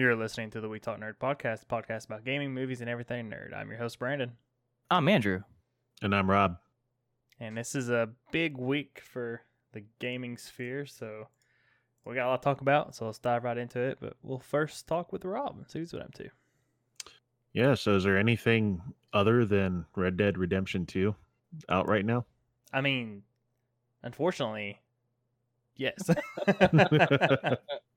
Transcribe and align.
You're 0.00 0.16
listening 0.16 0.48
to 0.52 0.62
the 0.62 0.68
We 0.70 0.80
Talk 0.80 0.98
Nerd 0.98 1.16
podcast, 1.20 1.66
podcast 1.66 2.06
about 2.06 2.24
gaming, 2.24 2.54
movies, 2.54 2.80
and 2.80 2.88
everything 2.88 3.28
nerd. 3.28 3.54
I'm 3.54 3.68
your 3.68 3.76
host, 3.76 3.98
Brandon, 3.98 4.32
I'm 4.90 5.06
Andrew. 5.08 5.42
And 6.00 6.14
I'm 6.14 6.30
Rob. 6.30 6.56
and 7.38 7.54
this 7.54 7.74
is 7.74 7.90
a 7.90 8.08
big 8.32 8.56
week 8.56 9.02
for 9.04 9.42
the 9.74 9.84
gaming 9.98 10.38
sphere. 10.38 10.86
So 10.86 11.28
we 12.06 12.14
got 12.14 12.28
a 12.28 12.30
lot 12.30 12.40
to 12.40 12.46
talk 12.46 12.62
about. 12.62 12.94
So 12.94 13.04
let's 13.04 13.18
dive 13.18 13.44
right 13.44 13.58
into 13.58 13.78
it. 13.78 13.98
But 14.00 14.14
we'll 14.22 14.38
first 14.38 14.86
talk 14.86 15.12
with 15.12 15.26
Rob 15.26 15.58
and 15.58 15.68
see 15.68 15.80
who's 15.80 15.92
what 15.92 16.00
I'm 16.00 16.12
to. 16.12 16.30
Yeah, 17.52 17.74
so 17.74 17.96
is 17.96 18.04
there 18.04 18.16
anything 18.16 18.80
other 19.12 19.44
than 19.44 19.84
Red 19.96 20.16
Dead 20.16 20.38
Redemption 20.38 20.86
2 20.86 21.14
out 21.68 21.86
right 21.86 22.06
now? 22.06 22.24
I 22.72 22.80
mean, 22.80 23.20
unfortunately, 24.02 24.80
yes. 25.76 26.08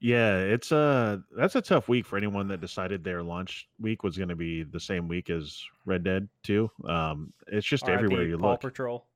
yeah, 0.00 0.38
it's 0.38 0.72
a 0.72 1.22
that's 1.36 1.54
a 1.56 1.60
tough 1.62 1.88
week 1.88 2.06
for 2.06 2.16
anyone 2.16 2.48
that 2.48 2.60
decided 2.60 3.04
their 3.04 3.22
launch 3.22 3.68
week 3.78 4.02
was 4.02 4.16
going 4.16 4.30
to 4.30 4.36
be 4.36 4.62
the 4.62 4.80
same 4.80 5.08
week 5.08 5.30
as 5.30 5.62
Red 5.84 6.04
Dead 6.04 6.28
2. 6.44 6.70
Um 6.86 7.32
it's 7.46 7.66
just 7.66 7.86
RIP 7.86 7.94
everywhere 7.96 8.24
you 8.24 8.38
Paw 8.38 8.52
look. 8.52 8.60
Patrol. 8.60 9.06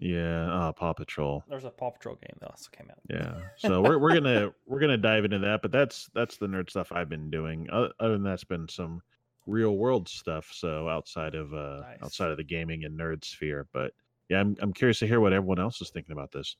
Yeah, 0.00 0.52
uh, 0.52 0.70
Paw 0.72 0.92
Patrol. 0.92 1.42
There's 1.48 1.64
a 1.64 1.70
Paw 1.70 1.90
Patrol 1.90 2.14
game 2.14 2.36
that 2.40 2.50
also 2.50 2.68
came 2.70 2.88
out. 2.88 2.98
Yeah. 3.10 3.40
So 3.56 3.82
we're 3.82 3.98
we're 3.98 4.14
gonna 4.14 4.52
we're 4.64 4.78
gonna 4.78 4.96
dive 4.96 5.24
into 5.24 5.40
that, 5.40 5.60
but 5.60 5.72
that's 5.72 6.08
that's 6.14 6.36
the 6.36 6.46
nerd 6.46 6.70
stuff 6.70 6.92
I've 6.92 7.08
been 7.08 7.30
doing. 7.30 7.68
Other, 7.72 7.92
other 7.98 8.12
than 8.12 8.22
that's 8.22 8.44
been 8.44 8.68
some 8.68 9.02
real 9.46 9.76
world 9.76 10.08
stuff. 10.08 10.50
So 10.52 10.88
outside 10.88 11.34
of 11.34 11.52
uh 11.52 11.80
Nice. 11.80 11.98
outside 12.04 12.30
of 12.30 12.36
the 12.36 12.44
gaming 12.44 12.84
and 12.84 12.96
nerd 12.96 13.24
sphere, 13.24 13.66
but 13.72 13.92
yeah, 14.28 14.38
I'm 14.40 14.56
I'm 14.60 14.72
curious 14.72 15.00
to 15.00 15.06
hear 15.08 15.18
what 15.18 15.32
everyone 15.32 15.58
else 15.58 15.80
is 15.80 15.90
thinking 15.90 16.12
about 16.12 16.30
this. 16.30 16.54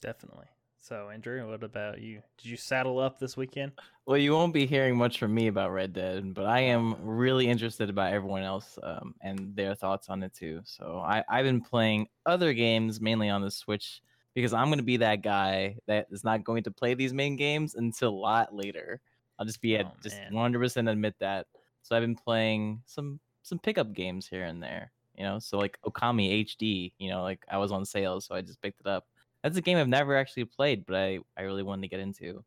Definitely. 0.00 0.46
So, 0.86 1.10
Andrew, 1.12 1.44
what 1.50 1.64
about 1.64 2.00
you? 2.00 2.22
Did 2.38 2.48
you 2.48 2.56
saddle 2.56 3.00
up 3.00 3.18
this 3.18 3.36
weekend? 3.36 3.72
Well, 4.06 4.18
you 4.18 4.30
won't 4.34 4.54
be 4.54 4.66
hearing 4.66 4.96
much 4.96 5.18
from 5.18 5.34
me 5.34 5.48
about 5.48 5.72
Red 5.72 5.92
Dead, 5.92 6.32
but 6.32 6.46
I 6.46 6.60
am 6.60 6.94
really 7.04 7.48
interested 7.48 7.90
about 7.90 8.12
everyone 8.12 8.44
else 8.44 8.78
um, 8.84 9.12
and 9.20 9.56
their 9.56 9.74
thoughts 9.74 10.08
on 10.08 10.22
it 10.22 10.32
too. 10.32 10.60
So 10.62 11.02
I, 11.04 11.24
I've 11.28 11.44
been 11.44 11.60
playing 11.60 12.06
other 12.24 12.52
games 12.52 13.00
mainly 13.00 13.28
on 13.28 13.42
the 13.42 13.50
Switch 13.50 14.00
because 14.32 14.52
I'm 14.52 14.66
going 14.68 14.78
to 14.78 14.84
be 14.84 14.98
that 14.98 15.22
guy 15.22 15.76
that 15.88 16.06
is 16.12 16.22
not 16.22 16.44
going 16.44 16.62
to 16.62 16.70
play 16.70 16.94
these 16.94 17.12
main 17.12 17.34
games 17.34 17.74
until 17.74 18.10
a 18.10 18.10
lot 18.10 18.54
later. 18.54 19.00
I'll 19.40 19.46
just 19.46 19.60
be 19.60 19.74
at 19.78 19.86
Oh, 19.86 19.92
just 20.04 20.20
100% 20.30 20.88
admit 20.88 21.16
that. 21.18 21.48
So 21.82 21.96
I've 21.96 22.02
been 22.02 22.14
playing 22.14 22.80
some 22.86 23.18
some 23.42 23.58
pickup 23.58 23.92
games 23.92 24.28
here 24.28 24.44
and 24.44 24.62
there, 24.62 24.92
you 25.16 25.24
know. 25.24 25.40
So 25.40 25.58
like 25.58 25.80
Okami 25.84 26.44
HD, 26.44 26.92
you 26.98 27.10
know, 27.10 27.24
like 27.24 27.44
I 27.50 27.58
was 27.58 27.72
on 27.72 27.84
sale, 27.84 28.20
so 28.20 28.36
I 28.36 28.40
just 28.40 28.62
picked 28.62 28.78
it 28.78 28.86
up. 28.86 29.04
That's 29.46 29.58
a 29.58 29.62
game 29.62 29.78
I've 29.78 29.86
never 29.86 30.16
actually 30.16 30.44
played, 30.44 30.84
but 30.86 30.96
I 30.96 31.20
I 31.36 31.42
really 31.42 31.62
wanted 31.62 31.82
to 31.82 31.88
get 31.88 32.00
into. 32.00 32.42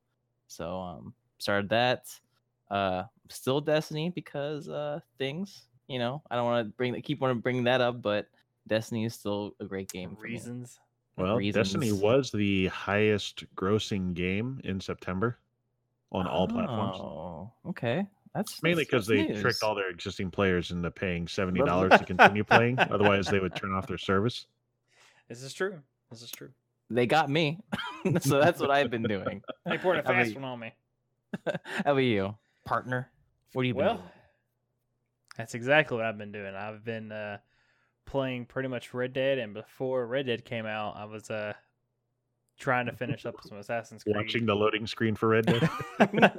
So 0.47 0.81
um 0.81 1.13
started 1.37 1.69
that. 1.69 2.07
Uh 2.69 3.03
still 3.29 3.61
Destiny 3.61 4.09
because 4.09 4.67
uh 4.67 4.99
things, 5.17 5.67
you 5.87 5.97
know, 5.97 6.21
I 6.29 6.35
don't 6.35 6.43
want 6.43 6.67
to 6.67 6.73
bring 6.73 7.01
keep 7.01 7.21
want 7.21 7.37
to 7.37 7.41
bring 7.41 7.63
that 7.63 7.79
up, 7.79 8.01
but 8.01 8.27
Destiny 8.67 9.05
is 9.05 9.13
still 9.13 9.55
a 9.61 9.63
great 9.63 9.89
game 9.89 10.13
for 10.13 10.23
me. 10.23 10.33
Reasons. 10.33 10.77
Well, 11.15 11.39
Destiny 11.39 11.93
was 11.93 12.31
the 12.31 12.67
highest 12.67 13.45
grossing 13.55 14.13
game 14.13 14.59
in 14.65 14.81
September 14.81 15.39
on 16.11 16.27
all 16.27 16.49
platforms. 16.49 16.97
Oh, 16.99 17.51
okay. 17.67 18.07
That's 18.35 18.61
Mainly 18.61 18.83
because 18.83 19.07
they 19.07 19.25
that's 19.25 19.39
tricked 19.39 19.63
all 19.63 19.73
their 19.73 19.89
existing 19.89 20.31
players 20.31 20.71
into 20.71 20.91
paying 20.91 21.29
seventy 21.29 21.61
dollars 21.61 21.97
to 21.97 22.03
continue 22.05 22.43
playing. 22.43 22.77
Otherwise, 22.77 23.27
they 23.27 23.39
would 23.39 23.55
turn 23.55 23.73
off 23.73 23.87
their 23.87 23.97
service. 23.97 24.47
This 25.29 25.41
is 25.41 25.53
true. 25.53 25.79
This 26.09 26.21
is 26.21 26.31
true. 26.31 26.49
They 26.89 27.05
got 27.05 27.29
me, 27.29 27.59
so 28.21 28.39
that's 28.39 28.59
what 28.59 28.71
I've 28.71 28.89
been 28.89 29.03
doing. 29.03 29.41
They 29.65 29.77
poured 29.77 29.99
a 29.99 30.03
fast 30.03 30.33
one 30.35 30.43
on 30.43 30.59
me. 30.59 30.73
How 31.45 31.91
about 31.91 31.97
you, 31.97 32.35
partner? 32.65 33.11
What 33.53 33.61
do 33.63 33.67
you 33.67 33.75
Well, 33.75 33.95
doing? 33.97 34.09
that's 35.37 35.53
exactly 35.53 35.97
what 35.97 36.05
I've 36.05 36.17
been 36.17 36.31
doing. 36.31 36.55
I've 36.55 36.83
been 36.83 37.11
uh, 37.11 37.37
playing 38.05 38.45
pretty 38.45 38.69
much 38.69 38.93
Red 38.93 39.13
Dead, 39.13 39.37
and 39.37 39.53
before 39.53 40.07
Red 40.07 40.25
Dead 40.25 40.43
came 40.45 40.65
out, 40.65 40.95
I 40.97 41.05
was 41.05 41.29
uh, 41.29 41.53
trying 42.59 42.85
to 42.85 42.91
finish 42.91 43.25
up 43.25 43.35
some 43.47 43.57
Assassin's 43.57 44.03
Creed. 44.03 44.15
Watching 44.15 44.45
the 44.45 44.53
loading 44.53 44.85
screen 44.85 45.15
for 45.15 45.29
Red 45.29 45.45
Dead. 45.47 45.69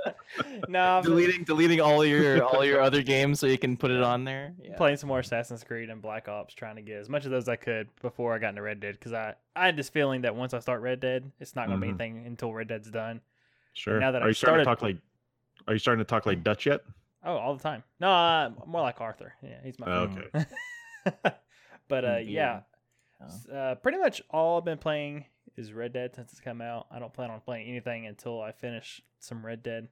no, 0.68 0.98
I've 0.98 1.02
been 1.04 1.12
deleting 1.12 1.44
deleting 1.44 1.80
all 1.80 2.04
your 2.04 2.44
all 2.44 2.64
your 2.64 2.80
other 2.80 3.02
games 3.02 3.40
so 3.40 3.46
you 3.46 3.58
can 3.58 3.76
put 3.76 3.90
it 3.90 4.02
on 4.02 4.24
there. 4.24 4.52
Yeah. 4.62 4.76
playing 4.76 4.96
some 4.98 5.08
more 5.08 5.18
Assassin's 5.20 5.64
Creed 5.64 5.90
and 5.90 6.00
Black 6.00 6.28
Ops, 6.28 6.54
trying 6.54 6.76
to 6.76 6.82
get 6.82 6.98
as 6.98 7.08
much 7.08 7.24
of 7.24 7.30
those 7.30 7.44
as 7.44 7.48
I 7.48 7.56
could 7.56 7.88
before 8.02 8.34
I 8.34 8.38
got 8.38 8.50
into 8.50 8.62
Red 8.62 8.80
Dead. 8.80 8.92
Because 8.94 9.12
I, 9.12 9.34
I 9.56 9.66
had 9.66 9.76
this 9.76 9.88
feeling 9.88 10.22
that 10.22 10.36
once 10.36 10.54
I 10.54 10.60
start 10.60 10.80
Red 10.82 11.00
Dead, 11.00 11.30
it's 11.40 11.56
not 11.56 11.66
going 11.68 11.80
to 11.80 11.86
Mhm. 11.86 11.96
be 11.98 12.04
anything 12.04 12.26
until 12.26 12.52
Red 12.52 12.68
Dead's 12.68 12.90
done. 12.90 13.20
Sure. 13.72 13.98
now 14.00 14.10
that 14.10 14.20
are 14.22 14.24
I've 14.24 14.30
you 14.30 14.34
starting 14.34 14.58
to 14.60 14.64
talk 14.64 14.82
like? 14.82 14.96
Are 15.66 15.72
you 15.72 15.78
starting 15.78 16.04
to 16.04 16.08
talk 16.08 16.26
like 16.26 16.42
Dutch 16.42 16.66
yet? 16.66 16.80
Oh, 17.24 17.36
all 17.36 17.54
the 17.54 17.62
time. 17.62 17.82
No, 18.00 18.10
uh, 18.10 18.50
more 18.66 18.80
like 18.82 19.00
Arthur. 19.00 19.34
Yeah, 19.42 19.58
he's 19.62 19.78
my 19.78 19.86
Oh, 19.86 20.08
favorite. 20.08 20.30
okay. 20.34 21.34
but 21.88 22.04
uh, 22.04 22.08
Mm, 22.18 22.30
yeah, 22.30 22.60
Oh. 23.22 23.54
Uh, 23.54 23.74
pretty 23.74 23.98
much 23.98 24.22
all 24.30 24.56
I've 24.58 24.64
been 24.64 24.78
playing 24.78 25.26
is 25.60 25.72
Red 25.72 25.92
Dead 25.92 26.14
since 26.14 26.32
it's 26.32 26.40
come 26.40 26.60
out. 26.60 26.86
I 26.90 26.98
don't 26.98 27.12
plan 27.12 27.30
on 27.30 27.40
playing 27.40 27.68
anything 27.68 28.06
until 28.06 28.40
I 28.40 28.52
finish 28.52 29.02
some 29.18 29.44
Red 29.44 29.62
Dead. 29.62 29.88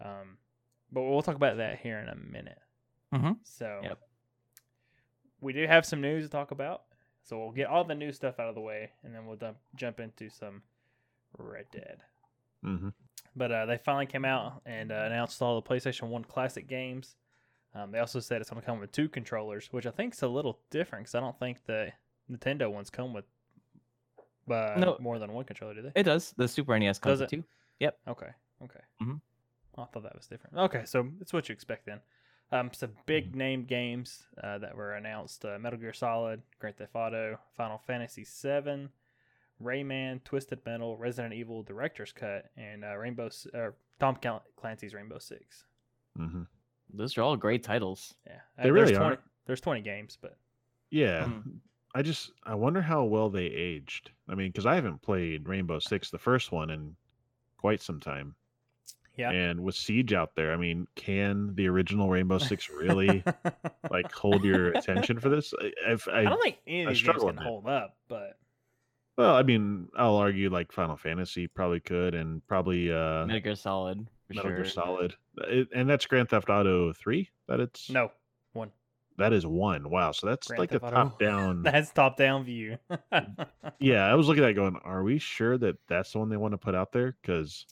Um, 0.00 0.38
but 0.92 1.02
we'll 1.02 1.22
talk 1.22 1.36
about 1.36 1.56
that 1.58 1.78
here 1.80 1.98
in 1.98 2.08
a 2.08 2.14
minute. 2.14 2.60
Mhm. 3.12 3.38
So, 3.42 3.80
Yep. 3.82 3.98
we 5.40 5.52
do 5.52 5.66
have 5.66 5.84
some 5.86 6.00
news 6.00 6.24
to 6.24 6.30
talk 6.30 6.50
about. 6.50 6.84
So 7.22 7.38
we'll 7.38 7.52
get 7.52 7.66
all 7.66 7.84
the 7.84 7.94
new 7.94 8.12
stuff 8.12 8.40
out 8.40 8.48
of 8.48 8.54
the 8.54 8.60
way, 8.60 8.92
and 9.02 9.14
then 9.14 9.26
we'll 9.26 9.36
dump, 9.36 9.58
jump 9.74 10.00
into 10.00 10.30
some 10.30 10.62
Red 11.36 11.70
Dead. 11.70 12.02
Mm-hmm. 12.64 12.88
But 13.36 13.52
uh, 13.52 13.66
they 13.66 13.76
finally 13.76 14.06
came 14.06 14.24
out 14.24 14.62
and 14.64 14.90
uh, 14.90 15.02
announced 15.04 15.42
all 15.42 15.60
the 15.60 15.68
PlayStation 15.68 16.08
One 16.08 16.24
classic 16.24 16.66
games. 16.66 17.16
Um, 17.74 17.90
they 17.92 17.98
also 17.98 18.18
said 18.20 18.40
it's 18.40 18.48
going 18.50 18.62
to 18.62 18.66
come 18.66 18.80
with 18.80 18.92
two 18.92 19.08
controllers, 19.10 19.70
which 19.72 19.84
I 19.86 19.90
think 19.90 20.14
is 20.14 20.22
a 20.22 20.28
little 20.28 20.58
different 20.70 21.04
because 21.04 21.14
I 21.14 21.20
don't 21.20 21.38
think 21.38 21.66
the 21.66 21.92
Nintendo 22.30 22.72
ones 22.72 22.88
come 22.88 23.12
with 23.12 23.26
uh, 24.50 24.74
No. 24.78 24.96
more 25.00 25.18
than 25.18 25.32
one 25.32 25.44
controller, 25.44 25.74
do 25.74 25.82
they? 25.82 25.92
It 25.94 26.02
does. 26.04 26.32
The 26.36 26.48
Super 26.48 26.78
NES 26.78 26.98
comes 26.98 27.12
Does 27.14 27.20
with 27.20 27.32
it? 27.32 27.44
two. 27.80 27.90
Okay, 28.08 28.30
okay. 28.64 28.80
Mhm. 29.02 29.20
I 29.76 29.84
thought 29.84 30.02
that 30.02 30.16
was 30.16 30.26
different. 30.26 30.56
Okay, 30.56 30.84
so 30.84 31.08
it's 31.20 31.32
what 31.32 31.48
you 31.48 31.52
expect 31.52 31.86
then. 31.86 32.00
Um, 32.50 32.72
some 32.72 32.96
big 33.06 33.36
name 33.36 33.64
games 33.64 34.26
uh, 34.42 34.58
that 34.58 34.74
were 34.76 34.94
announced: 34.94 35.44
uh, 35.44 35.58
Metal 35.58 35.78
Gear 35.78 35.92
Solid, 35.92 36.42
Grand 36.58 36.76
Theft 36.76 36.94
Auto, 36.96 37.38
Final 37.56 37.78
Fantasy 37.78 38.24
VII, 38.24 38.88
Rayman, 39.62 40.22
Twisted 40.24 40.64
Metal, 40.64 40.96
Resident 40.96 41.34
Evil 41.34 41.62
Director's 41.62 42.12
Cut, 42.12 42.50
and 42.56 42.84
uh, 42.84 42.96
Rainbow 42.96 43.26
S- 43.26 43.46
uh, 43.54 43.70
Tom 44.00 44.16
Clancy's 44.56 44.94
Rainbow 44.94 45.18
Six. 45.18 45.64
hmm 46.16 46.42
Those 46.92 47.18
are 47.18 47.22
all 47.22 47.36
great 47.36 47.62
titles. 47.62 48.14
Yeah, 48.26 48.40
They 48.56 48.62
Uh, 48.62 48.62
there's 48.64 48.72
really 48.74 48.94
20, 48.94 49.16
are. 49.16 49.22
There's 49.46 49.60
20 49.60 49.80
games, 49.82 50.16
but 50.20 50.36
Yeah. 50.90 51.24
Mhm. 51.26 51.60
I 51.98 52.02
just 52.02 52.30
I 52.44 52.54
wonder 52.54 52.80
how 52.80 53.02
well 53.04 53.28
they 53.28 53.46
aged. 53.46 54.10
I 54.28 54.36
mean, 54.36 54.50
because 54.52 54.66
I 54.66 54.76
haven't 54.76 55.02
played 55.02 55.48
Rainbow 55.48 55.80
Six, 55.80 56.10
the 56.10 56.18
first 56.18 56.52
one, 56.52 56.70
in 56.70 56.94
quite 57.56 57.82
some 57.82 57.98
time. 57.98 58.36
yeah. 59.16 59.30
And 59.32 59.64
with 59.64 59.74
Siege 59.74 60.12
out 60.12 60.36
there, 60.36 60.52
I 60.52 60.56
mean, 60.56 60.86
can 60.94 61.54
the 61.56 61.66
original 61.66 62.08
Rainbow 62.08 62.38
Six 62.50 62.70
really 62.70 63.24
like 63.90 64.12
hold 64.12 64.44
your 64.44 64.68
attention 64.74 65.18
for 65.18 65.28
this? 65.28 65.52
I, 65.60 65.72
I've, 65.90 66.08
I, 66.12 66.20
I 66.20 66.24
don't 66.24 66.40
think 66.40 66.58
any 66.68 66.82
of 66.84 66.88
these 66.90 66.98
games 66.98 67.00
struggle 67.00 67.26
can 67.26 67.36
with 67.36 67.44
it. 67.44 67.48
hold 67.48 67.66
up, 67.66 67.96
but 68.08 68.38
well, 69.16 69.34
I 69.34 69.42
mean, 69.42 69.88
I'll 69.96 70.14
argue 70.16 70.50
like 70.50 70.70
Final 70.70 70.96
Fantasy 70.96 71.48
probably 71.48 71.80
could, 71.80 72.14
and 72.14 72.46
probably 72.46 72.92
uh, 72.92 73.26
Metal 73.26 73.40
Gear 73.40 73.56
Solid. 73.56 74.06
For 74.28 74.34
Metal 74.34 74.50
Gear. 74.52 74.64
Solid, 74.66 75.14
It- 75.38 75.68
and 75.74 75.90
that's 75.90 76.06
Grand 76.06 76.28
Theft 76.28 76.48
Auto 76.48 76.92
Three. 76.92 77.28
That 77.48 77.58
it's 77.58 77.90
no 77.90 78.02
one. 78.04 78.10
That 79.18 79.32
is 79.32 79.44
one. 79.46 79.90
Wow, 79.90 80.12
so 80.12 80.26
that's 80.26 80.46
Grand 80.48 80.58
like 80.60 80.72
a 80.72 80.78
top 80.78 81.18
down. 81.20 81.62
That's 81.62 81.90
top 81.92 82.16
down 82.16 82.44
view. 82.44 82.78
yeah, 83.78 84.06
I 84.06 84.14
was 84.14 84.26
looking 84.28 84.44
at 84.44 84.50
it 84.50 84.54
going, 84.54 84.76
are 84.84 85.02
we 85.02 85.18
sure 85.18 85.58
that 85.58 85.76
that's 85.88 86.12
the 86.12 86.18
one 86.18 86.28
they 86.28 86.36
want 86.36 86.52
to 86.52 86.58
put 86.58 86.74
out 86.74 86.92
there? 86.92 87.16
Because 87.20 87.66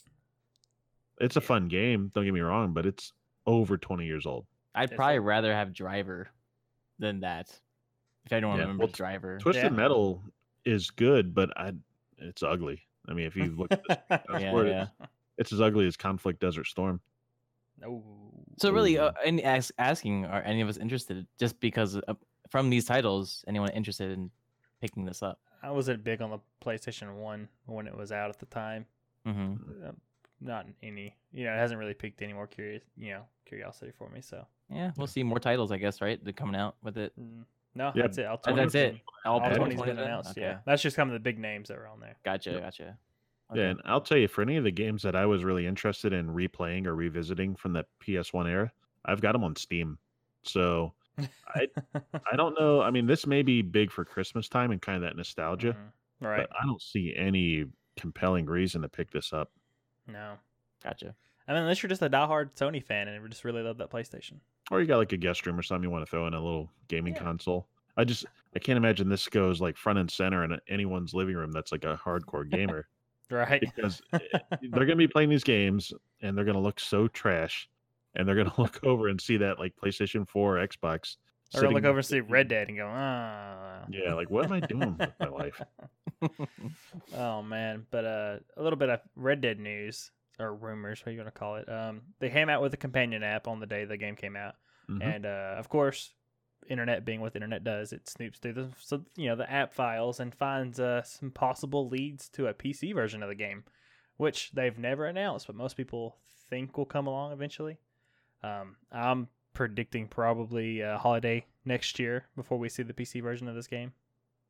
it's 1.20 1.36
a 1.36 1.40
Yeah. 1.40 1.46
fun 1.46 1.68
game. 1.68 2.10
Don't 2.14 2.24
get 2.24 2.34
me 2.34 2.40
wrong, 2.40 2.72
but 2.72 2.84
it's 2.86 3.12
over 3.46 3.78
20 3.78 4.04
years 4.04 4.26
old. 4.26 4.46
I'd 4.74 4.90
It's 4.90 4.94
probably 4.96 5.16
a- 5.16 5.20
rather 5.22 5.52
have 5.54 5.72
Driver 5.72 6.28
than 6.98 7.20
that. 7.20 7.48
If 8.24 8.32
anyone 8.32 8.56
Yeah, 8.56 8.62
remembers 8.62 8.86
well, 8.88 8.92
Driver. 8.92 9.38
Twisted 9.38 9.64
Yeah. 9.64 9.70
Metal 9.70 10.22
is 10.64 10.90
good, 10.90 11.32
but 11.34 11.56
I, 11.56 11.72
it's 12.18 12.42
ugly. 12.42 12.82
I 13.08 13.12
mean, 13.14 13.26
if 13.26 13.36
you 13.36 13.54
look 13.56 13.70
at 13.70 13.82
this, 13.88 13.96
that's 14.08 14.26
Yeah, 14.40 14.58
it 14.60 14.66
yeah. 14.66 14.82
is. 14.82 14.88
it's 15.38 15.52
as 15.52 15.60
ugly 15.60 15.86
as 15.86 15.96
Conflict 15.96 16.40
Desert 16.40 16.66
Storm. 16.66 17.00
no. 17.80 18.02
So 18.58 18.70
really, 18.70 18.98
uh, 18.98 19.10
Ooh. 19.10 19.26
and 19.26 19.40
ask, 19.42 19.72
asking, 19.78 20.24
are 20.26 20.42
any 20.42 20.60
of 20.62 20.68
us 20.68 20.76
interested? 20.78 21.26
Just 21.38 21.60
because 21.60 21.96
uh, 21.96 22.14
from 22.50 22.70
these 22.70 22.84
titles, 22.84 23.44
anyone 23.46 23.70
interested 23.70 24.12
in 24.12 24.30
picking 24.80 25.04
this 25.04 25.22
up? 25.22 25.40
I 25.62 25.70
wasn't 25.70 26.04
big 26.04 26.22
on 26.22 26.30
the 26.30 26.38
PlayStation 26.64 27.16
One 27.16 27.48
when 27.66 27.86
it 27.86 27.96
was 27.96 28.12
out 28.12 28.30
at 28.30 28.38
the 28.38 28.46
time. 28.46 28.86
hmm 29.24 29.54
Uh, 29.84 29.92
not 30.40 30.66
any, 30.82 31.16
you 31.32 31.44
know, 31.44 31.52
it 31.54 31.58
hasn't 31.58 31.80
really 31.80 31.94
piqued 31.94 32.20
any 32.20 32.34
more 32.34 32.46
curious, 32.46 32.82
you 32.96 33.10
know, 33.10 33.22
curiosity 33.46 33.90
for 33.96 34.08
me. 34.10 34.20
So 34.20 34.46
Yeah, 34.70 34.90
we'll 34.96 35.06
see 35.06 35.22
more 35.22 35.38
titles, 35.40 35.72
I 35.72 35.78
guess, 35.78 36.00
right? 36.00 36.22
They're 36.22 36.32
coming 36.34 36.56
out 36.56 36.76
with 36.82 36.98
it. 36.98 37.12
mm, 37.18 37.44
no, 37.74 37.92
Yeah, 37.94 38.02
that's 38.02 38.18
it. 38.18 38.26
All 38.26 38.36
20 38.38 38.62
that's 38.62 38.74
it. 38.74 39.00
All 39.24 39.40
All 39.40 39.50
Yeah. 39.50 39.56
20's 39.58 39.74
20 39.76 39.92
been 39.92 39.98
announced. 39.98 40.30
Okay. 40.32 40.42
Yeah, 40.42 40.58
that's 40.66 40.82
just 40.82 40.96
kind 40.96 41.08
of 41.10 41.14
the 41.14 41.20
big 41.20 41.38
names 41.38 41.68
that 41.68 41.78
were 41.78 41.88
on 41.88 42.00
there. 42.00 42.16
Gotcha, 42.22 42.50
Yep. 42.52 42.60
gotcha. 42.62 42.98
Okay. 43.50 43.60
Yeah, 43.60 43.70
and 43.70 43.80
I'll 43.84 44.00
tell 44.00 44.18
you, 44.18 44.28
for 44.28 44.42
any 44.42 44.56
of 44.56 44.64
the 44.64 44.70
games 44.72 45.02
that 45.02 45.16
I 45.16 45.26
was 45.26 45.44
really 45.44 45.66
interested 45.66 46.12
in 46.12 46.28
replaying 46.28 46.86
or 46.86 46.94
revisiting 46.94 47.56
from 47.56 47.72
the 47.72 47.86
PS1 48.00 48.46
era, 48.48 48.72
I've 49.04 49.20
got 49.20 49.32
them 49.32 49.44
on 49.44 49.56
Steam. 49.56 49.98
So 50.44 50.94
I 51.48 51.68
I 52.32 52.36
don't 52.36 52.58
know. 52.58 52.82
I 52.82 52.90
mean, 52.90 53.06
this 53.06 53.26
may 53.26 53.42
be 53.42 53.62
big 53.62 53.90
for 53.92 54.04
Christmas 54.04 54.48
time 54.48 54.70
and 54.72 54.82
kind 54.82 54.96
of 54.96 55.02
that 55.02 55.16
nostalgia, 55.16 55.76
Mhm. 55.76 55.92
Right. 56.20 56.46
but 56.46 56.50
I 56.60 56.64
don't 56.66 56.82
see 56.82 57.14
any 57.16 57.66
compelling 57.96 58.46
reason 58.46 58.82
to 58.82 58.88
pick 58.88 59.10
this 59.12 59.32
up. 59.32 59.52
No. 60.06 60.38
Gotcha. 60.82 61.16
I 61.48 61.52
mean, 61.52 61.62
unless 61.62 61.82
you're 61.82 61.88
just 61.88 62.02
a 62.02 62.10
diehard 62.10 62.54
Sony 62.56 62.82
fan 62.82 63.08
and 63.08 63.30
just 63.30 63.44
really 63.44 63.62
love 63.62 63.78
that 63.78 63.90
PlayStation. 63.90 64.40
Or 64.70 64.80
you 64.80 64.86
got 64.86 64.98
like 64.98 65.12
a 65.12 65.16
guest 65.16 65.46
room 65.46 65.58
or 65.58 65.62
something 65.62 65.84
you 65.84 65.90
want 65.90 66.04
to 66.04 66.10
throw 66.10 66.26
in 66.26 66.34
a 66.34 66.42
little 66.42 66.72
gaming 66.88 67.14
Yeah. 67.14 67.22
console. 67.22 67.68
I 67.96 68.04
just 68.04 68.26
I 68.54 68.58
can't 68.58 68.76
imagine 68.76 69.08
this 69.08 69.28
goes 69.28 69.60
like 69.60 69.76
front 69.76 69.98
and 69.98 70.10
center 70.10 70.44
in 70.44 70.58
anyone's 70.68 71.14
living 71.14 71.36
room 71.36 71.52
that's 71.52 71.72
like 71.72 71.84
a 71.84 71.96
hardcore 71.96 72.48
gamer 72.48 72.88
Right. 73.30 73.60
because 73.74 74.00
eh, 74.12 74.18
they're 74.70 74.84
gonna 74.86 74.96
be 74.96 75.08
playing 75.08 75.28
these 75.30 75.44
games 75.44 75.92
and 76.20 76.36
they're 76.36 76.44
gonna 76.44 76.60
look 76.60 76.80
so 76.80 77.08
trash, 77.08 77.68
and 78.14 78.26
they're 78.26 78.36
gonna 78.36 78.54
look 78.58 78.80
over 78.84 79.08
and 79.08 79.20
see 79.20 79.36
that 79.38 79.58
like 79.58 79.74
PlayStation 79.82 80.28
4 80.28 80.58
or 80.58 80.66
Xbox. 80.66 81.16
Or 81.54 81.70
look 81.70 81.84
over 81.84 81.98
and 81.98 82.06
see 82.06 82.18
them. 82.18 82.28
Red 82.28 82.48
Dead 82.48 82.68
and 82.68 82.76
go, 82.76 82.88
ah. 82.92 83.84
Yeah, 83.88 84.14
like 84.14 84.30
what 84.30 84.44
am 84.44 84.52
I 84.52 84.60
doing 84.60 84.96
with 84.98 85.12
my 85.20 85.28
life? 85.28 85.60
Oh 87.16 87.42
man, 87.42 87.86
but 87.90 88.04
uh, 88.04 88.36
a 88.56 88.62
little 88.62 88.78
bit 88.78 88.88
of 88.88 89.00
Red 89.14 89.40
Dead 89.40 89.58
news 89.60 90.10
or 90.38 90.54
rumors, 90.54 91.04
what 91.04 91.12
you 91.12 91.18
want 91.18 91.32
to 91.32 91.38
call 91.38 91.56
it. 91.56 91.68
Um, 91.68 92.02
they 92.18 92.30
came 92.30 92.48
out 92.48 92.62
with 92.62 92.74
a 92.74 92.76
companion 92.76 93.22
app 93.22 93.48
on 93.48 93.60
the 93.60 93.66
day 93.66 93.84
the 93.84 93.96
game 93.96 94.16
came 94.16 94.34
out, 94.36 94.54
Mhm. 94.90 95.02
and 95.02 95.26
uh, 95.26 95.54
of 95.58 95.68
course, 95.68 96.14
internet 96.70 97.04
being 97.04 97.20
what 97.20 97.32
the 97.32 97.38
internet 97.38 97.64
does, 97.64 97.92
it 97.92 98.04
snoops 98.06 98.36
through 98.38 98.52
the 98.54 98.68
so 98.78 99.02
you 99.16 99.28
know 99.28 99.36
the 99.36 99.50
app 99.50 99.72
files 99.72 100.20
and 100.20 100.34
finds 100.34 100.80
uh, 100.80 101.02
some 101.02 101.30
possible 101.30 101.88
leads 101.88 102.28
to 102.30 102.46
a 102.48 102.54
PC 102.54 102.94
version 102.94 103.22
of 103.22 103.28
the 103.28 103.34
game, 103.34 103.64
which 104.16 104.52
they've 104.52 104.78
never 104.78 105.06
announced, 105.06 105.46
but 105.46 105.56
most 105.56 105.76
people 105.76 106.16
think 106.50 106.76
will 106.76 106.84
come 106.86 107.06
along 107.06 107.32
eventually. 107.32 107.78
Um, 108.42 108.76
I'm 108.92 109.28
predicting 109.54 110.06
probably 110.06 110.82
uh, 110.82 110.98
holiday 110.98 111.44
next 111.64 111.98
year 111.98 112.26
before 112.36 112.58
we 112.58 112.68
see 112.68 112.82
the 112.82 112.92
PC 112.92 113.22
version 113.22 113.48
of 113.48 113.54
this 113.54 113.66
game, 113.66 113.92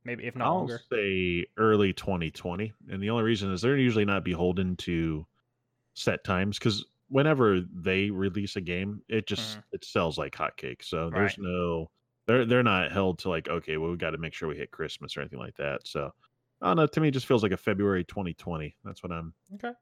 maybe 0.05 0.25
if 0.27 0.37
not 0.37 0.49
I'll 0.49 0.55
longer. 0.59 0.81
say 0.93 1.47
early 1.57 1.93
2020, 1.93 2.73
and 2.91 3.03
the 3.03 3.11
only 3.11 3.25
reason 3.25 3.53
is 3.53 3.63
they're 3.63 3.77
usually 3.77 4.05
not 4.05 4.25
beholden 4.25 4.77
to 4.77 5.27
set 5.95 6.25
times 6.25 6.59
because 6.59 6.85
whenever 7.09 7.61
they 7.61 8.11
release 8.11 8.57
a 8.57 8.61
game, 8.61 9.01
it 9.09 9.27
just 9.27 9.59
it 9.73 9.85
sells 9.85 10.19
like 10.19 10.35
hotcakes. 10.35 10.85
So 10.85 11.11
there's 11.11 11.35
Mm-hmm. 11.35 11.45
No 11.45 11.91
they're 12.27 12.45
they're 12.45 12.63
not 12.63 12.93
held 12.93 13.19
to 13.21 13.29
like 13.29 13.49
okay, 13.49 13.77
well 13.77 13.91
we 13.91 13.97
got 13.97 14.11
to 14.11 14.19
make 14.19 14.35
sure 14.35 14.49
we 14.49 14.57
hit 14.57 14.71
Christmas 14.71 15.17
or 15.17 15.21
anything 15.21 15.39
like 15.39 15.57
that. 15.57 15.87
So 15.87 16.13
I 16.63 16.69
don't 16.69 16.77
know. 16.77 16.87
To 16.87 17.01
me, 17.01 17.09
it 17.09 17.13
just 17.13 17.27
feels 17.27 17.43
like 17.43 17.53
a 17.53 17.57
February 17.57 18.05
2020. 18.05 18.75
That's 18.85 19.03
what 19.03 19.13
I'm. 19.13 19.33
Okay. 19.55 19.73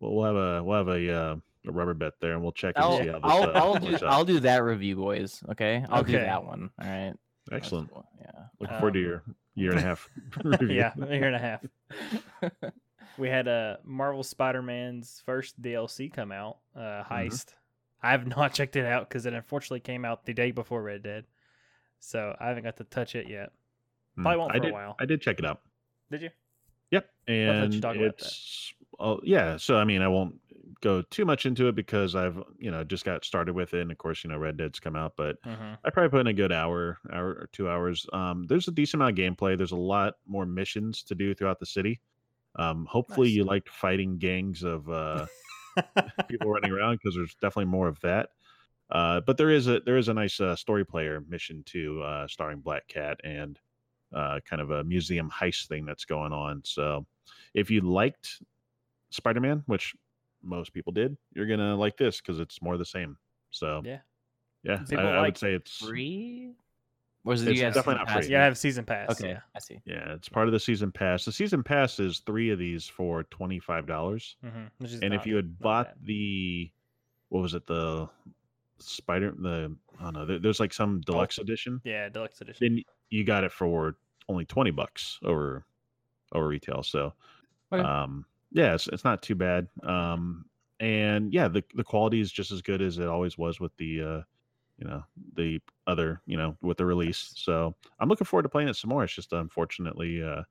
We'll, 0.00 0.14
we'll 0.14 0.24
have 0.26 0.36
a 0.36 0.62
we'll 0.62 0.76
have 0.78 0.88
a, 0.88 1.12
uh, 1.12 1.36
a 1.66 1.72
rubber 1.72 1.94
bet 1.94 2.14
there, 2.20 2.32
and 2.34 2.42
we'll 2.42 2.52
check 2.52 2.74
and 2.76 2.84
I'll, 2.84 2.98
see 2.98 3.06
how 3.06 3.12
this. 3.14 3.20
I'll, 3.24 3.42
uh, 3.42 3.52
I'll, 3.54 3.74
do, 3.78 3.90
works. 3.92 4.02
I'll 4.02 4.24
do 4.24 4.40
that 4.40 4.62
review, 4.62 4.96
boys. 4.96 5.42
Okay, 5.50 5.84
I'll 5.90 6.02
do 6.04 6.12
that 6.12 6.44
one. 6.44 6.70
All 6.80 6.88
right. 6.88 7.14
Excellent. 7.52 7.90
cool, 7.92 8.06
Yeah. 8.20 8.30
Looking 8.60 8.76
forward 8.76 8.94
to 8.94 9.00
Um, 9.00 9.04
your 9.06 9.22
year 9.54 9.70
and 9.70 9.78
a 9.80 9.82
half 9.82 10.08
review. 10.44 10.76
yeah, 10.76 10.92
a 11.00 11.14
year 11.14 11.26
and 11.26 11.36
a 11.36 11.38
half. 11.38 11.64
We 13.18 13.28
had 13.28 13.48
uh, 13.48 13.76
Marvel 13.84 14.22
Spider-Man's 14.22 15.22
first 15.26 15.60
DLC 15.60 16.10
come 16.12 16.32
out, 16.32 16.58
uh, 16.76 16.80
Mm-hmm. 17.02 17.12
Heist. 17.14 17.54
I 18.02 18.12
have 18.12 18.26
not 18.26 18.54
checked 18.54 18.76
it 18.76 18.86
out 18.86 19.08
because 19.08 19.26
it 19.26 19.34
unfortunately 19.34 19.80
came 19.80 20.04
out 20.06 20.24
the 20.24 20.32
day 20.32 20.52
before 20.52 20.82
Red 20.82 21.02
Dead, 21.02 21.24
so 22.00 22.34
I 22.40 22.48
haven't 22.48 22.64
got 22.64 22.76
to 22.78 22.84
touch 22.84 23.14
it 23.14 23.28
yet. 23.28 23.52
Hmm. 24.16 24.22
Probably 24.22 24.38
won't 24.38 24.50
I 24.52 24.54
for 24.54 24.58
a 24.58 24.64
did, 24.66 24.72
while. 24.72 24.96
I 25.00 25.04
did 25.04 25.20
check 25.20 25.38
it 25.38 25.44
out. 25.44 25.60
Did 26.10 26.22
you? 26.22 26.30
Yep, 26.90 27.08
and 27.28 27.80
talk 27.82 27.94
about 27.94 28.16
that. 28.18 28.26
it's 28.26 28.74
oh 28.98 29.20
yeah. 29.22 29.56
So 29.56 29.76
I 29.76 29.84
mean, 29.84 30.02
I 30.02 30.08
won't 30.08 30.34
go 30.80 31.02
too 31.02 31.24
much 31.24 31.44
into 31.46 31.68
it 31.68 31.74
because 31.76 32.16
I've 32.16 32.42
you 32.58 32.70
know 32.72 32.82
just 32.82 33.04
got 33.04 33.24
started 33.24 33.54
with 33.54 33.74
it, 33.74 33.82
and 33.82 33.92
of 33.92 33.98
course 33.98 34.24
you 34.24 34.30
know 34.30 34.38
Red 34.38 34.56
Dead's 34.56 34.80
come 34.80 34.96
out, 34.96 35.12
but 35.16 35.40
Mm-hmm. 35.42 35.74
I 35.84 35.90
probably 35.90 36.08
put 36.10 36.20
in 36.22 36.26
a 36.26 36.32
good 36.32 36.50
hour, 36.50 36.98
hour 37.12 37.28
or 37.28 37.48
two 37.52 37.68
hours. 37.68 38.06
Um, 38.12 38.44
there's 38.48 38.66
a 38.66 38.72
decent 38.72 39.00
amount 39.02 39.16
of 39.18 39.24
gameplay. 39.24 39.56
There's 39.56 39.70
a 39.70 39.76
lot 39.76 40.14
more 40.26 40.46
missions 40.46 41.04
to 41.04 41.14
do 41.14 41.32
throughout 41.34 41.60
the 41.60 41.66
city. 41.66 42.00
Um, 42.56 42.86
hopefully 42.90 43.28
Nice. 43.28 43.36
you 43.36 43.44
liked 43.44 43.68
fighting 43.68 44.18
gangs 44.18 44.64
of 44.64 44.90
uh, 44.90 45.26
people 46.28 46.50
running 46.50 46.72
around 46.72 46.98
because 47.00 47.14
there's 47.14 47.34
definitely 47.34 47.66
more 47.66 47.86
of 47.86 48.00
that. 48.00 48.30
Uh, 48.90 49.20
but 49.20 49.36
there 49.36 49.50
is 49.50 49.68
a 49.68 49.80
there 49.80 49.96
is 49.96 50.08
a 50.08 50.14
nice 50.14 50.40
uh, 50.40 50.56
story 50.56 50.84
player 50.84 51.22
mission 51.28 51.62
too, 51.64 52.02
uh, 52.02 52.26
starring 52.28 52.58
Black 52.60 52.86
Cat 52.88 53.20
and 53.24 53.58
uh, 54.14 54.40
kind 54.48 54.60
of 54.60 54.70
a 54.70 54.82
museum 54.84 55.30
heist 55.30 55.68
thing 55.68 55.84
that's 55.86 56.04
going 56.04 56.32
on. 56.32 56.60
So 56.64 57.06
if 57.54 57.70
you 57.70 57.80
liked 57.82 58.42
Spider 59.10 59.40
Man, 59.40 59.62
which 59.66 59.94
most 60.42 60.72
people 60.72 60.92
did, 60.92 61.16
you're 61.34 61.46
gonna 61.46 61.76
like 61.76 61.96
this 61.96 62.20
because 62.20 62.40
it's 62.40 62.60
more 62.62 62.76
the 62.76 62.84
same. 62.84 63.16
So 63.50 63.82
Yeah. 63.84 63.98
yeah, 64.64 64.78
I, 64.80 64.84
People 64.84 65.06
I 65.06 65.20
would 65.22 65.38
say 65.38 65.54
it's 65.54 65.76
Free? 65.76 66.52
Or 67.22 67.34
is 67.34 67.42
it 67.42 67.50
It's 67.50 67.58
you 67.60 67.66
guys 67.66 67.74
definitely 67.74 67.96
season 67.96 67.98
not 67.98 68.08
pass? 68.08 68.24
free. 68.24 68.32
yeah, 68.32 68.40
I 68.40 68.44
have 68.44 68.58
season 68.58 68.84
pass. 68.86 69.10
Okay, 69.10 69.28
Yeah. 69.28 69.40
I 69.54 69.58
see. 69.58 69.80
yeah, 69.84 70.14
it's 70.14 70.28
part 70.30 70.48
of 70.48 70.52
the 70.52 70.58
season 70.60 70.90
pass. 70.90 71.24
The 71.26 71.32
season 71.32 71.62
pass 71.62 72.00
is 72.00 72.20
three 72.20 72.48
of 72.50 72.58
these 72.58 72.86
for 72.86 73.24
twenty 73.24 73.58
five 73.60 73.86
dollars. 73.86 74.36
Mm-hmm. 74.44 74.64
Which 74.78 74.92
is 74.92 75.00
and 75.02 75.12
if 75.12 75.26
you 75.26 75.36
had 75.36 75.58
bought 75.58 75.88
bad. 75.88 75.96
the 76.06 76.70
what 77.28 77.42
was 77.42 77.52
it 77.54 77.66
the 77.66 78.08
spider 78.80 79.32
the 79.38 79.74
i 79.98 80.04
don't 80.04 80.14
know 80.14 80.26
there, 80.26 80.38
there's 80.38 80.60
like 80.60 80.72
some 80.72 81.00
deluxe 81.02 81.38
edition 81.38 81.80
yeah, 81.84 82.08
deluxe 82.08 82.40
edition. 82.40 82.66
then 82.76 82.82
you 83.10 83.24
got 83.24 83.44
it 83.44 83.52
for 83.52 83.96
only 84.28 84.44
20 84.44 84.70
bucks 84.70 85.18
over 85.24 85.64
over 86.32 86.46
retail 86.46 86.82
so 86.82 87.12
Okay. 87.72 87.82
um 87.82 88.24
yeah 88.52 88.74
it's, 88.74 88.88
it's 88.88 89.04
not 89.04 89.22
too 89.22 89.34
bad 89.34 89.68
um 89.84 90.44
and 90.80 91.32
yeah 91.32 91.48
the, 91.48 91.62
the 91.74 91.84
quality 91.84 92.20
is 92.20 92.32
just 92.32 92.50
as 92.50 92.62
good 92.62 92.80
as 92.82 92.98
it 92.98 93.06
always 93.08 93.36
was 93.38 93.60
with 93.60 93.76
the 93.76 94.00
uh 94.02 94.20
you 94.78 94.86
know 94.88 95.02
the 95.34 95.60
other 95.86 96.22
you 96.26 96.36
know 96.36 96.56
with 96.62 96.78
the 96.78 96.86
release 96.86 97.32
so 97.36 97.74
i'm 97.98 98.08
looking 98.08 98.24
forward 98.24 98.42
to 98.44 98.48
playing 98.48 98.68
it 98.68 98.76
some 98.76 98.88
more 98.88 99.04
it's 99.04 99.14
just 99.14 99.32
unfortunately 99.32 100.22
uh 100.22 100.42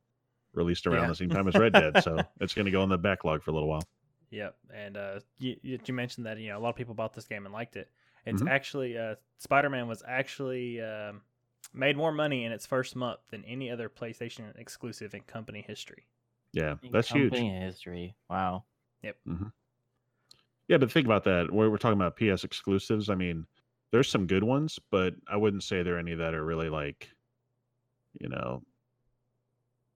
released 0.54 0.88
around 0.88 1.04
Yeah. 1.04 1.08
the 1.08 1.16
same 1.16 1.30
time 1.30 1.48
as 1.48 1.58
red 1.58 1.74
dead 1.74 1.98
so 2.02 2.24
it's 2.42 2.54
going 2.54 2.66
to 2.66 2.72
go 2.72 2.84
in 2.84 2.90
the 2.90 2.98
backlog 2.98 3.42
for 3.44 3.52
a 3.52 3.54
little 3.54 3.70
while 3.70 3.88
Yep, 4.32 4.56
and 4.72 4.96
uh, 4.96 5.20
you 5.40 5.56
you 5.64 5.80
mentioned 5.94 6.28
that 6.28 6.38
you 6.38 6.50
know 6.50 6.58
a 6.58 6.62
lot 6.62 6.70
of 6.70 6.76
people 6.76 6.94
bought 6.94 7.14
this 7.14 7.26
game 7.26 7.46
and 7.46 7.54
liked 7.54 7.76
it. 7.76 7.90
It's 8.26 8.42
Mhm. 8.42 8.50
actually 8.50 8.98
uh, 8.98 9.16
Spider 9.38 9.70
Man 9.70 9.88
was 9.88 10.04
actually 10.08 10.82
um, 10.82 11.22
made 11.74 11.96
more 11.98 12.12
money 12.12 12.44
in 12.46 12.52
its 12.52 12.66
first 12.66 12.96
month 12.96 13.20
than 13.30 13.44
any 13.46 13.70
other 13.72 13.90
PlayStation 13.90 14.58
exclusive 14.58 15.14
in 15.14 15.22
company 15.22 15.62
history. 15.66 16.08
yeah 16.54 16.76
In 16.84 16.92
that's 16.92 17.10
huge 17.10 17.32
company 17.34 17.60
history. 17.60 18.16
Wow. 18.30 18.64
Yep. 19.04 19.18
Yeah, 20.68 20.78
but 20.78 20.92
think 20.92 21.06
about 21.06 21.24
that. 21.24 21.52
We're, 21.52 21.70
we're 21.70 21.78
talking 21.78 22.00
about 22.00 22.16
PS 22.18 22.44
exclusives. 22.44 23.10
I 23.10 23.16
mean, 23.16 23.48
there's 23.92 24.10
some 24.10 24.28
good 24.28 24.44
ones, 24.44 24.78
but 24.92 25.16
I 25.28 25.36
wouldn't 25.36 25.64
say 25.64 25.82
there 25.82 25.96
are 25.96 26.00
any 26.00 26.14
that 26.14 26.36
are 26.36 26.46
really 26.46 26.70
like, 26.70 27.10
you 28.20 28.30
know, 28.30 28.62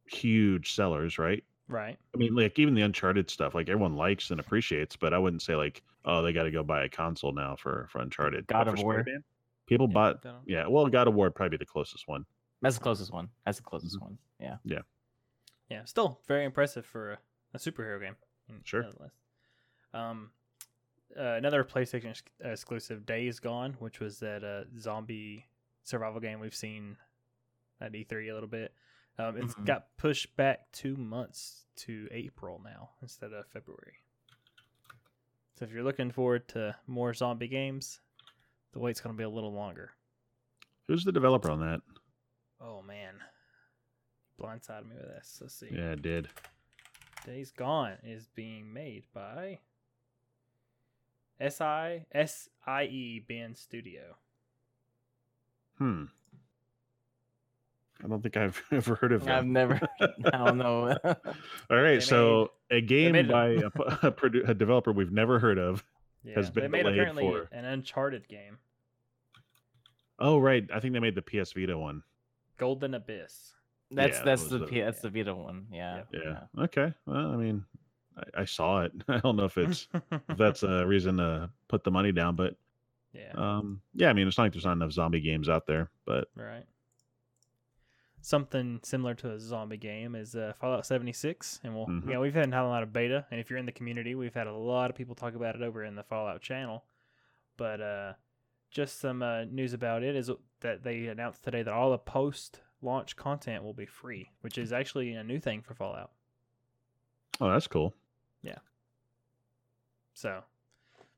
huge 0.06 0.74
sellers, 0.74 1.20
right? 1.20 1.44
Right. 1.68 1.98
I 2.14 2.18
mean, 2.18 2.36
like 2.36 2.60
even 2.60 2.74
the 2.76 2.82
Uncharted 2.82 3.30
stuff, 3.30 3.56
like 3.56 3.70
everyone 3.70 3.96
likes 3.96 4.32
and 4.32 4.40
appreciates, 4.40 4.96
but 4.96 5.14
I 5.14 5.18
wouldn't 5.18 5.42
say 5.42 5.56
like, 5.56 5.82
oh, 6.06 6.22
they 6.22 6.34
got 6.34 6.44
to 6.44 6.52
go 6.52 6.64
buy 6.64 6.84
a 6.84 6.90
console 6.90 7.32
now 7.32 7.56
for 7.56 7.88
for 7.90 8.02
Uncharted. 8.02 8.48
God 8.48 8.66
But 8.66 8.74
of 8.80 8.84
War. 8.84 8.96
Spider-Man, 8.96 9.24
people 9.66 9.88
Yeah, 9.90 9.94
bought. 9.94 10.26
Yeah, 10.46 10.68
well, 10.68 10.88
God 10.88 11.08
of 11.08 11.14
War 11.14 11.32
probably 11.32 11.58
be 11.58 11.62
the 11.62 11.66
closest 11.66 12.08
one. 12.08 12.26
That's 12.62 12.78
the 12.78 12.84
closest 12.84 13.12
one. 13.12 13.30
That's 13.46 13.58
the 13.58 13.64
closest 13.64 13.96
Mm-hmm. 13.96 14.06
one. 14.06 14.18
Yeah. 14.40 14.58
Yeah, 14.64 14.80
Yeah. 15.70 15.86
still 15.86 16.20
very 16.28 16.46
impressive 16.46 16.86
for 16.86 17.14
a, 17.14 17.18
a 17.54 17.58
superhero 17.58 18.00
game. 18.02 18.16
Sure. 18.64 18.84
nonetheless. 18.84 19.12
Um, 19.94 20.32
uh, 21.18 21.22
another 21.36 21.64
PlayStation 21.64 22.10
ex- 22.10 22.24
exclusive, 22.44 23.06
Days 23.06 23.40
Gone, 23.40 23.76
which 23.80 24.00
was 24.00 24.20
that 24.20 24.44
uh, 24.44 24.64
zombie 24.80 25.46
survival 25.84 26.20
game 26.20 26.40
we've 26.40 26.56
seen 26.56 26.98
at 27.82 27.92
E3 27.94 28.30
a 28.32 28.34
little 28.34 28.50
bit. 28.50 28.74
Um, 29.18 29.38
it's 29.38 29.54
Mhm. 29.54 29.66
got 29.66 29.96
pushed 29.98 30.36
back 30.36 30.72
two 30.72 30.96
months 30.96 31.66
to 31.76 32.08
April 32.12 32.60
now 32.60 32.92
instead 33.02 33.32
of 33.34 33.46
February. 33.48 34.04
So 35.56 35.66
if 35.66 35.72
you're 35.72 35.84
looking 35.84 36.12
forward 36.12 36.48
to 36.50 36.76
more 36.88 37.14
zombie 37.14 37.48
games, 37.48 38.02
the 38.72 38.80
wait's 38.80 39.02
going 39.02 39.14
to 39.16 39.18
be 39.18 39.24
a 39.24 39.30
little 39.30 39.54
longer. 39.54 39.94
Who's 40.88 41.04
the 41.06 41.12
developer 41.12 41.52
on 41.52 41.60
that? 41.60 41.82
Oh 42.60 42.82
man, 42.82 43.24
blindsided 44.40 44.88
me 44.88 44.96
with 44.96 45.06
this. 45.08 45.40
Let's 45.42 45.54
see. 45.54 45.70
Yeah, 45.72 45.92
it 45.92 46.02
did. 46.02 46.30
Days 47.26 47.52
Gone 47.52 47.98
is 48.04 48.28
being 48.30 48.74
made 48.74 49.06
by 49.14 49.60
S 51.40 51.62
I 51.62 52.06
S 52.12 52.50
I 52.66 52.86
E 52.86 53.20
Bend 53.20 53.58
Studio. 53.58 54.18
Hmm. 55.78 56.06
I 58.04 58.08
don't 58.08 58.22
think 58.22 58.36
I've 58.38 58.62
ever 58.72 58.96
heard 58.96 59.12
of 59.14 59.24
it. 59.24 59.30
I've 59.32 59.44
them. 59.44 59.54
never. 59.54 59.80
I 60.02 60.38
don't 60.46 60.58
know. 60.58 60.98
All 61.04 61.16
right, 61.82 61.96
They 61.96 62.00
so 62.02 62.52
a 62.70 62.82
game 62.82 63.14
by 63.28 63.48
a, 63.50 63.68
a, 63.68 64.12
produ- 64.12 64.48
a 64.50 64.54
developer 64.54 64.92
we've 64.92 65.12
never 65.12 65.40
heard 65.40 65.58
of. 65.58 65.84
Yeah, 66.24 66.36
Has 66.36 66.50
been 66.50 66.64
they 66.64 66.68
made 66.70 66.84
delayed 66.84 66.96
apparently 67.00 67.24
for- 67.30 67.50
an 67.52 67.66
Uncharted 67.66 68.28
game, 68.28 68.58
Oh, 70.20 70.38
right. 70.40 70.68
I 70.74 70.80
think 70.80 70.94
they 70.94 71.00
made 71.00 71.16
the 71.16 71.22
PS 71.22 71.54
Vita 71.54 71.78
one. 71.78 72.04
Golden 72.58 72.94
Abyss. 72.94 73.54
That's 73.92 74.18
Yeah, 74.20 74.24
that's 74.24 74.42
those 74.44 74.52
the 74.60 74.66
are- 74.66 74.68
P- 74.70 74.82
that's 74.82 75.02
the 75.02 75.10
Vita 75.10 75.36
one. 75.36 75.68
Yeah. 75.72 76.04
Yeah. 76.14 76.40
Okay. 76.60 76.94
Well, 77.06 77.32
I 77.34 77.36
mean, 77.36 77.66
I, 78.18 78.42
I 78.42 78.46
saw 78.46 78.84
it. 78.84 78.92
I 79.08 79.18
don't 79.20 79.36
know 79.36 79.46
if 79.46 79.58
it's 79.58 79.88
if 80.30 80.38
that's 80.38 80.64
a 80.64 80.86
reason 80.86 81.18
to 81.18 81.50
put 81.68 81.84
the 81.84 81.92
money 81.92 82.12
down, 82.12 82.36
but 82.36 82.56
yeah. 83.12 83.32
um, 83.36 83.82
yeah, 83.94 84.10
I 84.10 84.14
mean, 84.14 84.28
it's 84.28 84.38
not 84.38 84.46
like 84.46 84.54
there's 84.54 84.66
not 84.66 84.74
enough 84.74 84.92
zombie 84.92 85.20
games 85.22 85.50
out 85.50 85.68
there, 85.68 85.90
but 86.06 86.28
Right. 86.36 86.64
Something 88.26 88.80
similar 88.84 89.14
to 89.16 89.32
a 89.34 89.40
zombie 89.40 89.76
game 89.76 90.16
is 90.16 90.34
uh, 90.34 90.54
Fallout 90.58 90.86
76, 90.86 91.60
and 91.64 91.76
we'll 91.76 91.88
Mhm. 91.88 92.10
yeah 92.10 92.20
we've 92.20 92.34
had 92.34 92.54
a 92.54 92.64
lot 92.64 92.82
of 92.82 92.94
beta, 92.94 93.26
and 93.30 93.40
if 93.42 93.50
you're 93.50 93.60
in 93.60 93.66
the 93.66 93.72
community, 93.74 94.16
we've 94.16 94.34
had 94.34 94.48
a 94.48 94.54
lot 94.54 94.90
of 94.90 94.96
people 94.96 95.14
talk 95.14 95.36
about 95.36 95.56
it 95.56 95.62
over 95.62 95.84
in 95.84 95.96
the 95.96 96.04
Fallout 96.04 96.40
channel. 96.42 96.86
But 97.58 97.82
uh, 97.82 98.14
just 98.72 99.00
some 99.02 99.22
uh, 99.22 99.44
news 99.44 99.74
about 99.74 100.04
it 100.04 100.16
is 100.16 100.32
that 100.62 100.84
they 100.84 101.08
announced 101.08 101.44
today 101.44 101.64
that 101.64 101.74
all 101.74 101.92
the 101.92 101.98
post-launch 101.98 103.18
content 103.18 103.62
will 103.62 103.74
be 103.74 103.86
free, 103.86 104.32
which 104.40 104.58
is 104.58 104.72
actually 104.72 105.14
a 105.16 105.24
new 105.24 105.40
thing 105.40 105.62
for 105.62 105.74
Fallout. 105.74 106.12
oh, 107.42 107.50
that's 107.52 107.68
cool. 107.68 107.94
Yeah. 108.42 108.60
So 110.14 110.42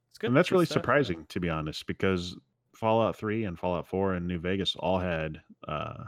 it's 0.09 0.17
good. 0.17 0.27
and 0.31 0.35
that's 0.37 0.51
really 0.51 0.65
stuff. 0.65 0.77
surprising 0.81 1.25
to 1.27 1.39
be 1.39 1.49
honest, 1.51 1.85
because 1.85 2.35
Fallout 2.73 3.15
3 3.15 3.43
and 3.45 3.59
Fallout 3.59 3.85
4 3.87 4.15
and 4.15 4.27
New 4.27 4.39
Vegas 4.39 4.75
all 4.77 4.97
had 4.99 5.41
uh, 5.67 6.05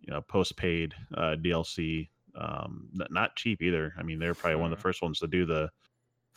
you 0.00 0.12
know 0.12 0.20
post-paid 0.22 0.94
uh, 1.14 1.36
DLC. 1.42 2.08
Um, 2.34 2.88
not 2.94 3.34
cheap 3.36 3.60
either. 3.60 3.92
I 3.98 4.02
mean, 4.04 4.18
they're 4.20 4.34
probably 4.34 4.56
one 4.56 4.72
of 4.72 4.78
the 4.78 4.80
first 4.82 5.02
ones 5.02 5.18
to 5.18 5.26
do 5.26 5.44
the 5.44 5.68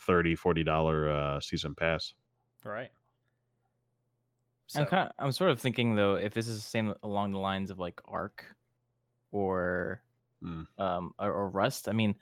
30 0.00 0.34
40 0.34 0.64
dollar 0.64 1.08
uh, 1.10 1.40
season 1.40 1.74
pass. 1.74 2.14
Right. 2.64 2.90
I'm 4.74 4.84
So- 4.84 4.90
kind 4.90 5.12
I'm 5.18 5.32
sort 5.32 5.50
of 5.50 5.60
thinking 5.60 5.94
though, 5.94 6.14
if 6.16 6.34
this 6.34 6.48
is 6.48 6.56
the 6.62 6.68
same 6.68 6.94
along 7.02 7.32
the 7.32 7.38
lines 7.38 7.70
of 7.70 7.78
like 7.78 8.00
Ark 8.06 8.44
or 9.30 10.02
Mm. 10.42 10.66
um 10.78 11.14
or, 11.18 11.32
or 11.32 11.48
Rust. 11.48 11.88
I 11.88 11.92
mean, 11.92 12.14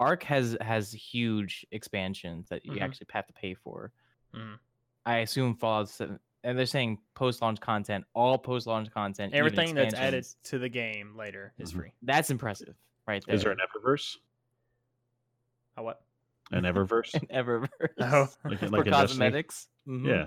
Ark 0.00 0.22
has 0.22 0.56
has 0.62 0.92
huge 0.92 1.66
expansions 1.72 2.48
that 2.48 2.64
you 2.64 2.72
Mhm. 2.72 2.80
actually 2.80 3.06
have 3.10 3.26
to 3.26 3.32
pay 3.34 3.52
for. 3.54 3.92
Mhm. 4.34 4.58
I 5.04 5.18
assume 5.18 5.56
Fallout 5.56 5.88
7 5.90 6.18
and 6.46 6.56
they're 6.56 6.64
saying 6.64 6.98
post-launch 7.14 7.60
content, 7.60 8.04
all 8.14 8.38
post-launch 8.38 8.90
content, 8.92 9.34
everything 9.34 9.74
that's 9.74 9.94
added 9.94 10.24
to 10.44 10.58
the 10.60 10.68
game 10.68 11.16
later 11.16 11.52
is 11.58 11.72
Mhm. 11.72 11.76
free. 11.76 11.92
That's 12.02 12.30
impressive, 12.30 12.76
right 13.06 13.22
there. 13.26 13.34
Is 13.34 13.42
there 13.42 13.50
an 13.52 13.58
Eververse? 13.58 14.16
A 15.76 15.82
what? 15.82 16.02
An 16.52 16.62
Eververse? 16.62 17.14
an 17.20 17.26
Eververse 17.26 17.68
Oh. 18.00 18.28
Like- 18.48 18.62
like 18.62 18.62
in 18.62 18.70
Destiny? 18.70 18.92
cosmetics? 18.92 19.68
Mhm. 19.88 20.06
Yeah, 20.06 20.26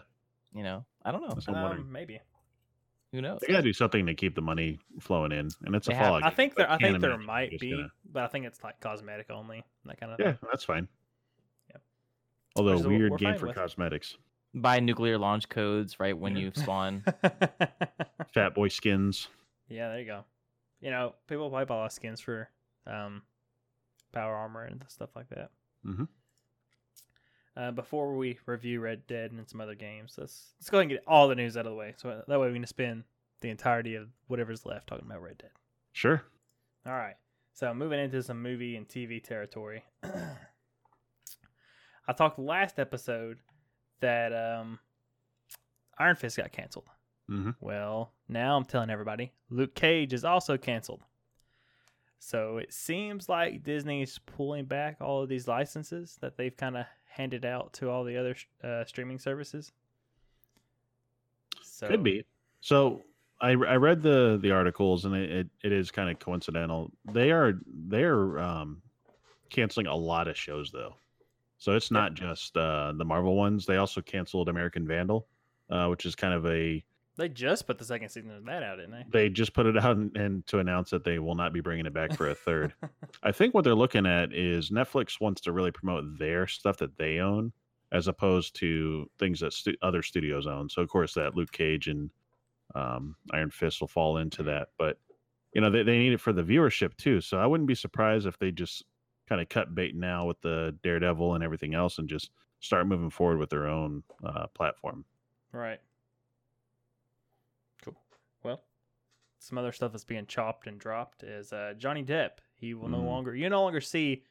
you 0.54 0.64
know, 0.64 0.86
I 1.06 1.12
don't 1.12 1.22
know. 1.22 1.30
that's 1.30 1.48
what 1.48 1.56
I'm 1.56 1.64
wondering. 1.64 1.84
Um, 1.88 1.92
maybe. 1.92 2.20
Who 3.14 3.22
knows? 3.22 3.40
They 3.40 3.48
gotta 3.48 3.64
do 3.64 3.74
something 3.74 4.06
to 4.06 4.14
keep 4.14 4.36
the 4.36 4.42
money 4.42 4.78
flowing 5.00 5.32
in, 5.32 5.50
and 5.66 5.74
it's 5.76 5.88
a 5.88 5.92
They 5.92 5.96
have- 5.96 6.06
Fallout. 6.08 6.24
I 6.24 6.30
think 6.32 6.54
so 6.54 6.58
there. 6.58 6.70
I 6.72 6.78
think 6.78 7.00
there 7.00 7.18
might 7.18 7.58
be, 7.60 7.72
gonna- 7.72 7.92
but 8.12 8.24
I 8.24 8.28
think 8.28 8.46
it's 8.46 8.62
like 8.64 8.80
cosmetic 8.82 9.32
only, 9.32 9.64
that 9.86 10.00
kind 10.00 10.12
of 10.12 10.20
Yeah, 10.20 10.34
thing. 10.34 10.50
that's 10.52 10.64
fine. 10.66 10.88
Yep. 11.70 11.82
Although 12.58 12.78
Which 12.78 12.86
weird 12.88 13.18
game 13.18 13.36
for 13.38 13.48
with. 13.48 13.56
cosmetics. 13.56 14.18
Buy 14.54 14.80
nuclear 14.80 15.18
launch 15.18 15.50
codes 15.50 16.00
right 16.00 16.18
when 16.18 16.36
Yeah. 16.36 16.44
you 16.44 16.52
spawn. 16.56 17.04
Fat 18.34 18.56
boy 18.56 18.68
skins. 18.70 19.28
yeah, 19.68 19.90
there 19.90 20.00
you 20.00 20.06
go. 20.06 20.24
You 20.82 20.92
know, 20.92 21.16
people 21.28 21.50
buy 21.50 21.64
a 21.64 21.66
lot 21.66 21.86
of 21.86 21.92
skins 21.92 22.22
for 22.22 22.50
um, 22.88 23.22
power 24.12 24.34
armor 24.36 24.64
and 24.64 24.84
stuff 24.88 25.10
like 25.16 25.30
that. 25.30 25.52
Mhm. 25.86 26.08
Uh, 27.58 27.72
before 27.72 28.16
we 28.16 28.40
review 28.46 28.80
Red 28.80 29.06
Dead 29.06 29.32
and 29.32 29.48
some 29.50 29.60
other 29.62 29.76
games, 29.76 30.16
let's 30.18 30.54
let's 30.60 30.70
go 30.70 30.78
ahead 30.78 30.84
and 30.84 30.92
get 30.92 31.04
all 31.06 31.28
the 31.28 31.36
news 31.36 31.58
out 31.58 31.66
of 31.66 31.72
the 31.72 31.76
way. 31.76 31.94
So 31.98 32.24
that 32.28 32.40
way 32.40 32.48
we 32.48 32.54
can 32.54 32.66
spend 32.66 33.04
the 33.42 33.50
entirety 33.50 33.96
of 33.96 34.08
whatever's 34.28 34.66
left 34.66 34.88
talking 34.88 35.06
about 35.06 35.22
Red 35.22 35.38
Dead. 35.40 35.52
Sure. 35.92 36.24
All 36.86 36.94
right. 36.94 37.16
So 37.54 37.74
moving 37.74 38.00
into 38.00 38.24
some 38.24 38.42
movie 38.42 38.78
and 38.78 38.88
TV 38.88 39.22
territory. 39.22 39.84
I 40.04 40.38
talked 42.14 42.40
last 42.40 42.80
episode 42.80 43.40
that 44.02 44.34
um, 44.34 44.80
Iron 45.98 46.16
Fist 46.16 46.38
got 46.38 46.52
canceled. 46.52 46.90
Mhm. 47.30 47.56
Well, 47.60 48.12
now 48.28 48.58
I'm 48.58 48.66
telling 48.66 48.90
everybody 48.90 49.32
Luke 49.50 49.76
Cage 49.76 50.14
is 50.14 50.26
also 50.26 50.58
canceled. 50.58 51.04
So 52.20 52.58
it 52.58 52.74
seems 52.74 53.30
like 53.30 53.64
Disney's 53.64 54.20
pulling 54.20 54.66
back 54.66 54.98
all 55.00 55.24
of 55.24 55.30
these 55.30 55.48
licenses 55.48 56.18
that 56.22 56.36
they've 56.38 56.56
kind 56.56 56.76
of 56.76 56.86
handed 57.06 57.46
out 57.46 57.74
to 57.74 57.90
all 57.90 58.04
the 58.04 58.18
other 58.18 58.36
uh, 58.64 58.84
streaming 58.86 59.20
services. 59.20 59.72
So, 61.64 61.88
Could 61.88 62.04
be. 62.04 62.26
So 62.62 63.04
I 63.40 63.52
I 63.52 63.76
read 63.76 64.02
the 64.02 64.38
the 64.42 64.52
articles 64.52 65.06
and 65.06 65.16
it, 65.16 65.32
it, 65.32 65.48
it 65.64 65.72
is 65.72 65.92
kind 65.92 66.10
of 66.10 66.20
coincidental. 66.20 66.92
They 67.14 67.32
are 67.32 67.54
they're 67.66 68.38
um 68.40 68.82
canceling 69.50 69.88
a 69.88 69.96
lot 69.96 70.28
of 70.28 70.38
shows 70.38 70.72
though. 70.72 70.96
So 71.60 71.76
it's 71.76 71.92
not 71.92 72.14
just 72.16 72.58
uh 72.58 72.94
the 72.98 73.06
Marvel 73.06 73.36
ones. 73.36 73.66
They 73.66 73.78
also 73.78 74.02
canceled 74.02 74.50
American 74.50 74.88
Vandal, 74.88 75.28
uh, 75.70 75.88
which 75.88 76.06
is 76.06 76.16
kind 76.16 76.34
of 76.34 76.46
a 76.48 76.84
They 77.18 77.30
just 77.30 77.68
put 77.68 77.78
the 77.78 77.86
second 77.86 78.10
season 78.10 78.32
of 78.32 78.46
that 78.46 78.64
out, 78.64 78.78
didn't 78.78 78.92
they? 78.92 79.06
they 79.10 79.30
just 79.30 79.54
put 79.54 79.66
it 79.66 79.78
out 79.78 79.98
and, 79.98 80.16
and 80.18 80.48
to 80.48 80.60
announce 80.60 80.90
that 80.92 81.04
they 81.04 81.20
will 81.20 81.36
not 81.36 81.54
be 81.54 81.60
bringing 81.62 81.86
it 81.86 81.94
back 81.94 82.16
for 82.16 82.30
a 82.30 82.36
third. 82.36 82.74
I 83.24 83.32
think 83.34 83.54
what 83.54 83.64
they're 83.66 83.76
looking 83.76 84.06
at 84.06 84.34
is 84.34 84.70
Netflix 84.72 85.20
wants 85.22 85.42
to 85.42 85.52
really 85.52 85.72
promote 85.72 86.18
their 86.18 86.48
stuff 86.48 86.78
that 86.78 86.98
they 86.98 87.20
own, 87.20 87.52
as 87.92 88.08
opposed 88.08 88.56
to 88.58 89.10
things 89.20 89.42
that 89.42 89.52
stu- 89.54 89.76
other 89.82 90.02
studios 90.02 90.48
own. 90.48 90.70
So 90.70 90.82
of 90.82 90.90
course 90.90 91.14
that 91.16 91.36
Luke 91.36 91.52
Cage 91.52 91.88
and 91.90 92.10
um, 92.76 93.16
Iron 93.34 93.50
Fist 93.52 93.82
will 93.82 93.88
fall 93.90 94.18
into 94.18 94.44
that, 94.44 94.70
but 94.78 94.98
you 95.54 95.60
know 95.62 95.70
they, 95.72 95.84
they 95.84 95.98
need 95.98 96.14
it 96.14 96.22
for 96.22 96.32
the 96.32 96.44
viewership 96.44 96.96
too. 96.98 97.20
So 97.20 97.38
I 97.40 97.48
wouldn't 97.48 97.68
be 97.68 97.76
surprised 97.76 98.28
if 98.28 98.38
they 98.38 98.52
just 98.52 98.86
kind 99.30 99.40
of 99.40 99.48
cut 99.48 99.74
bait 99.76 99.96
now 99.96 100.26
with 100.26 100.42
the 100.42 100.76
Daredevil 100.84 101.36
and 101.36 101.44
everything 101.44 101.74
else, 101.76 102.00
and 102.00 102.10
just 102.10 102.32
start 102.60 102.88
moving 102.88 103.10
forward 103.12 103.38
with 103.38 103.50
their 103.50 103.68
own 103.68 104.04
uh, 104.24 104.48
platform. 104.48 105.06
Right. 105.54 105.80
Cool. 107.84 107.96
Well, 108.44 108.64
some 109.40 109.58
other 109.58 109.72
stuff 109.72 109.92
that's 109.94 110.04
being 110.04 110.26
chopped 110.26 110.68
and 110.68 110.80
dropped 110.80 111.24
is 111.24 111.54
uh, 111.54 111.74
Johnny 111.78 112.04
Depp. 112.04 112.32
He 112.56 112.74
will 112.74 112.90
no 112.90 113.00
Mm. 113.00 113.06
longer 113.06 113.36
you 113.36 113.48
no 113.50 113.62
longer 113.62 113.80
see 113.82 114.24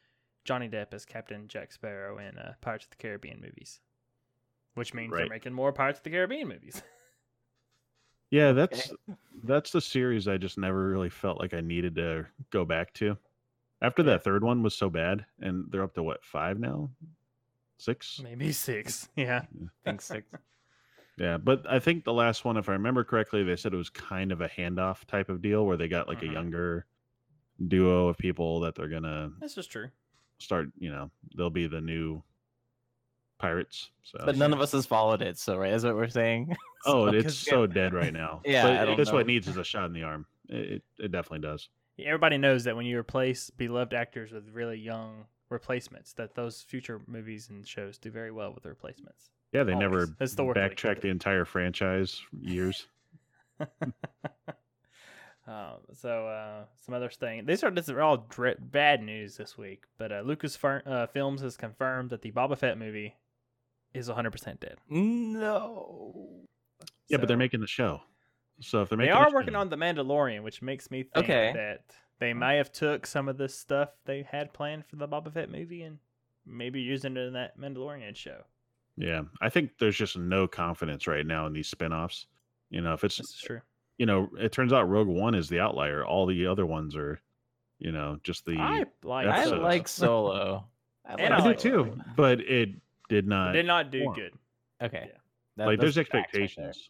Johnny 0.45 0.69
Depp 0.69 0.93
as 0.93 1.05
Captain 1.05 1.49
Jack 1.49 1.73
Sparrow 1.73 2.19
in 2.19 2.37
uh, 2.39 2.55
Pirates 2.61 2.85
of 2.85 2.91
the 2.91 2.97
Caribbean 2.97 3.41
movies, 3.41 3.81
which 4.75 4.93
means 4.93 5.13
they're 5.15 5.29
making 5.29 5.53
more 5.55 5.73
Pirates 5.73 5.99
of 6.01 6.03
the 6.05 6.11
Caribbean 6.11 6.49
movies. 6.49 6.83
Yeah, 8.31 8.53
that's 8.53 8.93
that's 9.45 9.71
the 9.71 9.81
series 9.81 10.29
I 10.29 10.37
just 10.37 10.59
never 10.59 10.91
really 10.91 11.09
felt 11.09 11.41
like 11.41 11.55
I 11.55 11.63
needed 11.63 11.95
to 11.95 12.27
go 12.51 12.67
back 12.67 12.93
to. 12.95 13.17
After 13.81 14.03
Yeah. 14.03 14.07
that 14.13 14.25
third 14.25 14.43
one 14.43 14.63
was 14.63 14.75
so 14.75 14.91
bad, 14.91 15.25
and 15.41 15.71
they're 15.71 15.83
up 15.85 15.95
to 15.95 16.03
what 16.03 16.25
five 16.25 16.59
now, 16.59 16.91
six. 17.79 18.21
Maybe 18.23 18.53
six. 18.53 19.09
Yeah. 19.17 19.43
I 19.85 19.91
think 19.91 20.01
six. 20.01 20.27
Yeah, 21.21 21.37
but 21.37 21.67
I 21.69 21.81
think 21.81 22.05
the 22.05 22.13
last 22.13 22.45
one, 22.45 22.57
if 22.57 22.69
I 22.69 22.75
remember 22.75 23.03
correctly, 23.03 23.43
they 23.43 23.57
said 23.57 23.75
it 23.75 23.77
was 23.77 23.91
kind 23.91 24.31
of 24.31 24.41
a 24.41 24.49
handoff 24.49 25.05
type 25.07 25.29
of 25.29 25.43
deal 25.43 25.67
where 25.67 25.77
they 25.77 25.89
got 25.89 26.07
like 26.07 26.21
Mhm. 26.21 26.31
a 26.31 26.33
younger 26.33 26.87
duo 27.67 28.07
of 28.07 28.17
people 28.17 28.61
that 28.61 28.77
they're 28.77 28.89
gonna 28.89 29.33
This 29.41 29.59
is 29.59 29.67
true. 29.67 29.91
start. 30.39 30.69
You 30.79 30.91
know, 30.91 31.11
they'll 31.35 31.51
be 31.51 31.67
the 31.67 31.81
new 31.81 32.23
pirates. 33.39 33.91
So, 34.05 34.19
But 34.25 34.37
none 34.37 34.53
of 34.53 34.61
us 34.61 34.71
has 34.71 34.87
followed 34.87 35.21
it, 35.23 35.39
so 35.39 35.57
right, 35.59 35.71
that's 35.73 35.83
what 35.83 35.97
we're 35.97 36.09
saying. 36.09 36.55
oh, 36.87 37.07
So- 37.11 37.13
it's 37.17 37.25
'cause, 37.25 37.39
so 37.39 37.67
dead 37.67 37.95
right 37.95 38.13
now. 38.13 38.41
Yeah, 38.45 38.63
but 38.63 38.77
I 38.77 38.85
don't 38.85 38.97
that's 38.97 39.11
what 39.11 39.23
it 39.23 39.27
needs 39.27 39.49
is 39.49 39.57
a 39.57 39.65
shot 39.65 39.87
in 39.87 39.93
the 39.93 40.05
arm. 40.05 40.25
It 40.49 40.71
it, 40.71 40.83
it 41.01 41.11
definitely 41.11 41.41
does. 41.49 41.69
Everybody 41.99 42.39
knows 42.39 42.65
that 42.65 42.77
when 42.77 42.87
you 42.87 42.99
replace 42.99 43.51
beloved 43.51 43.95
actors 43.95 44.33
with 44.33 44.49
really 44.53 44.79
young 44.79 45.25
replacements, 45.51 46.13
that 46.15 46.35
those 46.35 46.63
future 46.63 47.01
movies 47.07 47.49
and 47.51 47.67
shows 47.67 47.99
do 47.99 48.11
very 48.11 48.31
well 48.31 48.53
with 48.53 48.63
the 48.63 48.69
replacements. 48.69 49.31
Yeah, 49.53 49.65
they 49.65 49.75
never 49.75 50.01
Always. 50.01 50.15
Historically. 50.19 50.63
backtrack 50.63 51.01
the 51.01 51.09
entire 51.09 51.45
franchise 51.45 52.23
years. 52.41 52.87
um, 55.47 55.79
so 55.95 56.27
uh, 56.27 56.65
some 56.85 56.95
other 56.95 57.09
thing. 57.09 57.47
These 57.47 57.65
are 57.65 57.71
this 57.71 57.89
are 57.89 58.01
all 58.01 58.27
dre- 58.29 58.57
bad 58.59 59.03
news 59.03 59.37
this 59.37 59.57
week. 59.57 59.85
But 59.97 60.13
uh, 60.13 60.21
Lucas 60.21 60.59
uh, 60.63 61.07
Films 61.13 61.41
has 61.41 61.57
confirmed 61.57 62.11
that 62.11 62.23
the 62.23 62.31
Boba 62.31 62.59
Fett 62.59 62.79
movie 62.79 63.17
is 63.95 64.09
100 64.09 64.31
percent 64.31 64.61
dead. 64.61 64.77
no. 64.89 66.45
Yeah, 67.09 67.17
but 67.17 67.27
they're 67.27 67.39
making 67.39 67.61
the 67.61 67.67
show. 67.67 68.03
So 68.61 68.83
if 68.83 68.89
they're 68.89 68.99
They 68.99 69.11
are 69.11 69.33
working 69.33 69.55
on 69.57 69.69
the 69.69 69.77
Mandalorian, 69.77 70.43
which 70.43 70.63
makes 70.63 70.91
me 70.91 71.05
think 71.05 71.25
Okay. 71.25 71.53
that 71.55 71.85
they 72.19 72.33
may 72.35 72.57
have 72.57 72.73
took 72.73 73.07
some 73.07 73.29
of 73.29 73.37
this 73.39 73.55
stuff 73.55 73.91
they 74.05 74.23
had 74.23 74.53
planned 74.53 74.85
for 74.87 74.97
the 74.97 75.07
Boba 75.07 75.33
Fett 75.33 75.51
movie 75.51 75.83
and 75.83 75.99
maybe 76.45 76.81
using 76.81 77.17
it 77.17 77.21
in 77.21 77.33
that 77.35 77.59
Mandalorian 77.59 78.17
show. 78.17 78.43
Yeah, 78.97 79.23
I 79.41 79.49
think 79.49 79.79
there's 79.79 79.97
just 79.97 80.19
no 80.19 80.49
confidence 80.49 81.07
right 81.07 81.25
now 81.25 81.47
in 81.47 81.53
these 81.53 81.69
spin-offs. 81.69 82.27
You 82.71 82.81
know, 82.81 82.95
if 82.95 83.05
it's 83.05 83.19
This 83.19 83.29
is 83.31 83.41
true. 83.41 83.61
you 83.97 84.07
know, 84.07 84.29
it 84.39 84.51
turns 84.51 84.73
out 84.73 84.89
Rogue 84.89 85.07
One 85.07 85.37
is 85.37 85.49
the 85.49 85.61
outlier. 85.61 86.05
All 86.05 86.27
the 86.27 86.47
other 86.47 86.67
ones 86.67 86.97
are, 86.97 87.21
you 87.79 87.93
know, 87.93 88.19
just 88.25 88.45
the 88.45 88.57
I 88.59 88.85
like. 89.05 89.27
I 89.29 89.45
like 89.45 89.87
Solo. 89.87 90.67
I, 91.07 91.15
And 91.15 91.33
I 91.33 91.37
I 91.39 91.41
do 91.41 91.47
like 91.47 91.59
too, 91.59 91.71
Solo. 91.71 91.97
but 92.17 92.41
it 92.41 92.71
did 93.09 93.29
not. 93.29 93.53
did 93.53 93.67
not 93.67 93.93
do 93.93 94.01
perform. 94.01 94.17
good. 94.17 94.33
Okay. 94.83 95.05
Yeah. 95.13 95.19
That- 95.57 95.67
like 95.69 95.79
there's 95.81 95.97
are 95.97 96.03
facts 96.05 96.15
right 96.15 96.27
there, 96.33 96.43
expectations. 96.43 96.89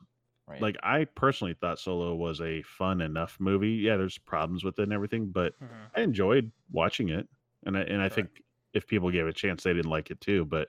Right. 0.48 0.60
Like 0.62 0.76
I 0.82 1.04
personally 1.04 1.54
thought 1.54 1.78
Solo 1.78 2.14
was 2.14 2.40
a 2.40 2.62
fun 2.62 3.00
enough 3.00 3.36
movie. 3.40 3.72
Yeah, 3.72 3.96
there's 3.96 4.18
problems 4.18 4.64
with 4.64 4.78
it 4.78 4.82
and 4.84 4.92
everything, 4.92 5.26
but 5.26 5.58
Mhm. 5.60 5.68
I 5.96 6.00
enjoyed 6.00 6.50
watching 6.72 7.08
it, 7.10 7.28
and 7.66 7.76
I 7.76 7.82
and 7.82 7.98
I 8.00 8.04
Right. 8.04 8.12
think 8.12 8.42
if 8.74 8.86
people 8.86 9.10
gave 9.10 9.26
it 9.26 9.30
a 9.30 9.32
chance, 9.32 9.62
they 9.62 9.72
didn't 9.72 9.90
like 9.90 10.10
it 10.10 10.20
too. 10.20 10.44
But 10.44 10.68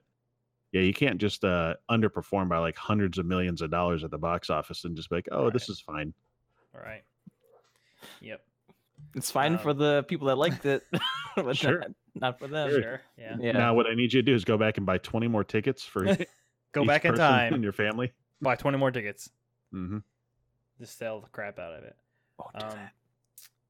yeah, 0.71 0.81
you 0.81 0.93
can't 0.93 1.19
just 1.19 1.43
uh, 1.43 1.75
underperform 1.89 2.47
by 2.49 2.57
like 2.59 2.77
hundreds 2.77 3.17
of 3.17 3.25
millions 3.25 3.61
of 3.61 3.71
dollars 3.71 4.03
at 4.03 4.11
the 4.11 4.17
box 4.17 4.49
office 4.49 4.85
and 4.85 4.95
just 4.95 5.09
be 5.09 5.15
like, 5.17 5.27
oh, 5.31 5.49
this 5.49 5.67
is 5.69 5.79
fine. 5.79 6.13
All 6.75 6.81
right. 6.81 7.03
Yep. 8.21 8.41
It's 9.15 9.31
fine 9.31 9.57
for 9.57 9.71
Um, 9.71 9.77
the 9.77 10.05
people 10.07 10.27
that 10.27 10.37
liked 10.37 10.65
it, 10.65 10.83
but 11.35 11.57
Sure. 11.57 11.79
not, 11.79 11.89
not 12.15 12.39
for 12.39 12.47
them. 12.47 12.69
Sure. 12.69 12.81
Sure. 12.81 13.01
Yeah. 13.17 13.37
Yeah. 13.39 13.51
Now, 13.53 13.73
what 13.73 13.87
I 13.87 13.95
need 13.95 14.13
you 14.13 14.21
to 14.21 14.25
do 14.25 14.35
is 14.35 14.45
go 14.45 14.57
back 14.57 14.77
and 14.77 14.85
buy 14.85 14.97
20 14.99 15.27
more 15.27 15.43
tickets 15.43 15.83
for 15.83 16.03
Go 16.71 16.81
each 16.83 16.87
back 16.87 17.05
in 17.05 17.15
time. 17.15 17.53
in 17.55 17.63
your 17.63 17.73
family. 17.73 18.13
Buy 18.41 18.55
twenty 18.55 18.77
more 18.77 18.91
tickets. 18.91 19.29
Hmm 19.71 19.97
Just 20.79 20.97
sell 20.97 21.19
the 21.21 21.27
crap 21.29 21.59
out 21.59 21.73
of 21.73 21.83
it. 21.83 21.95
Won't 22.37 22.53
do 22.57 22.65
Um, 22.65 22.75
that. 22.75 22.91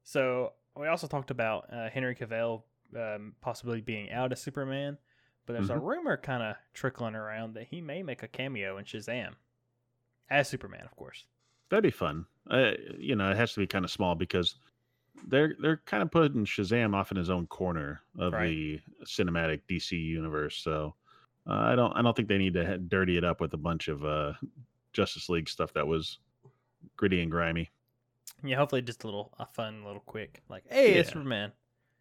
so 0.04 0.52
we 0.76 0.86
also 0.86 1.06
talked 1.06 1.30
about 1.30 1.72
uh, 1.72 1.90
Henry 1.90 2.14
Cavill 2.14 2.62
um, 2.96 3.34
possibly 3.40 3.80
being 3.80 4.10
out 4.10 4.32
as 4.32 4.40
Superman, 4.40 4.98
but 5.46 5.52
there's 5.54 5.70
a 5.70 5.74
Mhm. 5.74 5.82
rumor 5.82 6.16
kind 6.16 6.42
of 6.42 6.56
trickling 6.74 7.14
around 7.14 7.54
that 7.54 7.68
he 7.68 7.80
may 7.80 8.02
make 8.02 8.22
a 8.22 8.28
cameo 8.28 8.78
in 8.78 8.84
Shazam 8.84 9.34
as 10.28 10.48
Superman, 10.48 10.84
of 10.84 10.94
course. 10.96 11.26
That'd 11.68 11.82
be 11.84 11.90
fun. 11.90 12.26
Uh, 12.48 12.72
you 12.98 13.14
know, 13.14 13.30
it 13.30 13.36
has 13.36 13.52
to 13.54 13.60
be 13.60 13.66
kind 13.66 13.84
of 13.84 13.90
small 13.90 14.14
because 14.14 14.56
they're 15.28 15.54
they're 15.60 15.76
kind 15.86 16.02
of 16.02 16.10
putting 16.10 16.44
Shazam 16.44 16.94
off 16.94 17.10
in 17.10 17.16
his 17.16 17.30
own 17.30 17.46
corner 17.46 18.00
of 18.18 18.32
Right. 18.32 18.48
the 18.48 18.80
cinematic 19.04 19.62
DC 19.68 19.92
universe. 19.98 20.56
So 20.56 20.94
uh, 21.46 21.52
I 21.54 21.76
don't 21.76 21.92
I 21.92 22.02
don't 22.02 22.16
think 22.16 22.28
they 22.28 22.38
need 22.38 22.54
to 22.54 22.78
dirty 22.78 23.16
it 23.16 23.24
up 23.24 23.40
with 23.40 23.52
a 23.54 23.58
bunch 23.58 23.88
of 23.88 24.04
uh, 24.04 24.32
Justice 24.92 25.28
League 25.28 25.48
stuff 25.48 25.72
that 25.74 25.86
was 25.86 26.18
gritty 26.96 27.20
and 27.22 27.30
grimy. 27.30 27.70
Yeah, 28.42 28.56
hopefully 28.56 28.82
just 28.82 29.04
a 29.04 29.06
little 29.06 29.32
a 29.38 29.46
fun 29.46 29.84
little 29.84 30.00
quick 30.00 30.42
like, 30.48 30.64
hey, 30.68 30.94
it's 30.94 31.10
Superman. 31.10 31.52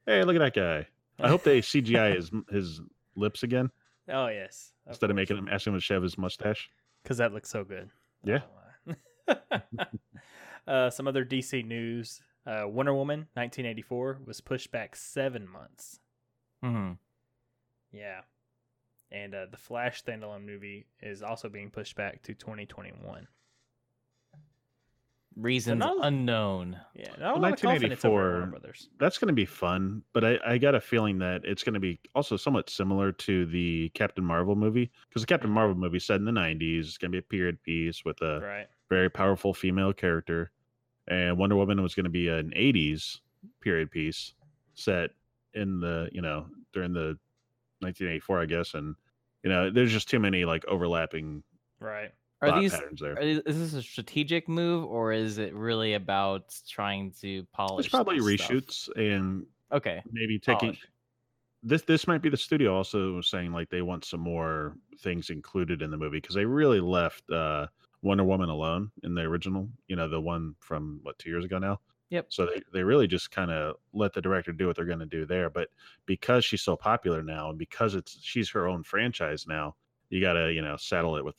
Hey, 0.06 0.24
look 0.24 0.36
at 0.36 0.40
that 0.40 0.54
guy! 0.54 0.88
I 1.24 1.28
hope 1.28 1.44
they 1.44 1.62
CGI 1.62 2.16
his 2.18 2.32
his 2.50 2.82
lips 3.16 3.44
again 3.44 3.70
Oh 4.08 4.28
yes, 4.28 4.72
instead 4.88 5.10
of 5.10 5.16
making 5.16 5.38
him 5.38 5.48
asking 5.50 5.74
him 5.74 5.80
to 5.80 5.84
shave 5.84 6.02
his 6.02 6.18
mustache. 6.18 6.70
because 7.04 7.18
that 7.18 7.34
looks 7.34 7.50
so 7.50 7.64
good. 7.64 7.90
Yeah. 8.24 8.40
Oh, 9.28 9.36
uh, 10.68 10.90
some 10.90 11.08
other 11.08 11.24
DC 11.26 11.66
news: 11.66 12.22
uh, 12.48 12.64
Wonder 12.68 12.94
Woman 12.94 13.20
1984 13.34 14.22
was 14.26 14.42
pushed 14.42 14.72
back 14.72 14.96
seven 14.96 15.48
months. 15.48 16.00
Mhm. 16.64 16.98
Yeah. 17.92 18.22
And 19.12 19.34
uh, 19.34 19.48
the 19.50 19.58
Flash 19.58 20.04
standalone 20.04 20.46
movie 20.46 20.86
is 21.02 21.24
also 21.24 21.50
being 21.50 21.70
pushed 21.72 21.96
back 21.96 22.22
to 22.24 22.34
2021. 22.34 23.28
Reasons 25.36 25.80
not- 25.80 25.98
unknown. 26.06 26.78
Yeah, 26.96 27.06
not 27.20 27.34
Well, 27.34 27.42
lot 27.44 27.54
of 27.54 27.62
confidence 27.62 28.04
over 28.04 28.20
at 28.20 28.26
Warner 28.34 28.42
1984 28.42 28.46
Brothers. 28.60 28.90
That's 29.00 29.18
going 29.18 29.28
to 29.30 29.34
be 29.34 29.46
fun, 29.46 30.04
but 30.12 30.26
I, 30.26 30.38
I 30.46 30.58
got 30.58 30.76
a 30.76 30.82
feeling 30.82 31.18
that 31.20 31.46
it's 31.46 31.64
going 31.64 31.76
to 31.76 31.80
be 31.80 31.98
also 32.14 32.36
somewhat 32.36 32.70
similar 32.70 33.12
to 33.14 33.46
the 33.46 33.90
Captain 33.94 34.24
Marvel 34.26 34.56
movie 34.56 34.92
because 35.08 35.22
the 35.22 35.28
Captain 35.28 35.50
Mhm. 35.50 35.54
Marvel 35.54 35.76
movie 35.76 36.00
set 36.00 36.18
in 36.18 36.26
the 36.26 36.32
90s. 36.32 36.80
It's 36.82 36.98
going 36.98 37.12
to 37.12 37.16
be 37.16 37.20
a 37.20 37.22
period 37.22 37.62
piece 37.64 38.04
with 38.04 38.22
a 38.22 38.42
Right. 38.42 38.68
very 38.90 39.10
powerful 39.10 39.54
female 39.54 39.94
character, 39.94 40.52
and 41.08 41.38
Wonder 41.38 41.56
Woman 41.56 41.82
was 41.82 41.96
going 41.96 42.04
to 42.06 42.10
be 42.10 42.28
an 42.28 42.52
80s 42.56 43.22
period 43.62 43.92
piece 43.92 44.34
set 44.74 45.12
in 45.54 45.80
the 45.80 46.10
you 46.12 46.22
know 46.22 46.48
during 46.74 46.92
the 46.92 47.18
1984, 47.82 48.42
I 48.42 48.46
guess, 48.46 48.74
and 48.74 48.96
you 49.44 49.50
know 49.50 49.70
there's 49.70 49.92
just 49.92 50.10
too 50.10 50.20
many 50.20 50.46
like 50.46 50.66
overlapping 50.66 51.44
Right. 51.80 52.12
Are 52.42 52.60
these 52.60 52.72
patterns 52.72 53.02
there. 53.02 53.18
are 53.20 53.24
these- 53.26 53.42
is 53.46 53.58
this 53.60 53.74
a 53.74 53.82
strategic 53.82 54.48
move 54.50 54.86
or 54.86 55.12
is 55.14 55.38
it 55.40 55.54
really 55.54 55.94
about 55.96 56.54
trying 56.70 57.12
to 57.22 57.46
polish? 57.54 57.86
It's 57.86 57.92
probably 57.94 58.20
the 58.20 58.38
stuff? 58.38 58.50
reshoots 58.52 58.90
and 58.96 59.46
Okay. 59.72 60.02
maybe 60.12 60.40
taking 60.40 60.70
polish. 60.70 60.88
this 61.64 61.82
this 61.84 62.08
might 62.08 62.22
be 62.22 62.30
the 62.30 62.38
studio 62.38 62.74
also 62.76 63.20
saying 63.22 63.52
like 63.52 63.70
they 63.70 63.82
want 63.82 64.06
some 64.06 64.22
more 64.22 64.78
things 65.00 65.30
included 65.30 65.82
in 65.82 65.92
the 65.92 65.98
movie 65.98 66.18
because 66.22 66.36
they 66.36 66.46
really 66.46 66.80
left 66.80 67.30
uh 67.32 67.68
Wonder 68.02 68.24
Woman 68.24 68.48
alone 68.50 68.92
in 69.04 69.14
the 69.14 69.22
original, 69.24 69.70
you 69.90 69.98
know, 69.98 70.08
the 70.08 70.22
one 70.22 70.56
from 70.62 71.02
what 71.04 71.20
two 71.20 71.30
years 71.30 71.44
ago 71.44 71.58
now. 71.60 71.82
Yep. 72.10 72.26
So 72.30 72.46
they, 72.48 72.62
they 72.74 72.84
really 72.84 73.08
just 73.08 73.30
kind 73.32 73.52
of 73.52 73.76
let 73.94 74.14
the 74.14 74.22
director 74.22 74.52
do 74.52 74.68
what 74.68 74.76
they're 74.76 74.86
going 74.86 75.00
to 75.00 75.06
do 75.06 75.26
there. 75.26 75.50
But 75.50 75.70
because 76.06 76.44
she's 76.44 76.62
so 76.62 76.76
popular 76.76 77.22
now, 77.22 77.50
and 77.50 77.58
because 77.58 77.94
it's 77.96 78.18
she's 78.22 78.50
her 78.50 78.68
own 78.68 78.84
franchise 78.84 79.46
now, 79.48 79.76
you 80.10 80.20
got 80.20 80.34
to 80.34 80.52
you 80.52 80.62
know 80.62 80.76
saddle 80.78 81.16
it 81.18 81.26
with 81.26 81.36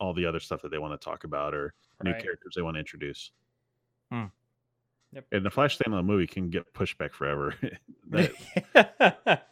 all 0.00 0.14
the 0.14 0.26
other 0.26 0.40
stuff 0.40 0.62
that 0.62 0.70
they 0.70 0.78
want 0.78 0.98
to 0.98 1.04
talk 1.04 1.24
about 1.24 1.54
or 1.54 1.74
new 2.02 2.12
characters 2.12 2.54
they 2.54 2.62
want 2.62 2.76
to 2.76 2.80
introduce. 2.80 3.30
Hmm. 4.10 4.24
Yep. 5.12 5.24
And 5.32 5.46
the 5.46 5.50
Flash 5.50 5.78
standalone 5.78 6.04
movie 6.04 6.26
can 6.26 6.50
get 6.50 6.72
pushed 6.74 6.98
back 6.98 7.14
forever. 7.14 7.54
That- 8.08 8.32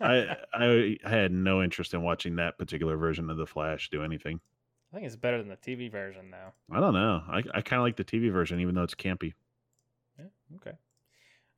I, 0.00 0.36
I 0.54 0.98
I 1.04 1.08
had 1.10 1.32
no 1.32 1.60
interest 1.62 1.92
in 1.92 2.02
watching 2.02 2.36
that 2.36 2.56
particular 2.56 2.96
version 2.96 3.28
of 3.30 3.36
the 3.36 3.46
Flash 3.46 3.90
do 3.90 4.02
anything. 4.04 4.40
I 4.92 4.96
think 4.96 5.06
it's 5.06 5.16
better 5.16 5.38
than 5.38 5.48
the 5.48 5.56
TV 5.56 5.90
version 5.90 6.30
now. 6.30 6.52
I 6.70 6.78
don't 6.78 6.94
know. 6.94 7.22
I, 7.28 7.38
I 7.52 7.60
kind 7.62 7.80
of 7.80 7.82
like 7.82 7.96
the 7.96 8.04
TV 8.04 8.30
version, 8.30 8.60
even 8.60 8.76
though 8.76 8.84
it's 8.84 8.94
campy. 8.94 9.32
Yeah. 10.54 10.70
Okay. 10.70 10.76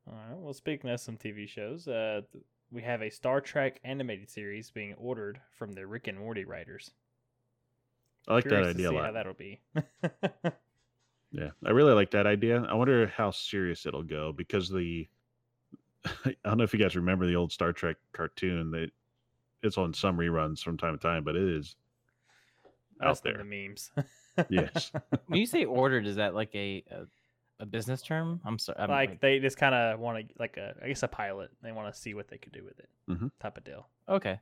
All 0.07 0.13
right. 0.13 0.37
Well, 0.37 0.53
speaking 0.53 0.89
of 0.89 0.99
some 0.99 1.17
TV 1.17 1.47
shows, 1.47 1.87
uh, 1.87 2.21
th- 2.31 2.43
we 2.71 2.81
have 2.81 3.01
a 3.01 3.09
Star 3.09 3.41
Trek 3.41 3.79
animated 3.83 4.29
series 4.29 4.71
being 4.71 4.93
ordered 4.95 5.39
from 5.51 5.73
the 5.73 5.85
Rick 5.85 6.07
and 6.07 6.17
Morty 6.17 6.45
writers. 6.45 6.91
I 8.27 8.33
like 8.35 8.43
that 8.45 8.49
Curious 8.49 8.67
to 8.67 8.73
idea 8.73 8.89
a 8.89 8.93
lot. 8.93 9.05
How 9.05 9.11
that'll 9.13 9.33
be. 9.33 9.59
Yeah, 11.31 11.49
I 11.65 11.71
really 11.71 11.93
like 11.93 12.11
that 12.11 12.25
idea. 12.25 12.61
I 12.63 12.73
wonder 12.73 13.07
how 13.07 13.31
serious 13.31 13.85
it'll 13.85 14.01
go 14.01 14.31
because 14.31 14.69
the 14.69 15.07
I 16.25 16.35
don't 16.45 16.57
know 16.57 16.63
if 16.63 16.73
you 16.73 16.79
guys 16.79 16.95
remember 16.95 17.27
the 17.27 17.35
old 17.35 17.51
Star 17.51 17.73
Trek 17.73 17.97
cartoon 18.13 18.71
that 18.71 18.91
it's 19.61 19.77
on 19.77 19.93
some 19.93 20.17
reruns 20.17 20.59
from 20.63 20.77
time 20.77 20.97
to 20.97 21.01
time, 21.01 21.23
but 21.25 21.35
it 21.35 21.43
is 21.43 21.75
That's 22.99 23.19
out 23.19 23.23
there. 23.23 23.37
the 23.39 23.43
memes. 23.43 23.91
Yes. 24.49 24.91
When 25.27 25.39
you 25.39 25.45
say 25.45 25.65
ordered, 25.65 26.07
is 26.07 26.15
that 26.15 26.33
like 26.33 26.55
a 26.55 26.83
a, 26.89 27.05
a 27.59 27.65
business 27.65 28.01
term? 28.01 28.39
I'm 28.45 28.59
sorry. 28.59 28.77
I'm 28.79 28.89
like 28.89 29.19
they 29.19 29.39
just 29.39 29.57
kind 29.57 29.73
of 29.75 29.99
want 29.99 30.27
to 30.29 30.33
like 30.39 30.57
a 30.57 30.75
I 30.83 30.87
guess 30.87 31.03
a 31.03 31.07
pilot. 31.07 31.49
They 31.61 31.71
want 31.71 31.93
to 31.93 31.99
see 31.99 32.13
what 32.13 32.27
they 32.27 32.37
could 32.37 32.51
do 32.53 32.63
with 32.63 32.79
it, 32.79 32.89
Mhm. 33.09 33.31
type 33.39 33.57
of 33.57 33.63
deal. 33.63 33.87
okay. 34.07 34.39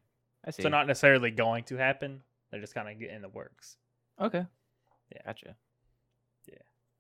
I 0.48 0.52
see. 0.52 0.62
So 0.62 0.70
not 0.70 0.86
necessarily 0.88 1.32
going 1.32 1.64
to 1.66 1.76
happen. 1.78 2.22
They're 2.52 2.62
just 2.62 2.76
kind 2.76 2.88
of 2.88 3.00
getting 3.00 3.16
in 3.16 3.22
the 3.22 3.30
works. 3.30 3.78
okay. 4.20 4.46
Yeah. 5.12 5.22
Gotcha. 5.26 5.56
Yeah. 6.48 6.56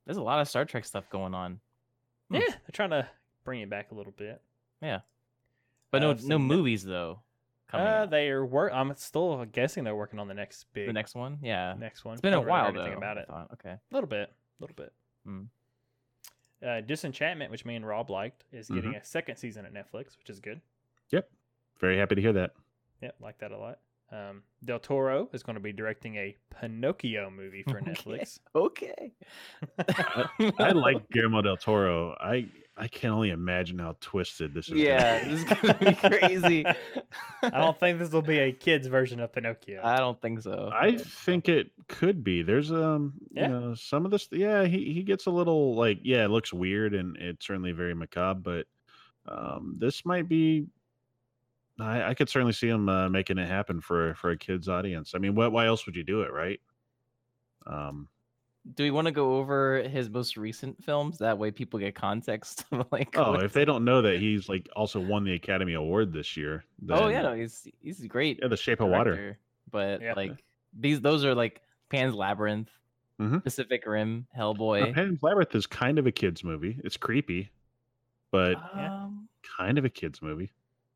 There's 0.05 0.17
a 0.17 0.21
lot 0.23 0.39
of 0.39 0.47
Star 0.47 0.65
Trek 0.65 0.85
stuff 0.85 1.09
going 1.09 1.33
on, 1.33 1.59
Hmm. 2.29 2.35
Yeah, 2.37 2.41
they're 2.49 2.71
trying 2.73 2.89
to 2.91 3.07
bring 3.43 3.61
it 3.61 3.69
back 3.69 3.91
a 3.91 3.95
little 3.95 4.11
bit. 4.13 4.41
Yeah. 4.81 5.01
But 5.91 6.03
Uh, 6.03 6.13
no 6.13 6.17
so 6.17 6.27
no 6.27 6.37
ne- 6.37 6.43
movies 6.43 6.83
though. 6.83 7.21
Uh, 7.73 8.05
they 8.05 8.29
are 8.29 8.45
work. 8.45 8.71
I'm 8.73 8.95
still 8.95 9.43
guessing 9.45 9.83
they're 9.83 9.95
working 9.95 10.17
on 10.19 10.27
the 10.29 10.33
next 10.33 10.65
big 10.73 10.87
the 10.87 10.93
next 10.93 11.13
one, 11.13 11.39
yeah. 11.41 11.73
next 11.77 12.05
one. 12.05 12.13
It's 12.13 12.21
been 12.21 12.31
a 12.33 12.37
Don't 12.37 12.45
really 12.45 12.57
know 12.57 12.61
while 12.63 12.69
anything 12.69 12.91
though. 12.91 12.97
about 12.97 13.17
it. 13.17 13.27
thought. 13.27 13.51
Okay. 13.53 13.71
A 13.71 13.79
little 13.91 14.07
bit, 14.07 14.29
a 14.29 14.63
little 14.63 14.75
bit. 14.75 14.93
Hmm. 15.25 15.43
Uh, 16.65 16.81
Disenchantment, 16.81 17.51
which 17.51 17.65
me 17.65 17.75
and 17.75 17.85
Rob 17.87 18.09
liked, 18.09 18.43
is 18.51 18.67
Mm-hmm. 18.67 18.75
getting 18.75 18.95
a 18.95 19.03
second 19.03 19.37
season 19.37 19.65
at 19.65 19.73
Netflix, 19.73 20.17
which 20.17 20.29
is 20.29 20.39
good. 20.39 20.61
Yep. 21.11 21.29
Very 21.79 21.97
happy 21.97 22.15
to 22.15 22.21
hear 22.21 22.33
that. 22.33 22.51
Yep, 23.01 23.15
like 23.19 23.37
that 23.39 23.51
a 23.51 23.57
lot. 23.57 23.79
Um, 24.11 24.43
Del 24.63 24.79
Toro 24.79 25.29
is 25.33 25.43
going 25.43 25.55
to 25.55 25.59
be 25.59 25.73
directing 25.73 26.15
a 26.15 26.35
Pinocchio 26.61 27.29
movie 27.29 27.63
for 27.63 27.77
Okay. 27.81 27.91
Netflix. 27.91 28.39
Okay. 28.55 29.11
I 30.59 30.71
like 30.71 31.09
Guillermo 31.09 31.41
del 31.41 31.57
Toro. 31.57 32.15
I 32.19 32.45
I 32.77 32.89
can 32.89 33.11
only 33.11 33.29
imagine 33.29 33.79
how 33.79 33.95
twisted 34.01 34.53
this 34.53 34.65
is. 34.67 34.71
gonna 34.73 34.83
Yeah, 34.83 35.23
be. 35.23 35.29
this 35.29 35.39
is 35.39 35.45
gonna 35.45 35.73
be 35.79 35.93
crazy. 35.95 36.65
I 37.43 37.49
don't 37.49 37.79
think 37.79 37.99
this 37.99 38.11
will 38.11 38.21
be 38.21 38.39
a 38.39 38.51
kid's 38.51 38.87
version 38.87 39.21
of 39.21 39.31
Pinocchio. 39.31 39.79
I 39.81 39.95
don't 39.97 40.21
think 40.21 40.41
so. 40.41 40.69
I 40.73 40.97
think 40.97 41.47
it 41.47 41.71
could 41.87 42.21
be. 42.23 42.41
There's 42.41 42.73
um, 42.73 43.13
Yeah. 43.31 43.43
you 43.43 43.49
know, 43.53 43.75
some 43.75 44.03
of 44.03 44.11
this. 44.11 44.27
Yeah, 44.31 44.65
he 44.65 44.93
he 44.93 45.03
gets 45.03 45.25
a 45.25 45.31
little 45.31 45.73
like, 45.75 45.99
yeah, 46.03 46.25
it 46.25 46.31
looks 46.31 46.51
weird 46.51 46.93
and 46.93 47.15
it's 47.15 47.47
certainly 47.47 47.71
very 47.71 47.95
macabre, 47.95 48.41
but 48.41 48.67
um, 49.33 49.75
this 49.79 50.05
might 50.05 50.27
be. 50.27 50.67
I, 51.79 52.09
I 52.09 52.13
could 52.13 52.29
certainly 52.29 52.53
see 52.53 52.67
him 52.69 52.87
uh, 52.89 53.07
making 53.09 53.37
it 53.37 53.47
happen 53.47 53.79
for 53.79 54.15
for 54.15 54.31
a 54.31 54.37
kids 54.37 54.67
audience. 54.67 55.13
I 55.15 55.19
mean, 55.19 55.33
what? 55.35 55.51
Why 55.53 55.65
else 55.67 55.85
would 55.85 55.95
you 55.95 56.03
do 56.03 56.21
it, 56.23 56.31
right? 56.33 56.59
Um, 57.67 58.09
Do 58.73 58.81
we 58.83 58.89
want 58.89 59.05
to 59.05 59.11
go 59.11 59.35
over 59.35 59.83
his 59.83 60.09
most 60.09 60.37
recent 60.37 60.83
films? 60.83 61.19
That 61.19 61.37
way, 61.37 61.51
people 61.51 61.79
get 61.79 61.93
context. 61.93 62.65
of, 62.71 62.87
like, 62.91 63.15
oh, 63.17 63.35
if 63.35 63.53
they 63.53 63.63
don't 63.63 63.85
know 63.85 64.01
that 64.01 64.19
he's 64.19 64.49
like 64.49 64.67
also 64.75 64.99
won 64.99 65.23
the 65.23 65.33
Academy 65.33 65.73
Award 65.75 66.11
this 66.11 66.35
year. 66.35 66.65
oh 66.89 67.07
yeah, 67.09 67.21
no, 67.21 67.33
he's 67.35 67.67
he's 67.83 67.99
great. 68.07 68.39
yeah, 68.41 68.47
The 68.47 68.57
Shape 68.57 68.81
of 68.81 68.89
Water. 68.89 69.37
But 69.71 70.01
Yeah. 70.01 70.13
like 70.15 70.43
these, 70.77 70.99
those 71.01 71.23
are 71.25 71.35
like 71.35 71.61
Pan's 71.89 72.15
Labyrinth, 72.15 72.69
Mhm. 73.21 73.43
Pacific 73.43 73.85
Rim, 73.85 74.25
Now, 74.35 74.53
Hellboy. 74.53 74.93
Pan's 74.93 75.21
Labyrinth 75.21 75.53
is 75.55 75.67
kind 75.67 75.99
of 75.99 76.07
a 76.07 76.11
kids 76.11 76.43
movie. 76.43 76.79
It's 76.83 76.97
creepy, 76.97 77.49
but 78.31 78.55
Um, 78.73 79.29
kind 79.57 79.77
of 79.77 79.85
a 79.85 79.89
kids 79.89 80.21
movie. 80.23 80.51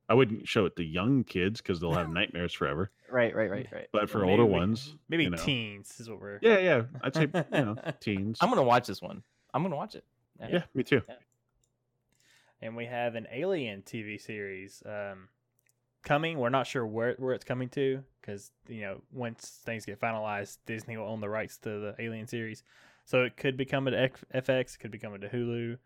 I 0.09 0.15
wouldn't 0.15 0.47
show 0.47 0.65
it 0.65 0.75
to 0.77 0.83
young 0.83 1.23
kids 1.23 1.61
because 1.61 1.79
they'll 1.79 1.93
have 1.93 2.09
nightmares 2.19 2.51
forever. 2.53 2.89
right, 3.11 3.33
right, 3.35 3.49
right, 3.49 3.67
right. 3.71 3.87
But 3.93 4.09
for 4.09 4.19
Maybe 4.19 4.31
older 4.31 4.45
we- 4.45 4.51
ones, 4.53 4.95
Maybe 5.07 5.23
you 5.25 5.29
know. 5.29 5.37
teens 5.37 5.99
is 5.99 6.09
what 6.09 6.19
we're. 6.19 6.39
yeah, 6.41 6.57
yeah, 6.57 6.81
I'd 7.03 7.13
say 7.15 7.27
you 7.33 7.43
know 7.65 7.75
teens. 7.99 8.39
I'm 8.41 8.49
gonna 8.49 8.63
watch 8.63 8.87
this 8.87 9.01
one. 9.01 9.21
I'm 9.53 9.61
gonna 9.63 9.75
watch 9.75 9.95
it. 9.95 10.03
yeah, 10.49 10.63
me 10.73 10.83
too. 10.83 11.01
and 12.61 12.75
we 12.75 12.85
have 12.85 13.15
an 13.15 13.27
Alien 13.31 13.81
TV 13.83 14.19
series 14.19 14.83
um, 14.85 15.29
coming. 16.03 16.37
We're 16.39 16.49
not 16.49 16.67
sure 16.67 16.85
where 16.85 17.15
where 17.19 17.33
it's 17.33 17.45
coming 17.45 17.69
to 17.69 18.03
because 18.21 18.51
you 18.67 18.81
know 18.81 19.01
once 19.11 19.59
things 19.65 19.85
get 19.85 19.99
finalized, 19.99 20.57
Disney 20.65 20.97
will 20.97 21.07
own 21.07 21.21
the 21.21 21.29
rights 21.29 21.57
to 21.59 21.69
the 21.69 21.95
Alien 21.99 22.27
series. 22.27 22.63
So 23.05 23.23
it 23.23 23.37
could 23.37 23.57
become 23.57 23.87
an 23.87 23.93
to 23.93 24.09
FX, 24.41 24.75
it 24.75 24.79
could 24.79 24.91
become 24.91 25.13
coming 25.13 25.21
to 25.29 25.35
Hulu. 25.35 25.77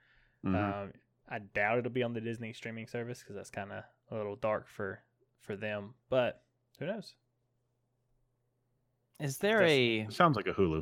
Mhm. 0.45 0.83
Um, 0.83 0.93
I 1.33 1.39
doubt 1.39 1.79
it'll 1.79 1.89
be 1.91 2.03
on 2.03 2.13
the 2.13 2.21
Disney 2.21 2.53
streaming 2.53 2.85
service 2.87 3.19
because 3.19 3.35
that's 3.35 3.49
kind 3.49 3.71
of 3.71 3.83
a 4.11 4.15
little 4.15 4.35
dark 4.35 4.67
for 4.67 5.01
for 5.41 5.55
them. 5.55 5.95
But 6.09 6.41
who 6.79 6.85
knows? 6.85 7.15
Is 9.19 9.37
there 9.37 9.59
That's- 9.59 9.71
a 9.71 10.07
Sounds 10.11 10.35
like 10.35 10.47
a 10.47 10.53
Hulu. 10.53 10.79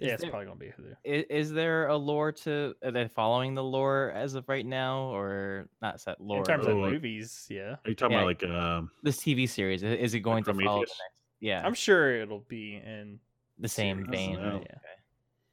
Is 0.00 0.08
yeah, 0.08 0.14
it's 0.14 0.22
there- 0.22 0.30
probably 0.30 0.46
gonna 0.46 0.58
be 0.58 0.66
Hulu. 0.66 0.96
is, 1.04 1.24
is 1.30 1.52
there 1.52 1.86
a 1.88 1.96
lore 1.96 2.32
to 2.32 2.74
are 2.82 2.90
they 2.90 3.06
following 3.08 3.54
the 3.54 3.62
lore 3.62 4.10
as 4.14 4.34
of 4.34 4.48
right 4.48 4.66
now 4.66 5.14
or 5.14 5.68
not 5.80 6.00
set 6.00 6.20
lore 6.20 6.38
In 6.40 6.44
terms 6.44 6.66
of 6.66 6.74
Lord. 6.76 6.92
movies, 6.92 7.46
yeah, 7.50 7.76
Are 7.84 7.88
you 7.88 7.94
talking 7.94 8.12
Yeah. 8.16 8.22
about 8.24 8.26
like 8.26 8.44
um 8.50 8.90
this 9.02 9.18
TV 9.18 9.48
series 9.48 9.82
is 9.82 10.14
it 10.14 10.20
going 10.20 10.42
to 10.44 10.52
follow 10.54 10.80
the 10.80 10.86
next 10.86 11.00
yeah 11.40 11.62
I'm 11.64 11.74
sure 11.74 12.16
it'll 12.20 12.40
be 12.48 12.76
in. 12.76 13.20
the 13.58 13.68
same 13.68 13.98
series. 14.06 14.10
vein 14.10 14.34
No. 14.36 14.64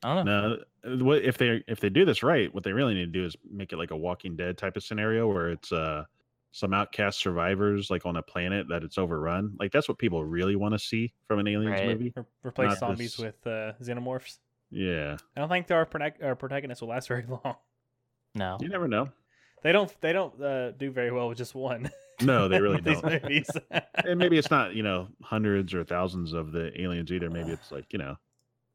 Right? 0.04 0.12
Okay. 0.12 0.12
I 0.12 0.16
don't 0.16 0.26
know 0.26 0.58
no 0.86 1.06
what 1.06 1.24
if 1.24 1.38
they 1.38 1.64
if 1.68 1.80
they 1.80 1.90
do 1.90 2.06
this 2.06 2.24
right, 2.24 2.54
what 2.54 2.64
they 2.64 2.72
really 2.72 2.94
need 2.94 3.12
to 3.14 3.20
do 3.20 3.26
is 3.26 3.36
make 3.52 3.74
it 3.74 3.78
like 3.78 3.92
a 3.92 3.98
Walking 3.98 4.36
Dead 4.36 4.58
type 4.58 4.78
of 4.78 4.84
scenario 4.84 5.28
where 5.28 5.50
it's 5.50 5.72
uh 5.72 6.06
some 6.52 6.74
outcast 6.74 7.20
survivors 7.20 7.92
like 7.92 8.06
on 8.06 8.16
a 8.16 8.22
planet 8.24 8.68
that 8.70 8.84
it's 8.84 8.98
overrun. 8.98 9.56
Like 9.60 9.72
that's 9.72 9.88
what 9.88 9.98
people 10.00 10.24
really 10.24 10.56
want 10.56 10.74
to 10.74 10.80
see 10.80 11.14
from 11.28 11.40
an 11.40 11.48
aliens 11.48 11.74
Right. 11.80 11.88
movie. 11.88 12.14
Re- 12.16 12.24
replace 12.44 12.70
Not 12.70 12.80
zombies 12.80 13.16
this- 13.18 13.20
with 13.20 13.46
uh, 13.48 13.74
xenomorphs. 13.84 14.38
Yeah. 14.72 15.18
I 15.36 15.40
don't 15.42 15.50
think 15.50 15.70
our, 15.72 15.86
protag- 15.86 16.24
our 16.24 16.36
protagonists 16.36 16.82
will 16.82 16.90
last 16.90 17.08
very 17.08 17.26
long. 17.28 17.56
no 18.36 18.58
You 18.62 18.70
never 18.70 18.88
know. 18.88 19.10
They 19.62 19.74
don't. 19.74 19.94
They 20.00 20.14
don't 20.14 20.42
uh, 20.42 20.72
do 20.72 20.90
very 20.90 21.12
well 21.12 21.28
with 21.28 21.38
just 21.38 21.54
one. 21.54 21.92
No, 22.22 22.48
they 22.48 22.62
really 22.62 22.80
don't. 22.82 23.04
movies. 23.04 23.50
and 23.96 24.18
maybe 24.18 24.38
it's 24.38 24.50
not 24.50 24.74
you 24.74 24.84
know 24.84 25.10
hundreds 25.22 25.74
or 25.74 25.84
thousands 25.84 26.32
of 26.34 26.54
the 26.54 26.72
aliens 26.82 27.12
either. 27.12 27.30
Maybe 27.30 27.52
it's 27.52 27.70
like 27.72 27.92
you 27.92 28.00
know 28.00 28.16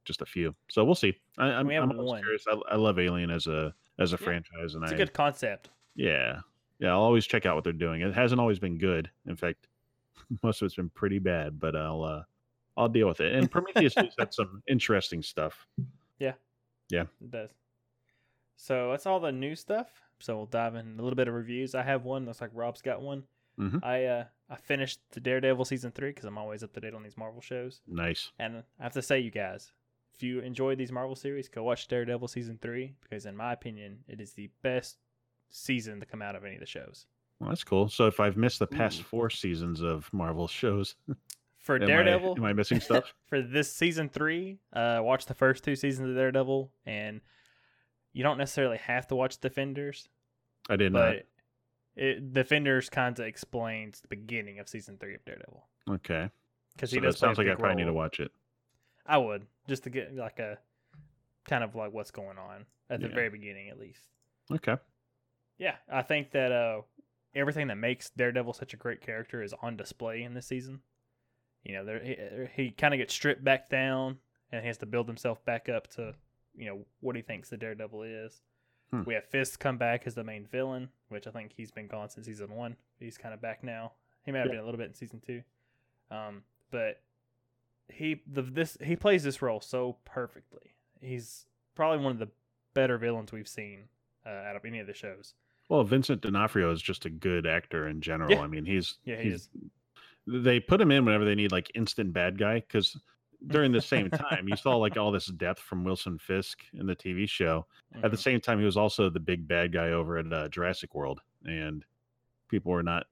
just 0.04 0.22
a 0.22 0.26
few. 0.26 0.54
So 0.68 0.84
we'll 0.84 0.94
see. 0.94 1.14
I, 1.38 1.46
I'm, 1.46 1.66
We 1.66 1.76
I'm 1.76 1.90
curious. 1.90 2.44
I, 2.48 2.56
I 2.72 2.76
love 2.76 2.98
Alien 2.98 3.30
as 3.30 3.46
a 3.46 3.74
as 3.98 4.12
a 4.12 4.16
Yeah. 4.20 4.24
franchise, 4.24 4.74
and 4.74 4.82
it's 4.84 4.92
I 4.92 4.94
a 4.96 4.98
good 4.98 5.12
concept. 5.12 5.70
yeah 5.94 6.40
yeah 6.80 6.90
I'll 6.90 7.00
always 7.02 7.26
check 7.26 7.46
out 7.46 7.54
what 7.54 7.64
they're 7.64 7.72
doing. 7.72 8.00
It 8.02 8.14
hasn't 8.14 8.40
always 8.40 8.58
been 8.58 8.78
good. 8.78 9.10
In 9.26 9.36
fact, 9.36 9.68
most 10.42 10.60
of 10.62 10.66
it's 10.66 10.74
been 10.74 10.90
pretty 10.90 11.18
bad. 11.20 11.58
But 11.60 11.76
I'll 11.76 12.02
uh 12.02 12.22
I'll 12.76 12.88
deal 12.88 13.06
with 13.08 13.20
it. 13.20 13.34
And 13.34 13.50
Prometheus 13.50 13.94
has 13.96 14.14
had 14.18 14.34
some 14.34 14.62
interesting 14.68 15.22
stuff. 15.22 15.66
Yeah. 16.18 16.32
Yeah. 16.90 17.04
It 17.22 17.30
does. 17.30 17.50
So 18.56 18.90
that's 18.90 19.06
all 19.06 19.20
the 19.20 19.32
new 19.32 19.54
stuff. 19.56 19.88
So 20.20 20.36
we'll 20.36 20.46
dive 20.46 20.74
in 20.74 20.98
a 20.98 21.02
little 21.02 21.16
bit 21.16 21.28
of 21.28 21.34
reviews. 21.34 21.74
I 21.74 21.82
have 21.82 22.04
one. 22.04 22.24
Looks 22.26 22.40
like 22.40 22.50
Rob's 22.54 22.82
got 22.82 23.00
one. 23.02 23.24
Mhm. 23.58 23.84
I 23.84 24.04
uh 24.06 24.24
I 24.50 24.56
finished 24.56 24.98
the 25.12 25.20
Daredevil 25.20 25.64
season 25.64 25.92
three 25.92 26.10
because 26.10 26.24
I'm 26.24 26.38
always 26.38 26.62
up 26.62 26.72
to 26.74 26.80
date 26.80 26.94
on 26.94 27.02
these 27.02 27.16
Marvel 27.16 27.40
shows. 27.40 27.80
Nice. 27.86 28.30
And 28.38 28.62
I 28.78 28.82
have 28.82 28.92
to 28.94 29.02
say, 29.02 29.20
you 29.20 29.30
guys, 29.30 29.72
if 30.14 30.22
you 30.22 30.40
enjoyed 30.40 30.78
these 30.78 30.92
Marvel 30.92 31.16
series, 31.16 31.48
go 31.48 31.62
watch 31.64 31.88
Daredevil 31.88 32.28
season 32.28 32.58
three 32.60 32.94
because, 33.02 33.26
in 33.26 33.36
my 33.36 33.52
opinion, 33.52 33.98
it 34.08 34.20
is 34.20 34.32
the 34.32 34.50
best 34.62 34.98
season 35.50 36.00
to 36.00 36.06
come 36.06 36.22
out 36.22 36.36
of 36.36 36.44
any 36.44 36.54
of 36.54 36.60
the 36.60 36.66
shows. 36.66 37.06
Well, 37.40 37.48
that's 37.48 37.64
cool. 37.64 37.88
So 37.88 38.06
if 38.06 38.20
I've 38.20 38.36
missed 38.36 38.60
the 38.60 38.66
past 38.66 39.00
Ooh. 39.00 39.04
four 39.04 39.30
seasons 39.30 39.80
of 39.82 40.08
Marvel 40.12 40.46
shows, 40.48 40.94
For 41.58 41.76
am 41.76 41.82
I- 41.82 41.86
Daredevil, 41.86 42.34
am 42.36 42.44
I 42.44 42.52
missing 42.52 42.78
stuff? 42.80 43.12
for 43.26 43.40
this 43.42 43.72
season 43.72 44.08
three, 44.08 44.58
uh, 44.72 45.00
watch 45.02 45.26
the 45.26 45.34
first 45.34 45.64
two 45.64 45.74
seasons 45.76 46.10
of 46.10 46.14
Daredevil, 46.14 46.70
and 46.86 47.20
you 48.12 48.22
don't 48.22 48.38
necessarily 48.38 48.76
have 48.78 49.06
to 49.08 49.16
watch 49.16 49.38
Defenders, 49.40 50.08
I 50.68 50.76
did 50.76 50.92
not. 50.92 51.16
but 51.16 51.26
it, 51.96 52.32
Defenders 52.34 52.88
kind 52.90 53.18
of 53.18 53.24
explains 53.26 54.00
the 54.00 54.08
beginning 54.08 54.58
of 54.58 54.68
season 54.68 54.98
three 54.98 55.14
of 55.14 55.24
Daredevil 55.24 55.64
Okay. 55.90 56.28
because 56.74 56.90
So 56.90 56.96
he 56.96 57.00
that 57.00 57.06
does. 57.06 57.16
play 57.18 57.26
sounds 57.28 57.38
like 57.38 57.46
I 57.46 57.50
big 57.50 57.58
probably 57.60 57.82
need 57.82 57.88
to 57.88 57.94
watch 57.94 58.20
it. 58.20 58.30
I 59.06 59.18
would 59.18 59.46
just 59.68 59.84
to 59.84 59.90
get 59.90 60.14
like 60.14 60.38
a 60.38 60.58
kind 61.44 61.62
of 61.64 61.74
like 61.74 61.92
what's 61.92 62.10
going 62.10 62.38
on 62.38 62.66
at 62.90 63.00
the 63.00 63.08
Yeah. 63.08 63.14
very 63.14 63.30
beginning, 63.30 63.68
at 63.68 63.78
least. 63.78 64.08
Okay. 64.50 64.76
Yeah, 65.58 65.76
I 65.90 66.02
think 66.02 66.30
that 66.32 66.50
uh, 66.52 66.82
everything 67.34 67.68
that 67.68 67.76
makes 67.76 68.10
Daredevil 68.10 68.52
such 68.54 68.74
a 68.74 68.76
great 68.76 69.00
character 69.00 69.42
is 69.42 69.54
on 69.62 69.76
display 69.76 70.22
in 70.22 70.34
this 70.34 70.46
season. 70.46 70.80
You 71.62 71.74
know, 71.74 71.84
there 71.84 72.48
he, 72.54 72.62
he 72.64 72.70
kind 72.70 72.92
of 72.92 72.98
gets 72.98 73.14
stripped 73.14 73.44
back 73.44 73.68
down, 73.70 74.18
and 74.52 74.60
he 74.62 74.66
has 74.66 74.78
to 74.78 74.86
build 74.86 75.06
himself 75.06 75.44
back 75.44 75.68
up 75.68 75.86
to, 75.94 76.14
you 76.56 76.66
know, 76.66 76.80
what 77.00 77.16
he 77.16 77.22
thinks 77.22 77.48
the 77.50 77.56
Daredevil 77.56 78.02
is. 78.02 78.42
Hmm. 78.90 79.04
We 79.06 79.14
have 79.14 79.24
Fisk 79.24 79.60
come 79.60 79.78
back 79.78 80.06
as 80.06 80.14
the 80.14 80.24
main 80.24 80.46
villain, 80.46 80.88
which 81.08 81.26
I 81.26 81.30
think 81.30 81.52
he's 81.56 81.70
been 81.70 81.86
gone 81.86 82.10
since 82.10 82.26
season 82.26 82.50
one. 82.54 82.76
He's 82.98 83.16
kind 83.16 83.32
of 83.32 83.40
back 83.40 83.62
now. 83.64 83.92
He 84.24 84.32
may 84.32 84.38
have 84.40 84.48
Yeah. 84.48 84.52
been 84.54 84.60
a 84.60 84.64
little 84.64 84.78
bit 84.78 84.88
in 84.88 84.94
season 84.94 85.20
two, 85.20 85.42
um, 86.10 86.42
but 86.70 87.00
he 87.88 88.22
the 88.26 88.42
this 88.42 88.76
he 88.82 88.96
plays 88.96 89.22
this 89.24 89.42
role 89.42 89.60
so 89.60 89.96
perfectly. 90.04 90.74
He's 91.00 91.46
probably 91.74 92.02
one 92.04 92.12
of 92.12 92.18
the 92.18 92.28
better 92.72 92.98
villains 92.98 93.32
we've 93.32 93.48
seen 93.48 93.84
uh, 94.26 94.30
out 94.30 94.56
of 94.56 94.64
any 94.64 94.78
of 94.78 94.86
the 94.86 94.94
shows. 94.94 95.34
Well, 95.68 95.84
Vincent 95.84 96.20
D'Onofrio 96.22 96.70
is 96.72 96.82
just 96.82 97.04
a 97.06 97.10
good 97.10 97.46
actor 97.46 97.88
in 97.88 98.00
general. 98.00 98.30
Yeah. 98.32 98.40
I 98.40 98.46
mean, 98.46 98.64
he's 98.64 98.98
Yeah, 99.04 99.16
he 99.20 99.30
he's, 99.30 99.48
They 100.26 100.60
put 100.60 100.80
him 100.80 100.90
in 100.90 101.04
whenever 101.04 101.24
they 101.24 101.34
need 101.34 101.52
like 101.52 101.70
instant 101.74 102.12
bad 102.12 102.38
guy 102.38 102.60
because 102.60 102.96
during 103.48 103.72
the 103.72 103.80
same 103.80 104.10
time 104.10 104.48
you 104.48 104.56
saw 104.56 104.76
like 104.76 104.96
all 104.96 105.10
this 105.12 105.26
depth 105.26 105.60
from 105.60 105.84
Wilson 105.84 106.18
Fisk 106.18 106.60
in 106.74 106.86
the 106.86 106.96
TV 106.96 107.28
show. 107.28 107.66
At 108.02 108.10
the 108.10 108.16
Mhm. 108.16 108.22
same 108.22 108.40
time, 108.40 108.58
he 108.58 108.64
was 108.64 108.76
also 108.76 109.08
the 109.10 109.20
big 109.20 109.46
bad 109.46 109.72
guy 109.72 109.90
over 109.90 110.18
at 110.18 110.32
uh, 110.32 110.48
Jurassic 110.48 110.94
World, 110.94 111.20
and 111.44 111.84
people 112.48 112.72
were 112.72 112.82
not, 112.82 113.06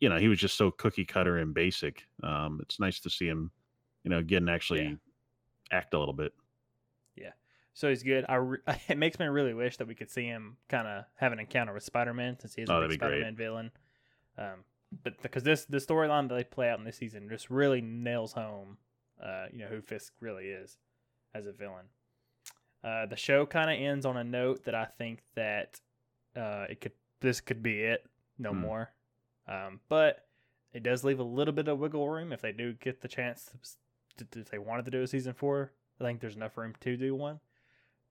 you 0.00 0.08
know, 0.08 0.18
he 0.18 0.28
was 0.28 0.38
just 0.38 0.56
so 0.56 0.70
cookie 0.70 1.04
cutter 1.04 1.38
and 1.38 1.54
basic. 1.54 2.06
Um, 2.22 2.58
it's 2.62 2.78
nice 2.80 3.00
to 3.00 3.10
see 3.10 3.26
him, 3.26 3.50
you 4.04 4.10
know, 4.10 4.22
get 4.22 4.38
and 4.38 4.50
actually 4.50 4.82
Yeah. 4.82 4.94
act 5.78 5.94
a 5.94 5.98
little 5.98 6.14
bit. 6.14 6.32
Yeah. 7.16 7.32
So 7.74 7.88
he's 7.88 8.02
good. 8.02 8.24
I 8.28 8.34
re- 8.36 8.58
it 8.88 8.98
makes 8.98 9.18
me 9.18 9.26
really 9.26 9.54
wish 9.54 9.76
that 9.78 9.86
we 9.88 9.94
could 9.94 10.10
see 10.10 10.24
him 10.24 10.56
kind 10.68 10.86
of 10.88 11.04
have 11.16 11.32
an 11.32 11.38
encounter 11.38 11.72
with 11.72 11.82
Spider 11.84 12.12
Man 12.14 12.38
since 12.38 12.54
he 12.54 12.62
is 12.62 12.70
Oh, 12.70 12.76
a 12.76 12.80
that'd 12.80 12.90
big 12.90 13.00
be 13.00 13.06
great. 13.06 13.10
Spider 13.20 13.24
Man 13.24 13.36
villain. 13.36 13.70
Um, 14.38 14.64
but 15.02 15.20
because 15.22 15.42
this 15.42 15.64
the 15.64 15.78
storyline 15.78 16.28
that 16.28 16.34
they 16.34 16.44
play 16.44 16.68
out 16.68 16.78
in 16.78 16.84
this 16.84 16.96
season 16.96 17.28
just 17.28 17.48
really 17.50 17.80
nails 17.80 18.32
home, 18.32 18.76
uh, 19.22 19.46
you 19.52 19.58
know 19.58 19.66
who 19.68 19.80
Fisk 19.80 20.12
really 20.20 20.46
is 20.48 20.76
as 21.34 21.46
a 21.46 21.52
villain. 21.52 21.86
Uh, 22.84 23.06
the 23.06 23.16
show 23.16 23.46
kind 23.46 23.70
of 23.70 23.78
ends 23.78 24.04
on 24.04 24.16
a 24.16 24.24
note 24.24 24.64
that 24.64 24.74
I 24.74 24.84
think 24.84 25.22
that 25.34 25.80
uh, 26.36 26.66
it 26.68 26.80
could 26.80 26.92
this 27.20 27.40
could 27.40 27.62
be 27.62 27.80
it, 27.82 28.04
no 28.38 28.50
Hmm. 28.52 28.58
more. 28.60 28.90
Um, 29.46 29.80
but 29.88 30.26
it 30.72 30.82
does 30.82 31.04
leave 31.04 31.20
a 31.20 31.24
little 31.24 31.54
bit 31.54 31.68
of 31.68 31.78
wiggle 31.78 32.08
room 32.08 32.32
if 32.32 32.40
they 32.42 32.52
do 32.52 32.72
get 32.74 33.00
the 33.00 33.08
chance 33.08 33.44
to, 33.46 33.58
if 34.18 34.50
they 34.50 34.58
wanted 34.58 34.84
to 34.86 34.90
do 34.90 35.02
a 35.02 35.06
season 35.06 35.32
four. 35.32 35.72
I 36.00 36.04
think 36.04 36.20
there's 36.20 36.36
enough 36.36 36.56
room 36.56 36.74
to 36.80 36.96
do 36.96 37.14
one 37.14 37.38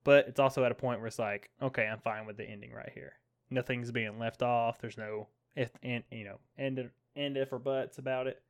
but 0.04 0.28
it's 0.28 0.40
also 0.40 0.64
at 0.64 0.72
a 0.72 0.76
point 0.76 1.00
where 1.00 1.06
it's 1.06 1.18
like, 1.18 1.50
okay, 1.60 1.86
I'm 1.86 2.00
fine 2.00 2.26
with 2.26 2.36
the 2.36 2.44
ending 2.44 2.72
right 2.72 2.90
here. 2.92 3.14
Nothing's 3.50 3.90
being 3.90 4.18
left 4.18 4.42
off. 4.42 4.78
There's 4.78 4.98
no 4.98 5.28
if 5.54 5.70
and 5.82 6.02
you 6.10 6.24
know 6.24 6.38
end 6.58 6.90
end 7.14 7.36
if 7.36 7.52
or 7.52 7.58
buts 7.58 7.98
about 7.98 8.26
it. 8.26 8.42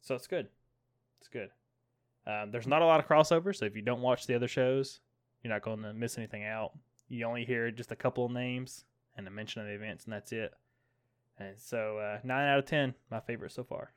So 0.00 0.14
it's 0.14 0.26
good. 0.26 0.48
It's 1.20 1.28
good. 1.28 1.50
Um, 2.26 2.50
there's 2.50 2.66
not 2.66 2.82
a 2.82 2.86
lot 2.86 3.00
of 3.00 3.08
crossover, 3.08 3.54
so 3.54 3.66
if 3.66 3.76
you 3.76 3.82
don't 3.82 4.00
watch 4.00 4.26
the 4.26 4.34
other 4.34 4.48
shows, 4.48 5.00
you're 5.42 5.52
not 5.52 5.62
going 5.62 5.82
to 5.82 5.92
miss 5.92 6.18
anything 6.18 6.44
out. 6.44 6.72
You 7.08 7.24
only 7.24 7.44
hear 7.44 7.70
just 7.70 7.92
a 7.92 7.96
couple 7.96 8.24
of 8.24 8.32
names 8.32 8.84
and 9.16 9.26
a 9.26 9.30
mention 9.30 9.62
of 9.62 9.68
the 9.68 9.74
events, 9.74 10.04
and 10.04 10.12
that's 10.12 10.32
it. 10.32 10.52
And 11.38 11.56
so 11.56 11.98
uh, 11.98 12.18
nine 12.24 12.48
out 12.48 12.58
of 12.58 12.66
ten, 12.66 12.94
my 13.10 13.20
favorite 13.20 13.52
so 13.52 13.64
far. 13.64 13.92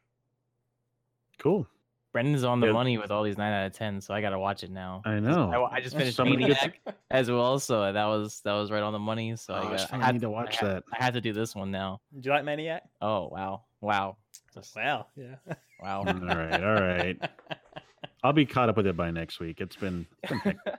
Cool. 1.40 1.68
Brendan's 2.12 2.43
on 2.43 2.60
the 2.60 2.67
Yeah. 2.67 2.74
money 2.74 2.98
with 2.98 3.12
all 3.12 3.24
these 3.24 3.38
nine 3.38 3.54
out 3.54 3.67
of 3.67 3.74
ten, 3.74 4.02
so 4.02 4.13
I 4.13 4.22
gotta 4.22 4.39
watch 4.39 4.63
it 4.63 4.72
now. 4.72 5.02
I 5.06 5.19
know. 5.19 5.52
I, 5.52 5.76
I 5.78 5.82
just 5.82 5.95
finished 5.95 6.17
so 6.17 6.24
many 6.26 6.38
good 6.38 6.58
Maniac 6.62 6.80
as 7.12 7.30
well, 7.30 7.60
so 7.60 7.93
that 7.93 8.06
was 8.06 8.41
that 8.45 8.54
was 8.54 8.72
right 8.72 8.82
on 8.82 8.93
the 8.93 9.00
money. 9.00 9.36
So 9.36 9.54
Oh, 9.54 9.58
I, 9.58 9.60
I 9.74 9.78
got, 9.78 9.89
finally 9.89 10.06
had 10.06 10.15
need 10.15 10.22
to 10.22 10.30
watch 10.30 10.62
I 10.63 10.65
had- 10.65 10.76
that. 10.78 10.84
I 11.00 11.04
had 11.04 11.13
to 11.13 11.22
do 11.22 11.34
this 11.34 11.56
one 11.56 11.69
now. 11.72 12.02
Do 12.19 12.28
you 12.28 12.32
like 12.36 12.43
Maniac? 12.45 12.84
Oh 13.02 13.28
wow, 13.32 13.63
wow, 13.82 14.17
Just- 14.56 14.76
Wow, 14.76 15.06
yeah. 15.15 15.36
wow. 15.82 16.00
all 16.00 16.13
right, 16.13 16.63
all 16.63 16.82
right. 16.82 17.17
I'll 18.24 18.34
be 18.34 18.45
caught 18.45 18.69
up 18.69 18.76
with 18.78 18.88
it 18.88 18.98
by 18.98 19.12
next 19.12 19.39
week. 19.39 19.62
It's 19.62 19.76
been, 19.76 20.06
it's. 20.24 20.34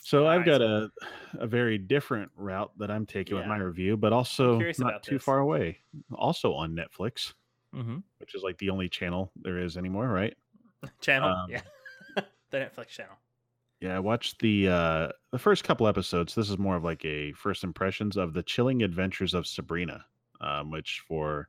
So 0.00 0.26
I've 0.26 0.44
got 0.46 0.62
a 0.62 0.90
a 1.38 1.46
very 1.46 1.76
different 1.76 2.30
route 2.36 2.70
that 2.78 2.90
I'm 2.90 3.04
taking 3.04 3.36
with 3.36 3.46
my 3.46 3.58
review, 3.58 3.96
but 3.96 4.12
also 4.12 4.56
curious 4.56 4.78
not 4.78 5.02
too 5.02 5.16
this. 5.16 5.22
far 5.24 5.40
away. 5.40 5.78
Also 6.14 6.54
on 6.54 6.74
Netflix, 6.74 7.34
hmm 7.72 7.98
which 8.18 8.34
is 8.34 8.42
like 8.42 8.58
the 8.58 8.70
only 8.70 8.88
channel 8.88 9.32
there 9.36 9.58
is 9.58 9.76
anymore, 9.76 10.08
right? 10.08 10.36
channel, 11.00 11.42
Um, 11.42 11.46
yeah, 11.46 11.62
the 12.16 12.24
Netflix 12.58 12.88
channel. 12.88 13.16
Yeah, 13.80 13.96
I 13.96 14.00
watched 14.00 14.40
the 14.40 14.68
uh 14.68 15.08
the 15.30 15.38
first 15.38 15.64
couple 15.64 15.86
episodes. 15.86 16.34
This 16.34 16.50
is 16.50 16.58
more 16.58 16.76
of 16.76 16.84
like 16.84 17.04
a 17.04 17.32
first 17.32 17.62
impressions 17.62 18.16
of 18.16 18.32
the 18.32 18.42
chilling 18.42 18.82
adventures 18.82 19.34
of 19.34 19.46
Sabrina, 19.46 20.04
um, 20.40 20.70
which 20.70 21.00
for 21.06 21.48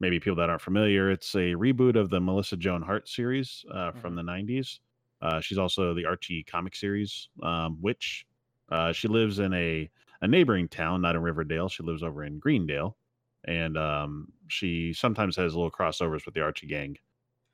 maybe 0.00 0.20
people 0.20 0.36
that 0.38 0.50
aren't 0.50 0.62
familiar, 0.62 1.10
it's 1.12 1.34
a 1.36 1.54
reboot 1.54 1.96
of 1.96 2.10
the 2.10 2.20
Melissa 2.20 2.58
Joan 2.58 2.82
Hart 2.82 3.08
series 3.08 3.64
uh, 3.72 3.92
from 3.92 4.16
the 4.16 4.24
'90s. 4.24 4.80
Uh, 5.22 5.40
she's 5.40 5.58
also 5.58 5.94
the 5.94 6.06
Archie 6.06 6.44
comic 6.44 6.76
series, 6.76 7.30
um, 7.44 7.80
which 7.80 8.26
uh, 8.70 8.92
she 8.92 9.08
lives 9.08 9.38
in 9.40 9.54
a 9.54 9.90
a 10.22 10.28
neighboring 10.28 10.68
town, 10.68 11.02
not 11.02 11.16
in 11.16 11.22
Riverdale. 11.22 11.70
She 11.70 11.84
lives 11.84 12.02
over 12.04 12.24
in 12.24 12.40
Greendale, 12.40 12.98
and 13.44 13.78
um, 13.78 14.33
she 14.48 14.92
sometimes 14.92 15.36
has 15.36 15.54
little 15.54 15.70
crossovers 15.70 16.24
with 16.26 16.34
the 16.34 16.42
Archie 16.42 16.66
gang, 16.66 16.96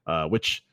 uh, 0.07 0.27
which 0.29 0.67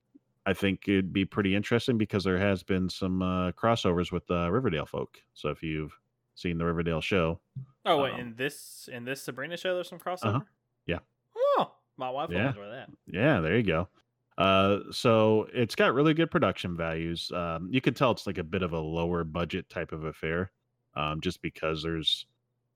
I 0.46 0.54
think 0.54 0.88
it'd 0.88 1.14
be 1.14 1.26
pretty 1.26 1.56
interesting 1.56 1.98
because 1.98 2.24
there 2.24 2.40
has 2.40 2.64
been 2.64 2.90
some 2.90 3.22
uh, 3.22 3.52
crossovers 3.54 4.12
with 4.12 4.30
uh, 4.32 4.52
Riverdale 4.52 4.86
folk. 4.86 5.22
So 5.34 5.50
if 5.50 5.64
you've 5.64 6.00
seen 6.36 6.58
the 6.58 6.66
Riverdale 6.66 7.02
show, 7.02 7.42
Oh 7.86 8.02
wait, 8.04 8.14
Um, 8.14 8.20
in 8.20 8.36
this 8.36 8.90
in 8.92 9.06
this 9.06 9.22
Sabrina 9.24 9.58
show, 9.58 9.76
there's 9.76 9.90
some 9.90 10.00
crossover. 10.00 10.46
Yeah. 10.86 11.00
Oh, 11.36 11.76
my 11.98 12.10
wife 12.10 12.34
will 12.34 12.36
Yeah. 12.38 12.48
enjoy 12.48 12.70
that. 12.70 12.90
Yeah, 13.08 13.40
there 13.42 13.58
you 13.58 13.64
go. 13.64 13.90
Uh, 14.38 14.80
so 14.92 15.48
it's 15.54 15.76
got 15.76 15.94
really 15.94 16.14
good 16.14 16.30
production 16.30 16.78
values. 16.78 17.32
Um, 17.32 17.70
you 17.72 17.82
can 17.82 17.94
tell 17.94 18.12
it's 18.12 18.28
like 18.28 18.38
a 18.38 18.44
bit 18.44 18.62
of 18.62 18.74
a 18.74 18.80
lower 18.80 19.24
budget 19.24 19.70
type 19.70 19.92
of 19.92 20.04
affair, 20.04 20.52
um, 20.96 21.22
just 21.22 21.42
because 21.42 21.82
there's, 21.82 22.28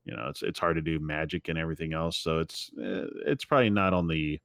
you 0.05 0.15
know, 0.15 0.27
it's 0.29 0.41
it's 0.41 0.59
hard 0.59 0.75
to 0.75 0.81
do 0.81 0.99
magic 0.99 1.47
and 1.47 1.57
everything 1.57 1.93
else. 1.93 2.17
So 2.17 2.39
it's 2.39 2.71
eh, 2.81 3.05
it's 3.25 3.45
probably 3.45 3.69
not 3.69 3.93
on 3.93 4.07
the 4.07 4.39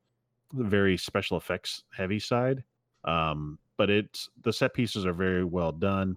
very 0.53 0.97
special 0.97 1.37
effects 1.37 1.83
heavy 1.91 2.19
side. 2.19 2.63
Um, 3.05 3.59
but 3.77 3.91
it's 3.91 4.29
the 4.43 4.53
set 4.53 4.75
pieces 4.75 5.07
are 5.07 5.13
very 5.13 5.45
well 5.45 5.73
done. 5.73 6.17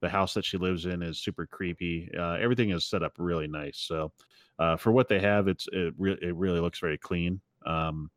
The 0.00 0.08
house 0.08 0.32
that 0.34 0.44
she 0.44 0.56
lives 0.56 0.86
in 0.86 1.02
is 1.02 1.18
super 1.18 1.46
creepy. 1.46 2.10
Uh, 2.16 2.34
everything 2.34 2.70
is 2.70 2.84
set 2.84 3.02
up 3.02 3.12
really 3.18 3.48
nice. 3.48 3.78
So 3.78 4.12
uh, 4.58 4.76
for 4.76 4.92
what 4.92 5.08
they 5.08 5.20
have, 5.20 5.48
it's 5.48 5.68
it, 5.72 5.94
re- 5.98 6.18
it 6.22 6.34
really 6.34 6.60
looks 6.60 6.78
very 6.78 6.96
clean. 6.96 7.40
Um, 7.66 8.10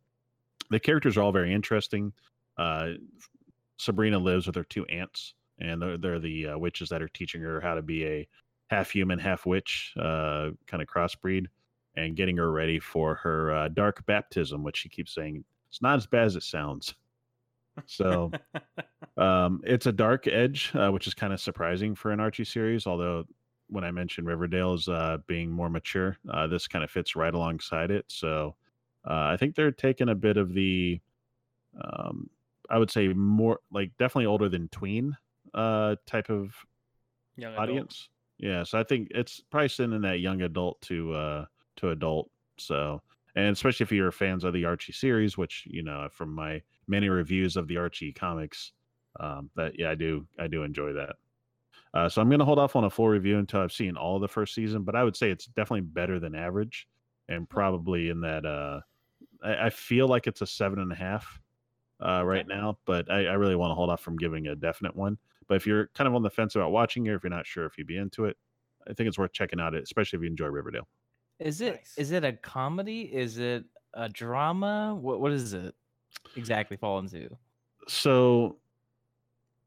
the 0.70 0.80
characters 0.80 1.18
are 1.18 1.22
all 1.22 1.32
very 1.32 1.54
interesting. 1.54 2.14
Uh, 2.58 2.92
Sabrina 3.78 4.18
lives 4.18 4.48
with 4.48 4.56
her 4.56 4.64
two 4.64 4.86
aunts, 4.86 5.34
and 5.60 5.82
they're, 5.82 5.98
they're 5.98 6.20
the 6.20 6.50
uh, 6.50 6.58
witches 6.58 6.90
that 6.90 7.02
are 7.02 7.10
teaching 7.10 7.42
her 7.42 7.60
how 7.60 7.76
to 7.76 7.82
be 7.82 8.06
a 8.06 8.28
half 8.68 8.92
human, 8.92 9.20
half 9.20 9.46
witch 9.46 9.94
uh, 9.98 10.50
kind 10.68 10.82
of 10.82 10.88
crossbreed, 10.88 11.46
and 11.96 12.16
getting 12.16 12.38
her 12.38 12.52
ready 12.52 12.80
for 12.80 13.16
her 13.16 13.54
uh, 13.54 13.68
dark 13.70 14.06
baptism, 14.06 14.64
which 14.64 14.78
she 14.78 14.90
keeps 14.90 15.14
saying 15.14 15.44
it's 15.70 15.82
not 15.82 15.98
as 15.98 16.06
bad 16.06 16.26
as 16.26 16.36
it 16.36 16.44
sounds. 16.44 16.96
So 17.86 18.32
um, 19.18 19.62
it's 19.64 19.86
a 19.86 19.92
dark 19.92 20.28
edge, 20.28 20.72
uh, 20.76 20.90
which 20.90 21.08
is 21.08 21.14
kind 21.14 21.34
of 21.34 21.40
surprising 21.40 21.96
for 21.96 22.12
an 22.12 22.20
Archie 22.20 22.46
series. 22.46 22.88
Although 22.88 23.26
when 23.68 23.84
I 23.84 23.92
mentioned 23.92 24.28
Riverdale 24.28 24.74
as 24.74 24.88
uh, 24.88 25.18
being 25.28 25.52
more 25.52 25.70
mature, 25.70 26.18
uh, 26.32 26.48
this 26.48 26.68
kind 26.68 26.84
of 26.84 26.92
fits 26.92 27.16
right 27.16 27.34
alongside 27.34 27.92
it. 27.92 28.06
So 28.08 28.56
uh, 29.10 29.32
I 29.34 29.38
think 29.38 29.56
they're 29.56 29.72
taking 29.72 30.10
a 30.10 30.16
bit 30.16 30.38
of 30.38 30.54
the, 30.54 31.02
um, 31.84 32.30
I 32.70 32.78
would 32.78 32.92
say 32.92 33.08
more 33.10 33.60
like 33.72 33.92
definitely 33.98 34.28
older 34.28 34.50
than 34.50 34.70
tween 34.70 35.18
uh, 35.54 35.96
type 36.06 36.30
of 36.30 36.54
Young 37.36 37.56
audience. 37.56 38.10
Yeah, 38.38 38.64
so 38.64 38.80
I 38.80 38.84
think 38.84 39.10
it's 39.12 39.40
probably 39.40 39.70
sending 39.70 40.02
that 40.02 40.20
young 40.20 40.42
adult 40.42 40.82
to 40.84 41.14
uh 41.14 41.46
to 41.78 41.90
adult. 41.90 42.30
So 42.58 43.02
and 43.36 43.48
especially 43.48 43.84
if 43.86 43.92
you're 43.92 44.12
fans 44.12 44.44
of 44.44 44.54
the 44.54 44.66
Archie 44.66 44.94
series, 44.94 45.38
which 45.38 45.66
you 45.70 45.84
know 45.84 46.08
from 46.12 46.34
my 46.34 46.62
many 46.88 47.10
reviews 47.10 47.56
of 47.58 47.68
the 47.68 47.78
Archie 47.78 48.12
comics, 48.14 48.74
um, 49.20 49.50
that 49.56 49.78
yeah, 49.80 49.92
I 49.92 49.96
do 49.96 50.28
I 50.40 50.48
do 50.48 50.64
enjoy 50.64 50.94
that. 50.94 51.16
Uh, 51.94 52.10
so 52.10 52.22
I'm 52.22 52.30
gonna 52.30 52.46
hold 52.46 52.60
off 52.60 52.76
on 52.76 52.86
a 52.86 52.90
full 52.90 53.08
review 53.10 53.38
until 53.40 53.62
I've 53.62 53.72
seen 53.74 53.98
all 53.98 54.20
the 54.20 54.28
first 54.28 54.56
season, 54.56 54.84
but 54.84 54.96
I 54.96 55.04
would 55.04 55.16
say 55.16 55.32
it's 55.32 55.46
definitely 55.48 55.82
better 55.82 56.20
than 56.20 56.36
average, 56.36 56.88
and 57.30 57.50
probably 57.50 58.10
in 58.10 58.22
that 58.22 58.46
uh, 58.46 58.82
I, 59.44 59.68
I 59.68 59.70
feel 59.70 60.08
like 60.08 60.28
it's 60.28 60.42
a 60.42 60.48
seven 60.48 60.80
and 60.80 60.92
a 60.92 60.96
half 60.96 61.40
uh, 62.06 62.24
right 62.26 62.48
now, 62.48 62.80
but 62.86 63.12
I, 63.12 63.28
I 63.28 63.34
really 63.34 63.56
want 63.56 63.72
to 63.72 63.76
hold 63.76 63.90
off 63.90 64.02
from 64.02 64.18
giving 64.18 64.48
a 64.48 64.56
definite 64.56 64.96
one. 64.96 65.18
But 65.48 65.56
if 65.56 65.68
you're 65.68 65.88
kind 65.88 66.08
of 66.08 66.16
on 66.16 66.22
the 66.24 66.30
fence 66.30 66.56
about 66.56 66.72
watching 66.72 67.06
it, 67.06 67.10
or 67.12 67.16
if 67.16 67.24
you're 67.24 67.30
not 67.30 67.46
sure 67.46 67.66
if 67.66 67.78
you'd 67.78 67.88
be 67.88 67.98
into 67.98 68.26
it, 68.26 68.38
I 68.88 68.94
think 68.94 69.08
it's 69.08 69.18
worth 69.18 69.34
checking 69.34 69.60
out. 69.60 69.74
It, 69.74 69.84
especially 69.84 70.18
if 70.18 70.24
you 70.24 70.30
enjoy 70.30 70.48
Riverdale. 70.48 70.88
Is 71.40 71.62
it 71.62 71.82
is 71.98 72.12
Nice. 72.12 72.18
it 72.18 72.26
a 72.26 72.34
comedy? 72.34 73.02
Is 73.14 73.38
it 73.38 73.66
a 73.94 74.10
drama? 74.10 74.96
What 75.00 75.20
what 75.20 75.32
is 75.32 75.54
it 75.54 75.76
exactly 76.36 76.78
fall 76.78 77.00
into? 77.00 77.30
So, 77.88 78.58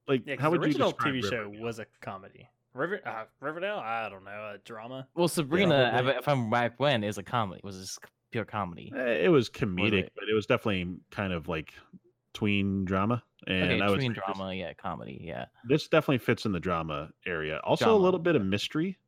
like, 0.08 0.26
Yeah, 0.26 0.36
'cause 0.36 0.42
how 0.42 0.50
the 0.50 0.58
would 0.58 0.64
you 0.64 0.66
original 0.68 0.90
describe 0.92 1.14
TV 1.14 1.22
show 1.22 1.42
Riverdale? 1.42 1.62
was 1.62 1.78
a 1.78 1.86
comedy. 2.00 2.48
River 2.74 3.00
uh, 3.06 3.24
Riverdale, 3.40 3.78
I 3.78 4.08
don't 4.08 4.24
know, 4.24 4.52
a 4.54 4.58
drama. 4.58 5.08
Well, 5.14 5.28
Sabrina, 5.28 5.90
probably. 5.92 6.12
if 6.16 6.28
I'm 6.28 6.50
back 6.50 6.78
when 6.78 7.02
is 7.04 7.16
a 7.18 7.22
comedy. 7.22 7.60
Was 7.64 7.78
this 7.78 7.98
pure 8.30 8.44
comedy? 8.44 8.92
Eh, 8.94 9.24
It 9.24 9.28
was 9.28 9.48
comedic, 9.48 10.04
it? 10.04 10.12
but 10.14 10.24
it 10.30 10.34
was 10.34 10.46
definitely 10.46 10.98
kind 11.10 11.32
of 11.32 11.48
like 11.48 11.72
tween 12.34 12.84
drama. 12.84 13.22
And 13.46 13.72
okay, 13.72 13.80
I 13.80 13.88
would 13.88 13.96
tween 13.96 14.12
say 14.14 14.20
this- 14.26 14.34
drama, 14.36 14.54
yeah, 14.54 14.72
comedy, 14.74 15.20
yeah. 15.22 15.46
This, 15.68 15.86
definitely 15.88 16.18
fits 16.18 16.46
in 16.46 16.52
the 16.52 16.60
drama 16.60 17.10
area. 17.26 17.60
Also, 17.64 17.94
a 17.94 17.96
little 17.96 18.18
bit 18.20 18.34
of 18.36 18.44
mystery. 18.44 18.98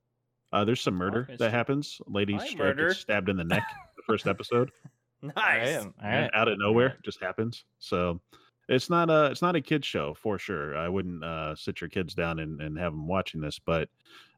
Uh, 0.53 0.64
there's 0.64 0.81
some 0.81 0.94
murder 0.94 1.29
that 1.38 1.51
happens. 1.51 2.01
Lady 2.07 2.38
Strike 2.38 2.77
gets 2.77 2.98
stabbed 2.98 3.29
in 3.29 3.37
the 3.37 3.44
neck. 3.44 3.64
the 3.96 4.03
first 4.07 4.27
episode. 4.27 4.70
Nice. 5.20 5.85
All 5.85 5.92
right, 6.01 6.31
out 6.33 6.46
of 6.46 6.61
nowhere 6.61 6.96
just 7.05 7.20
happens 7.20 7.64
so 7.81 8.20
it's 8.68 8.88
not 8.88 9.11
a 9.11 9.24
it's 9.33 9.42
not 9.42 9.57
a 9.57 9.61
kids 9.61 9.85
show 9.85 10.14
for 10.14 10.38
sure 10.38 10.77
i 10.77 10.88
wouldn't 10.88 11.24
uh 11.24 11.57
sit 11.57 11.81
your 11.81 11.90
kids 11.90 12.14
down 12.14 12.38
and, 12.38 12.61
and 12.61 12.79
have 12.79 12.92
them 12.92 13.09
watching 13.09 13.40
this 13.40 13.59
but 13.59 13.88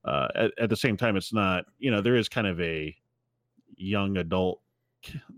uh 0.07 0.29
at, 0.35 0.53
at 0.59 0.71
the 0.71 0.77
same 0.77 0.97
time 0.97 1.19
it's 1.19 1.35
not 1.35 1.67
you 1.79 1.91
know 1.91 2.01
there 2.01 2.17
is 2.17 2.31
kind 2.31 2.47
of 2.47 2.59
a 2.63 2.97
young 3.77 4.17
adult 4.17 4.63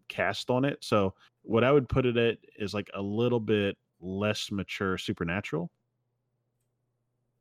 cast 0.08 0.48
on 0.48 0.64
it 0.64 0.78
so 0.80 1.12
what 1.42 1.64
i 1.64 1.72
would 1.72 1.88
put 1.88 2.06
it 2.06 2.16
at 2.16 2.38
is 2.56 2.72
like 2.72 2.88
a 2.94 3.02
little 3.02 3.40
bit 3.40 3.76
less 4.02 4.50
mature 4.50 4.98
supernatural 4.98 5.70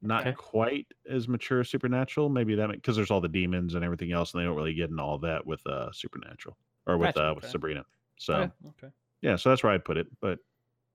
not 0.03 0.27
Okay. 0.27 0.33
quite 0.33 0.87
as 1.07 1.27
mature 1.27 1.63
supernatural 1.63 2.27
maybe 2.29 2.55
that 2.55 2.71
because 2.71 2.95
there's 2.95 3.11
all 3.11 3.21
the 3.21 3.27
demons 3.27 3.75
and 3.75 3.83
everything 3.83 4.11
else 4.11 4.33
and 4.33 4.41
they 4.41 4.45
don't 4.45 4.55
really 4.55 4.73
get 4.73 4.89
into 4.89 5.01
all 5.01 5.19
that 5.19 5.45
with 5.45 5.65
uh 5.67 5.91
supernatural 5.91 6.57
or 6.87 6.97
with 6.97 7.15
Gotcha, 7.15 7.17
uh 7.17 7.33
with 7.35 7.45
okay. 7.45 7.45
sabrina 7.45 7.85
so 8.17 8.49
Okay. 8.49 8.53
Okay. 8.67 8.89
yeah, 9.21 9.35
so 9.37 9.49
that's 9.49 9.63
where 9.63 9.73
I'd 9.73 9.85
put 9.85 9.97
it. 9.97 10.07
But 10.21 10.39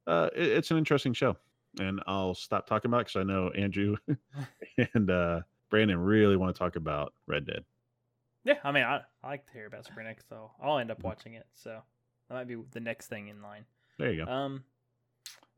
uh, 0.06 0.30
it, 0.36 0.48
it's 0.48 0.70
an 0.70 0.78
interesting 0.78 1.12
show, 1.12 1.36
and 1.80 2.02
I'll 2.06 2.34
stop 2.34 2.66
talking 2.66 2.90
about 2.90 3.06
because 3.06 3.16
I 3.16 3.24
know 3.24 3.50
Andrew 3.50 3.96
and 4.94 5.10
uh, 5.10 5.42
Brandon 5.70 5.98
really 5.98 6.36
want 6.36 6.54
to 6.54 6.58
talk 6.58 6.76
about 6.76 7.14
Red 7.26 7.46
Dead. 7.46 7.64
Yeah, 8.44 8.60
I 8.62 8.72
mean, 8.72 8.84
I, 8.84 9.04
I 9.22 9.28
like 9.28 9.46
to 9.46 9.52
hear 9.52 9.66
about 9.66 9.84
Sabrina, 9.84 10.14
so 10.28 10.52
I'll 10.60 10.78
end 10.78 10.90
up 10.90 10.98
Mhm. 10.98 11.04
watching 11.04 11.34
it. 11.34 11.46
So 11.54 11.82
that 12.28 12.34
might 12.34 12.46
be 12.46 12.54
the 12.70 12.80
next 12.80 13.08
thing 13.08 13.28
in 13.28 13.42
line. 13.42 13.66
There 13.98 14.12
you 14.12 14.26
go. 14.26 14.30
Um, 14.30 14.64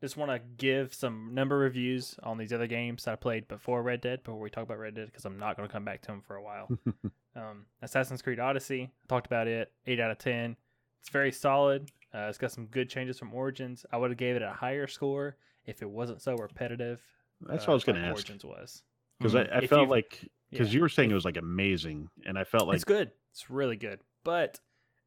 just 0.01 0.17
want 0.17 0.31
to 0.31 0.39
give 0.57 0.95
some 0.95 1.31
number 1.35 1.59
reviews 1.59 2.17
on 2.23 2.39
these 2.39 2.53
other 2.53 2.67
games 2.67 3.05
that 3.05 3.13
I 3.13 3.17
played 3.17 3.49
before 3.49 3.83
Red 3.83 4.01
Dead. 4.01 4.23
Before 4.23 4.39
we 4.41 4.51
talk 4.51 4.65
about 4.65 4.79
Red 4.79 4.95
Dead, 4.95 5.07
because 5.07 5.25
I'm 5.25 5.39
not 5.39 5.57
going 5.57 5.69
to 5.69 5.73
come 5.73 5.85
back 5.85 6.03
to 6.03 6.09
them 6.09 6.23
for 6.27 6.37
a 6.37 6.43
while. 6.43 6.69
um, 7.37 7.67
Assassin's 7.83 8.23
Creed 8.23 8.39
Odyssey, 8.41 8.83
I 8.85 9.07
talked 9.09 9.27
about 9.27 9.47
it. 9.49 9.73
Eight 9.87 10.01
out 10.01 10.11
of 10.11 10.19
ten. 10.19 10.57
It's 11.01 11.09
very 11.11 11.33
solid. 11.33 11.91
Uh, 12.15 12.27
it's 12.29 12.39
got 12.39 12.53
some 12.53 12.67
good 12.67 12.89
changes 12.89 13.19
from 13.19 13.33
Origins. 13.35 13.85
I 13.93 13.97
would 13.99 14.11
have 14.11 14.19
gave 14.19 14.37
it 14.37 14.43
a 14.43 14.51
higher 14.53 14.87
score 14.87 15.37
if 15.67 15.83
it 15.83 15.91
wasn't 15.91 16.23
so 16.23 16.35
repetitive. 16.37 17.01
that's 17.41 17.65
uh, 17.65 17.67
what 17.67 17.71
I 17.71 17.75
was 17.75 17.85
going 17.85 17.97
to 17.97 18.03
ask 18.03 18.15
Origins 18.15 18.45
was. 18.45 18.83
because 19.19 19.35
Mhm. 19.35 19.53
I, 19.53 19.59
I 19.59 19.67
felt 19.67 19.89
like 19.89 20.29
because 20.51 20.69
yeah. 20.69 20.77
you 20.77 20.81
were 20.81 20.89
saying 20.89 21.11
it 21.11 21.15
was 21.15 21.25
like 21.25 21.37
amazing, 21.37 22.09
and 22.25 22.39
I 22.39 22.45
felt 22.45 22.67
like 22.69 22.77
it's 22.77 22.85
good. 22.85 23.11
It's 23.33 23.51
really 23.51 23.77
good. 23.77 24.01
But 24.25 24.59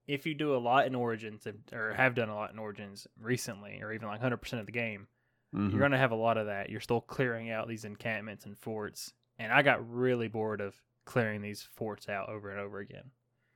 if 0.08 0.26
you 0.26 0.34
do 0.34 0.56
a 0.56 0.58
lot 0.58 0.88
in 0.88 0.96
Origins 0.96 1.48
or 1.72 1.94
have 1.94 2.16
done 2.16 2.30
a 2.30 2.36
lot 2.36 2.52
in 2.52 2.60
Origins 2.60 3.08
recently, 3.20 3.82
or 3.82 3.92
even 3.94 4.08
like 4.08 4.22
100% 4.22 4.60
of 4.60 4.66
the 4.66 4.72
game, 4.72 5.08
mhm, 5.56 5.72
you're 5.72 5.80
going 5.80 5.92
to 5.92 5.98
have 5.98 6.12
a 6.12 6.16
lot 6.16 6.38
of 6.38 6.48
that. 6.48 6.70
You're 6.70 6.80
still 6.82 7.02
clearing 7.02 7.50
out 7.50 7.68
these 7.68 7.86
encampments 7.86 8.46
and 8.46 8.58
forts. 8.58 9.14
And 9.40 9.52
I 9.52 9.62
got 9.62 9.88
really 9.90 10.28
bored 10.28 10.62
of 10.62 10.76
clearing 11.06 11.42
these 11.42 11.62
forts 11.64 12.10
out 12.10 12.30
over 12.30 12.50
and 12.52 12.60
over 12.60 12.80
again. 12.80 13.12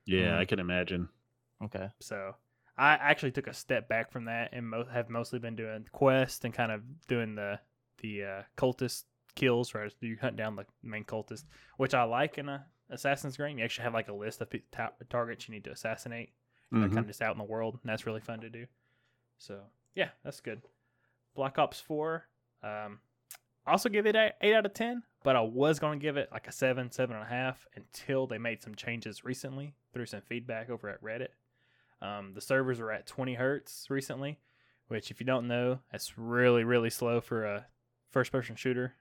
yeah, 0.06 0.32
Mhm. 0.32 0.38
I 0.38 0.44
can 0.44 0.58
imagine. 0.58 1.08
Okay. 1.64 1.90
So 2.00 2.34
I 2.76 2.92
actually 2.92 3.32
took 3.32 3.46
a 3.46 3.54
step 3.54 3.88
back 3.88 4.10
from 4.12 4.26
that 4.26 4.50
and 4.52 4.68
mo- 4.68 4.84
have 4.84 5.08
mostly 5.08 5.38
been 5.38 5.56
doing 5.56 5.86
quests 5.92 6.44
and 6.44 6.52
kind 6.54 6.70
of 6.72 6.82
doing 7.08 7.34
the 7.34 7.60
the 8.02 8.24
uh, 8.24 8.42
cultist 8.58 9.04
kills, 9.34 9.74
right? 9.74 9.92
You 10.00 10.16
hunt 10.20 10.36
down 10.36 10.54
the 10.56 10.66
main 10.82 11.04
cultist, 11.04 11.44
which 11.78 11.94
I 11.94 12.02
like 12.04 12.36
in 12.38 12.48
a 12.48 12.66
Assassin's 12.90 13.36
Creed. 13.36 13.58
You 13.58 13.64
actually 13.64 13.84
have 13.84 13.94
like 13.94 14.08
a 14.08 14.12
list 14.14 14.40
of 14.40 14.52
ta- 14.70 14.92
targets 15.10 15.48
you 15.48 15.54
need 15.54 15.64
to 15.64 15.72
assassinate, 15.72 16.32
Mhm. 16.72 16.86
kind 16.88 16.98
of 16.98 17.06
just 17.06 17.22
out 17.22 17.32
in 17.32 17.38
the 17.38 17.44
world, 17.44 17.78
and 17.82 17.88
that's 17.90 18.06
really 18.06 18.20
fun 18.20 18.40
to 18.40 18.50
do. 18.50 18.66
So 19.38 19.60
yeah, 19.94 20.10
that's 20.22 20.40
good. 20.40 20.62
Black 21.34 21.58
Ops 21.58 21.80
Four. 21.80 22.26
Um, 22.62 23.00
also 23.66 23.88
give 23.88 24.06
it 24.06 24.14
a 24.16 24.32
eight 24.40 24.54
out 24.54 24.64
of 24.66 24.72
ten, 24.74 25.02
but 25.24 25.36
I 25.36 25.40
was 25.40 25.78
going 25.78 25.98
to 25.98 26.02
give 26.02 26.16
it 26.16 26.30
like 26.32 26.46
a 26.48 26.52
seven, 26.52 26.90
seven 26.90 27.16
and 27.16 27.24
a 27.24 27.28
half 27.28 27.66
until 27.74 28.26
they 28.26 28.38
made 28.38 28.62
some 28.62 28.74
changes 28.74 29.24
recently 29.24 29.74
through 29.92 30.06
some 30.06 30.20
feedback 30.22 30.70
over 30.70 30.88
at 30.88 31.02
Reddit. 31.02 31.28
Um, 32.00 32.34
the 32.34 32.40
servers 32.40 32.78
are 32.78 32.92
at 32.92 33.06
20 33.06 33.34
hertz 33.34 33.86
recently, 33.90 34.38
which, 34.88 35.10
if 35.10 35.18
you 35.18 35.26
don't 35.26 35.48
know, 35.48 35.80
that's 35.90 36.16
really, 36.18 36.62
really 36.62 36.90
slow 36.90 37.20
for 37.20 37.44
a 37.44 37.66
first 38.10 38.30
person 38.30 38.54
shooter. 38.54 38.94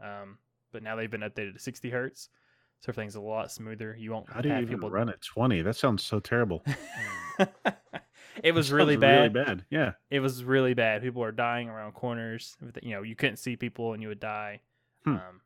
Um, 0.00 0.38
but 0.72 0.82
now 0.82 0.96
they've 0.96 1.10
been 1.10 1.20
updated 1.20 1.52
to 1.54 1.58
60 1.58 1.90
hertz, 1.90 2.28
so 2.82 2.90
everything's 2.90 3.14
a 3.14 3.20
lot 3.20 3.50
smoother. 3.52 3.96
You 3.98 4.10
won't 4.10 4.28
How 4.30 4.40
do 4.40 4.48
you 4.48 4.54
have 4.54 4.64
even 4.64 4.74
people. 4.76 4.90
run 4.90 5.08
at 5.08 5.20
twenty? 5.22 5.62
That 5.62 5.76
sounds 5.76 6.02
so 6.04 6.18
terrible. 6.20 6.64
it 8.42 8.52
was 8.52 8.72
really 8.72 8.96
bad. 8.96 9.34
Really 9.34 9.44
bad. 9.44 9.64
Yeah. 9.70 9.92
It 10.10 10.20
was 10.20 10.44
really 10.44 10.74
bad. 10.74 11.02
People 11.02 11.22
are 11.22 11.32
dying 11.32 11.68
around 11.68 11.92
corners. 11.92 12.56
You 12.82 12.92
know, 12.94 13.02
you 13.02 13.14
couldn't 13.14 13.36
see 13.36 13.56
people 13.56 13.92
and 13.92 14.02
you 14.02 14.08
would 14.08 14.20
die. 14.20 14.60
Hmm. 15.04 15.10
Um, 15.14 15.40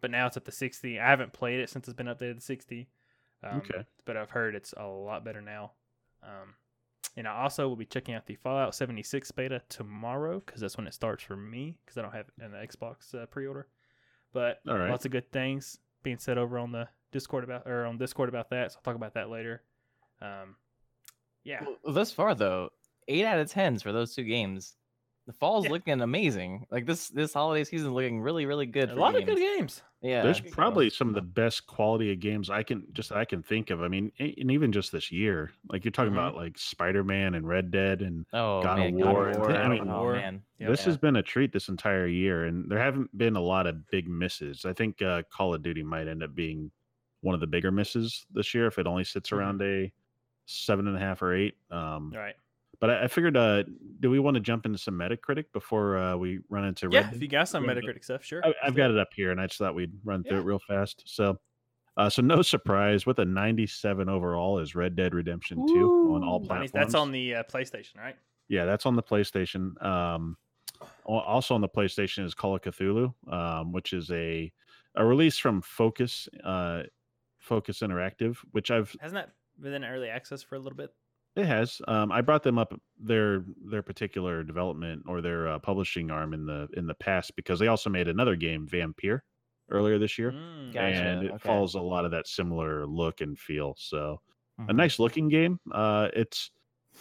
but 0.00 0.10
now 0.10 0.26
it's 0.26 0.36
up 0.36 0.44
to 0.46 0.52
60. 0.52 0.98
I 0.98 1.08
haven't 1.08 1.32
played 1.32 1.60
it 1.60 1.70
since 1.70 1.86
it's 1.86 1.96
been 1.96 2.06
updated 2.06 2.36
to 2.36 2.40
60. 2.40 2.88
Um, 3.44 3.58
Okay. 3.58 3.84
But 4.04 4.16
I've 4.16 4.30
heard 4.30 4.54
it's 4.54 4.74
a 4.76 4.86
lot 4.86 5.24
better 5.24 5.40
now. 5.40 5.72
Um, 6.22 6.54
and 7.16 7.26
I 7.28 7.42
also 7.42 7.68
will 7.68 7.76
be 7.76 7.84
checking 7.84 8.14
out 8.14 8.26
the 8.26 8.36
Fallout 8.36 8.74
76 8.74 9.30
beta 9.32 9.62
tomorrow 9.68 10.42
because 10.44 10.60
that's 10.60 10.76
when 10.76 10.86
it 10.86 10.94
starts 10.94 11.22
for 11.22 11.36
me 11.36 11.76
because 11.84 11.98
I 11.98 12.02
don't 12.02 12.14
have 12.14 12.30
an 12.40 12.52
Xbox 12.52 13.14
uh, 13.14 13.26
pre-order. 13.26 13.68
But 14.32 14.60
All 14.68 14.78
right. 14.78 14.90
lots 14.90 15.04
of 15.04 15.10
good 15.12 15.30
things 15.32 15.78
being 16.02 16.18
said 16.18 16.38
over 16.38 16.58
on 16.58 16.72
the 16.72 16.88
Discord 17.12 17.44
about 17.44 17.66
or 17.66 17.84
on 17.86 17.98
Discord 17.98 18.28
about 18.28 18.50
that. 18.50 18.72
So 18.72 18.78
I'll 18.78 18.82
talk 18.82 18.96
about 18.96 19.14
that 19.14 19.30
later. 19.30 19.62
Um, 20.20 20.56
yeah, 21.44 21.64
Well, 21.64 21.94
thus 21.94 22.12
far 22.12 22.34
though, 22.34 22.70
eight 23.08 23.24
out 23.24 23.38
of 23.38 23.50
tens 23.50 23.82
for 23.82 23.92
those 23.92 24.14
two 24.14 24.24
games. 24.24 24.76
The 25.30 25.36
fall's 25.38 25.66
Yeah. 25.66 25.70
looking 25.70 26.00
amazing. 26.00 26.66
Like 26.72 26.86
this 26.86 27.08
this 27.08 27.32
holiday 27.32 27.62
season 27.62 27.86
is 27.86 27.92
looking 27.92 28.20
really 28.20 28.46
really 28.46 28.66
good. 28.66 28.90
a 28.90 28.94
for 28.94 28.98
lot 28.98 29.12
games. 29.14 29.28
of 29.28 29.36
good 29.36 29.38
games. 29.38 29.82
Yeah, 30.02 30.22
There's 30.24 30.38
so- 30.38 30.50
probably 30.50 30.90
some 30.90 31.08
of 31.08 31.14
the 31.14 31.20
best 31.22 31.68
quality 31.68 32.10
of 32.12 32.18
games 32.18 32.50
I 32.50 32.64
can 32.64 32.84
just 32.92 33.12
I 33.12 33.24
can 33.24 33.40
think 33.40 33.70
of. 33.70 33.80
I 33.80 33.86
mean, 33.86 34.10
and 34.18 34.50
even 34.50 34.72
just 34.72 34.90
this 34.90 35.12
year, 35.12 35.52
like 35.68 35.84
you're 35.84 35.92
talking 35.92 36.10
Mhm. 36.12 36.16
about 36.16 36.34
like 36.34 36.58
Spider 36.58 37.04
Man 37.04 37.34
and 37.34 37.46
Red 37.46 37.70
Dead, 37.70 38.02
and 38.02 38.26
Oh 38.32 38.60
God 38.64 38.80
of 38.80 38.92
War, 38.92 39.26
God 39.26 39.34
of 39.36 39.38
War. 39.38 39.52
I 39.56 39.68
mean, 39.68 39.88
oh 39.88 40.00
War. 40.00 40.12
man, 40.14 40.42
Yep. 40.58 40.70
this 40.70 40.80
Yeah. 40.80 40.86
has 40.86 40.98
been 40.98 41.14
a 41.14 41.22
treat 41.22 41.52
this 41.52 41.68
entire 41.68 42.08
year. 42.08 42.46
And 42.46 42.68
there 42.68 42.80
haven't 42.80 43.16
been 43.16 43.36
a 43.36 43.40
lot 43.40 43.68
of 43.68 43.88
big 43.92 44.08
misses. 44.08 44.64
I 44.64 44.72
think 44.72 45.00
uh, 45.00 45.22
Call 45.30 45.54
of 45.54 45.62
Duty 45.62 45.84
might 45.84 46.08
end 46.08 46.24
up 46.24 46.34
being 46.34 46.72
one 47.20 47.34
of 47.36 47.40
the 47.40 47.46
bigger 47.46 47.70
misses 47.70 48.26
this 48.32 48.52
year 48.52 48.66
if 48.66 48.80
it 48.80 48.86
only 48.88 49.04
sits 49.04 49.30
Mhm. 49.30 49.36
around 49.36 49.62
a 49.62 49.92
seven 50.46 50.88
and 50.88 50.96
a 50.96 51.00
half 51.00 51.22
or 51.22 51.34
eight. 51.36 51.54
Um, 51.70 52.10
All 52.14 52.20
right. 52.20 52.34
But 52.80 52.90
I, 52.90 53.04
I 53.04 53.08
figured, 53.08 53.36
uh, 53.36 53.64
do 54.00 54.10
we 54.10 54.18
want 54.18 54.34
to 54.36 54.40
jump 54.40 54.64
into 54.66 54.78
some 54.78 54.94
Metacritic 54.94 55.44
before 55.52 55.98
uh, 55.98 56.16
we 56.16 56.40
run 56.48 56.64
into 56.64 56.88
Red 56.88 56.94
Yeah, 56.94 57.02
Dead? 57.02 57.14
if 57.14 57.22
you 57.22 57.28
got 57.28 57.48
some 57.48 57.64
Metacritic 57.64 58.02
stuff, 58.04 58.24
sure. 58.24 58.42
I, 58.44 58.54
I've 58.64 58.74
got 58.74 58.90
it 58.90 58.98
up 58.98 59.08
here, 59.14 59.30
and 59.30 59.40
I 59.40 59.46
just 59.46 59.58
thought 59.58 59.74
we'd 59.74 59.92
run 60.04 60.24
through 60.24 60.38
Yeah. 60.38 60.42
it 60.42 60.46
real 60.46 60.60
fast. 60.66 61.02
So, 61.06 61.38
uh, 61.96 62.08
so 62.08 62.22
no 62.22 62.40
surprise 62.40 63.04
with 63.04 63.18
a 63.18 63.24
97 63.24 64.08
overall 64.08 64.58
is 64.58 64.74
Red 64.74 64.96
Dead 64.96 65.14
Redemption 65.14 65.58
2 65.68 66.14
on 66.14 66.24
all 66.24 66.40
platforms. 66.40 66.72
That's 66.72 66.94
on 66.94 67.12
the 67.12 67.34
uh, 67.36 67.42
PlayStation, 67.44 67.96
right? 67.98 68.16
yeah, 68.48 68.64
that's 68.64 68.86
on 68.86 68.96
the 68.96 69.02
PlayStation. 69.02 69.80
Um, 69.84 70.36
also 71.04 71.54
on 71.54 71.60
the 71.60 71.68
PlayStation 71.68 72.24
is 72.24 72.32
Call 72.34 72.54
of 72.56 72.62
Cthulhu, 72.62 73.12
um, 73.30 73.72
which 73.72 73.92
is 73.92 74.10
a 74.10 74.50
a 74.96 75.04
release 75.04 75.36
from 75.38 75.60
Focus 75.62 76.28
uh, 76.42 76.84
Focus 77.38 77.80
Interactive, 77.80 78.36
which 78.52 78.70
I've 78.70 78.96
Hasn't 79.00 79.14
that 79.26 79.34
been 79.60 79.74
in 79.74 79.84
early 79.84 80.08
access 80.08 80.42
for 80.42 80.54
a 80.54 80.58
little 80.58 80.76
bit? 80.76 80.90
It 81.36 81.46
has. 81.46 81.80
Um, 81.86 82.10
I 82.10 82.20
brought 82.22 82.42
them 82.42 82.58
up 82.58 82.74
their 82.98 83.44
their 83.64 83.82
particular 83.82 84.42
development 84.42 85.04
or 85.06 85.20
their 85.20 85.46
uh, 85.48 85.58
publishing 85.60 86.10
arm 86.10 86.34
in 86.34 86.44
the 86.46 86.68
in 86.74 86.86
the 86.86 86.94
past 86.94 87.36
because 87.36 87.58
they 87.60 87.68
also 87.68 87.88
made 87.88 88.08
another 88.08 88.34
game, 88.36 88.66
Vampyr, 88.66 89.20
earlier 89.68 89.98
this 89.98 90.18
year, 90.18 90.36
Mm, 90.36 90.72
Gotcha, 90.72 91.08
and 91.08 91.22
it 91.22 91.36
okay. 91.36 91.40
follows 91.40 91.74
a 91.74 91.80
lot 91.80 92.04
of 92.04 92.10
that 92.10 92.26
similar 92.26 92.84
look 92.86 93.20
and 93.20 93.38
feel. 93.38 93.74
So 93.78 94.20
a 94.68 94.72
Mhm. 94.72 94.72
nice 94.72 94.98
looking 94.98 95.28
game. 95.28 95.60
Uh, 95.70 96.08
it's 96.14 96.50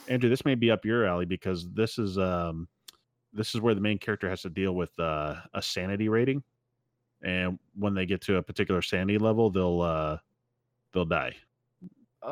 Andrew. 0.07 0.29
This 0.29 0.45
may 0.45 0.55
be 0.55 0.71
up 0.71 0.85
your 0.85 1.05
alley 1.05 1.25
because 1.25 1.71
this 1.73 1.99
is 1.99 2.17
um, 2.17 2.69
this 3.33 3.55
is 3.55 3.61
where 3.61 3.75
the 3.75 3.81
main 3.81 3.99
character 3.99 4.29
has 4.29 4.43
to 4.43 4.49
deal 4.51 4.75
with 4.75 4.97
uh, 4.99 5.41
a 5.53 5.61
sanity 5.61 6.09
rating, 6.09 6.43
and 7.23 7.59
when 7.75 7.93
they 7.95 8.05
get 8.05 8.21
to 8.23 8.37
a 8.37 8.43
particular 8.43 8.81
sanity 8.81 9.17
level, 9.19 9.49
they'll 9.51 9.81
uh, 9.81 10.19
they'll 10.93 11.05
die, 11.05 11.35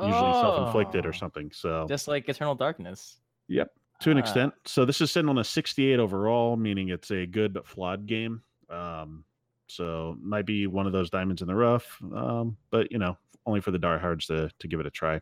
usually 0.03 0.33
self 0.33 0.57
inflicted 0.57 1.05
or 1.05 1.09
Oh, 1.09 1.11
something. 1.13 1.51
So 1.51 1.85
Just 1.87 2.07
like 2.07 2.27
Eternal 2.29 2.55
Darkness. 2.55 3.19
Yep, 3.47 3.71
to 4.01 4.11
an 4.11 4.17
Ah. 4.17 4.19
extent. 4.19 4.53
So 4.65 4.85
this 4.85 5.01
is 5.01 5.11
sitting 5.11 5.29
on 5.29 5.37
a 5.37 5.43
68 5.43 5.99
overall, 5.99 6.57
meaning 6.57 6.89
it's 6.89 7.11
a 7.11 7.25
good 7.25 7.53
but 7.53 7.65
flawed 7.67 8.05
game. 8.05 8.41
Um, 8.69 9.23
so 9.67 10.17
might 10.21 10.45
be 10.45 10.67
one 10.67 10.85
of 10.87 10.93
those 10.93 11.09
diamonds 11.09 11.41
in 11.41 11.47
the 11.47 11.55
rough. 11.55 12.01
Um, 12.13 12.57
but 12.69 12.91
you 12.91 12.97
know, 12.97 13.17
only 13.45 13.61
for 13.61 13.71
the 13.71 13.79
diehards 13.79 14.25
to 14.27 14.49
to 14.59 14.67
give 14.67 14.79
it 14.79 14.85
a 14.85 14.91
try. 14.91 15.21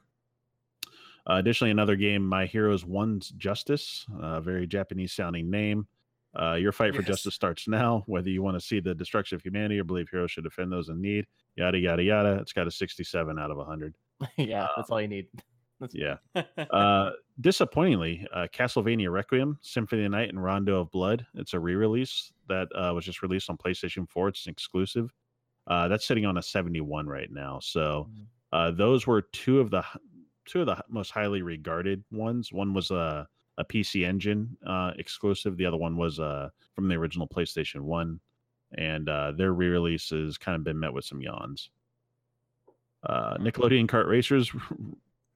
Uh, 1.28 1.38
additionally, 1.38 1.72
another 1.72 1.96
game, 1.96 2.24
My 2.28 2.46
Heroes 2.46 2.86
One's 2.86 3.30
Justice, 3.30 4.06
a 4.20 4.40
very 4.42 4.68
Japanese 4.68 5.12
sounding 5.12 5.50
name. 5.50 5.88
Uh, 6.40 6.54
your 6.56 6.72
fight 6.72 6.94
for 6.94 7.02
Yes. 7.02 7.08
justice 7.08 7.34
starts 7.34 7.68
now. 7.68 8.04
Whether 8.08 8.30
you 8.30 8.44
want 8.44 8.60
to 8.60 8.62
see 8.66 8.80
the 8.80 8.94
destruction 8.94 9.36
of 9.36 9.42
humanity 9.42 9.80
or 9.80 9.84
believe 9.86 10.10
heroes 10.10 10.32
should 10.32 10.44
defend 10.44 10.72
those 10.72 10.90
in 10.90 11.02
need, 11.02 11.26
yada 11.56 11.80
yada 11.80 12.04
yada. 12.04 12.34
It's 12.42 12.54
got 12.54 12.68
a 12.68 12.72
67 12.72 13.40
out 13.40 13.50
of 13.52 13.58
100. 13.58 13.96
yeah, 14.38 14.68
that's 14.76 14.90
all 14.90 15.02
you 15.02 15.08
need. 15.08 15.28
Yeah. 15.92 16.16
Uh, 16.72 17.12
disappointingly, 17.42 18.26
uh, 18.34 18.48
Castlevania 18.54 19.12
Requiem, 19.12 19.60
Symphony 19.62 20.06
of 20.06 20.12
the 20.12 20.18
Night, 20.18 20.30
and 20.30 20.42
Rondo 20.42 20.80
of 20.80 20.90
Blood. 20.90 21.28
It's 21.36 21.54
a 21.54 21.60
re-release 21.60 22.32
that 22.48 22.70
uh, 22.74 22.94
was 22.94 23.04
just 23.06 23.22
released 23.22 23.50
on 23.50 23.58
PlayStation 23.58 24.10
4. 24.10 24.30
It's 24.30 24.46
an 24.46 24.52
exclusive. 24.52 25.14
Uh, 25.68 25.90
that's 25.90 26.06
sitting 26.06 26.26
on 26.26 26.38
a 26.38 26.42
71 26.42 27.08
right 27.08 27.30
now. 27.30 27.60
So 27.60 28.10
Mhm. 28.10 28.26
uh, 28.54 28.72
those 28.72 29.06
were 29.06 29.22
two 29.22 29.60
of 29.60 29.70
the 29.70 29.84
two 30.46 30.62
of 30.62 30.68
the 30.68 30.82
most 30.88 31.12
highly 31.12 31.42
regarded 31.42 32.04
ones. 32.12 32.54
One 32.54 32.74
was 32.74 32.90
a 32.92 33.28
a 33.58 33.66
PC 33.66 34.06
Engine 34.06 34.58
uh, 34.66 34.94
exclusive. 34.98 35.58
The 35.58 35.66
other 35.66 35.78
one 35.78 35.98
was 35.98 36.20
uh, 36.22 36.50
from 36.74 36.88
the 36.88 36.96
original 36.96 37.28
PlayStation 37.28 37.82
One, 37.82 38.22
and 38.78 39.10
uh, 39.10 39.34
their 39.34 39.54
re-release 39.54 40.10
has 40.10 40.38
kind 40.38 40.56
of 40.56 40.64
been 40.64 40.80
met 40.80 40.94
with 40.94 41.06
some 41.06 41.22
yawns. 41.22 41.70
Uh, 43.06 43.38
Nickelodeon 43.38 43.88
Kart 43.88 44.08
Racers 44.08 44.52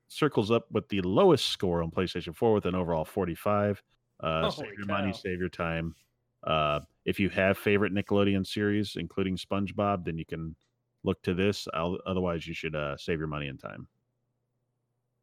circles 0.08 0.50
up 0.52 0.66
with 0.72 0.88
the 0.90 1.02
lowest 1.02 1.50
score 1.50 1.84
on 1.84 1.92
PlayStation 1.92 2.36
4 2.36 2.54
with 2.54 2.66
an 2.66 2.76
overall 2.76 3.06
45. 3.06 3.82
Uh, 4.22 4.50
save 4.50 4.74
your 4.78 4.86
money, 4.88 5.14
save 5.14 5.40
your 5.40 5.50
time. 5.50 5.96
Uh, 6.44 6.80
if 7.06 7.20
you 7.20 7.30
have 7.30 7.58
favorite 7.58 7.94
Nickelodeon 7.94 8.46
series, 8.46 8.96
including 8.96 9.38
SpongeBob, 9.38 10.06
then 10.06 10.18
you 10.18 10.26
can 10.26 10.56
look 11.04 11.22
to 11.24 11.34
this. 11.34 11.68
I'll, 11.74 11.98
otherwise, 12.06 12.48
you 12.48 12.54
should 12.54 12.76
uh, 12.76 12.98
save 12.98 13.20
your 13.20 13.28
money 13.28 13.48
and 13.48 13.60
time. 13.60 13.88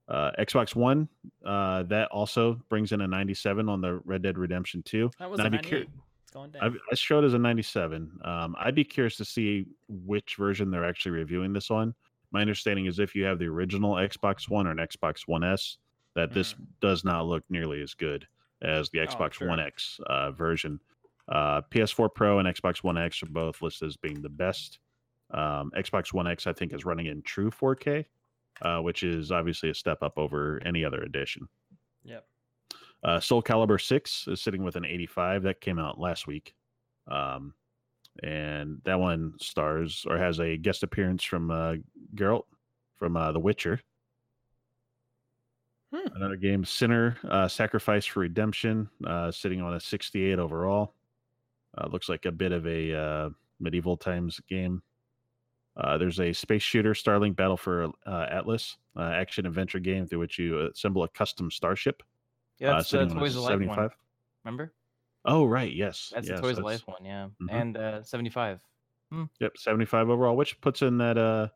Uh, 0.09 0.31
Xbox 0.39 0.77
One, 0.77 1.09
uh, 1.45 1.83
that 1.85 2.09
also 2.13 2.61
brings 2.69 2.93
in 2.93 3.01
a 3.01 3.09
97 3.09 3.69
on 3.69 3.81
the 3.81 3.95
Red 4.05 4.23
Dead 4.23 4.39
Redemption 4.39 4.83
2. 4.85 5.11
that 5.19 5.29
was 5.29 5.39
Now, 5.39 5.47
a 5.47 5.59
cur- 5.59 5.79
It's 6.23 6.31
going 6.33 6.51
down. 6.53 6.79
I 6.91 6.95
showed 6.95 7.25
as 7.25 7.35
a 7.35 7.39
97. 7.39 8.21
Um, 8.25 8.55
I'd 8.59 8.77
be 8.77 8.85
curious 8.85 9.17
to 9.17 9.25
see 9.25 9.67
which 9.89 10.37
version 10.37 10.71
they're 10.71 10.85
actually 10.85 11.13
reviewing 11.13 11.53
this 11.53 11.73
on. 11.73 11.93
My 12.37 12.42
understanding 12.42 12.85
is 12.85 12.99
if 12.99 13.14
you 13.14 13.25
have 13.25 13.38
the 13.38 13.46
original 13.46 13.94
Xbox 13.94 14.46
One 14.46 14.66
or 14.66 14.70
an 14.72 14.77
Xbox 14.77 15.22
One 15.27 15.42
S, 15.42 15.79
that 16.14 16.35
this 16.35 16.55
does 16.83 17.03
not 17.03 17.25
look 17.25 17.42
nearly 17.49 17.81
as 17.81 17.94
good 17.94 18.29
as 18.61 18.90
the 18.90 18.99
Xbox 18.99 19.33
sure. 19.33 19.49
One 19.49 19.59
X 19.59 19.99
uh, 20.07 20.33
version. 20.33 20.79
Uh, 21.31 21.62
PS4 21.70 22.14
Pro 22.14 22.38
and 22.38 22.46
Xbox 22.46 22.83
One 22.83 22.99
X 22.99 23.22
are 23.22 23.31
both 23.31 23.62
listed 23.62 23.88
as 23.88 23.96
being 23.96 24.20
the 24.20 24.29
best. 24.29 24.81
Um, 25.31 25.72
Xbox 25.79 26.12
One 26.12 26.27
X, 26.27 26.46
I 26.46 26.53
think, 26.53 26.75
is 26.75 26.85
running 26.85 27.07
in 27.07 27.22
true 27.22 27.51
4K, 27.51 28.05
uh, 28.61 28.81
which 28.81 29.03
is 29.03 29.33
obviously 29.33 29.70
a 29.70 29.75
step 29.75 30.03
up 30.03 30.18
over 30.18 30.61
any 30.62 30.85
other 30.85 31.01
edition. 31.05 31.49
Yep. 32.05 32.27
Uh, 33.03 33.18
Soul 33.18 33.42
Calibur 33.42 33.81
6 33.81 34.29
is 34.29 34.42
sitting 34.42 34.62
with 34.62 34.77
an 34.77 34.85
85. 34.85 35.44
That 35.44 35.62
came 35.62 35.79
out 35.79 35.99
last 35.99 36.27
week. 36.27 36.55
Um, 37.11 37.55
and 38.22 38.81
that 38.85 38.98
one 38.98 39.35
stars 39.40 40.05
or 40.09 40.18
has 40.18 40.40
a 40.40 40.57
guest 40.57 40.83
appearance 40.83 41.22
from 41.22 41.50
uh, 41.50 41.74
Geralt 42.14 42.44
from 42.98 43.16
uh, 43.16 43.33
The 43.33 43.40
Witcher. 43.40 43.81
Hmm. 45.94 46.09
Another 46.14 46.37
game, 46.37 46.64
Sinner, 46.64 47.16
uh, 47.29 47.48
Sacrifice 47.48 48.05
for 48.07 48.20
Redemption, 48.20 48.88
uh, 49.07 49.31
sitting 49.31 49.62
on 49.62 49.74
a 49.74 49.81
68 49.81 50.38
overall. 50.38 50.94
Uh, 51.79 51.88
looks 51.88 52.09
like 52.09 52.24
a 52.24 52.33
bit 52.33 52.52
of 52.52 52.66
a 52.66 52.94
uh, 52.94 53.31
medieval 53.61 53.96
times 53.96 54.40
game. 54.48 54.83
Uh, 55.76 55.98
there's 55.98 56.20
a 56.20 56.33
space 56.33 56.62
shooter, 56.62 56.94
Starlink 56.94 57.37
Battle 57.37 57.57
for 57.57 57.90
uh, 58.07 58.26
Atlas, 58.31 58.79
uh, 58.96 59.02
action 59.02 59.44
adventure 59.44 59.79
game 59.79 60.07
through 60.07 60.20
which 60.20 60.38
you 60.38 60.66
assemble 60.68 61.02
a 61.02 61.09
custom 61.09 61.50
starship. 61.50 62.02
Yeah, 62.59 62.70
uh, 62.70 62.76
that's 62.76 62.90
the 62.90 62.98
sitting 62.98 63.18
on 63.18 63.22
a 63.22 63.74
of 63.74 63.76
one. 63.76 63.90
Remember? 64.44 64.72
Oh, 65.27 65.45
right. 65.45 65.73
Yes. 65.73 66.12
That's 66.15 66.29
yes, 66.29 66.37
the 66.39 66.43
Toys 66.43 66.59
of 66.59 66.65
that's- 66.65 66.81
Life 66.81 66.87
one. 66.89 67.05
Yeah, 67.05 67.29
Mhm. 67.43 67.49
and 67.51 67.77
uh, 67.77 68.03
seventy-five. 68.03 68.61
Yep, 69.41 69.57
75 69.57 70.11
overall, 70.11 70.37
which 70.37 70.61
puts 70.61 70.83
in 70.83 70.99
that 70.99 71.17
uh 71.17 71.49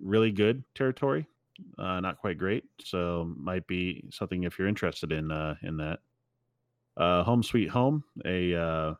really 0.00 0.32
good 0.32 0.64
territory. 0.74 1.26
Uh 1.78 2.00
not 2.00 2.16
quite 2.18 2.38
great. 2.38 2.64
So 2.82 3.32
might 3.36 3.66
be 3.66 4.08
something 4.10 4.44
if 4.44 4.58
you're 4.58 4.66
interested 4.68 5.12
in 5.12 5.30
uh 5.30 5.56
in 5.62 5.76
that. 5.76 6.00
Uh 6.96 7.22
Home 7.24 7.42
Sweet 7.42 7.68
Home, 7.68 8.02
a 8.24 8.54
uh 8.54 8.94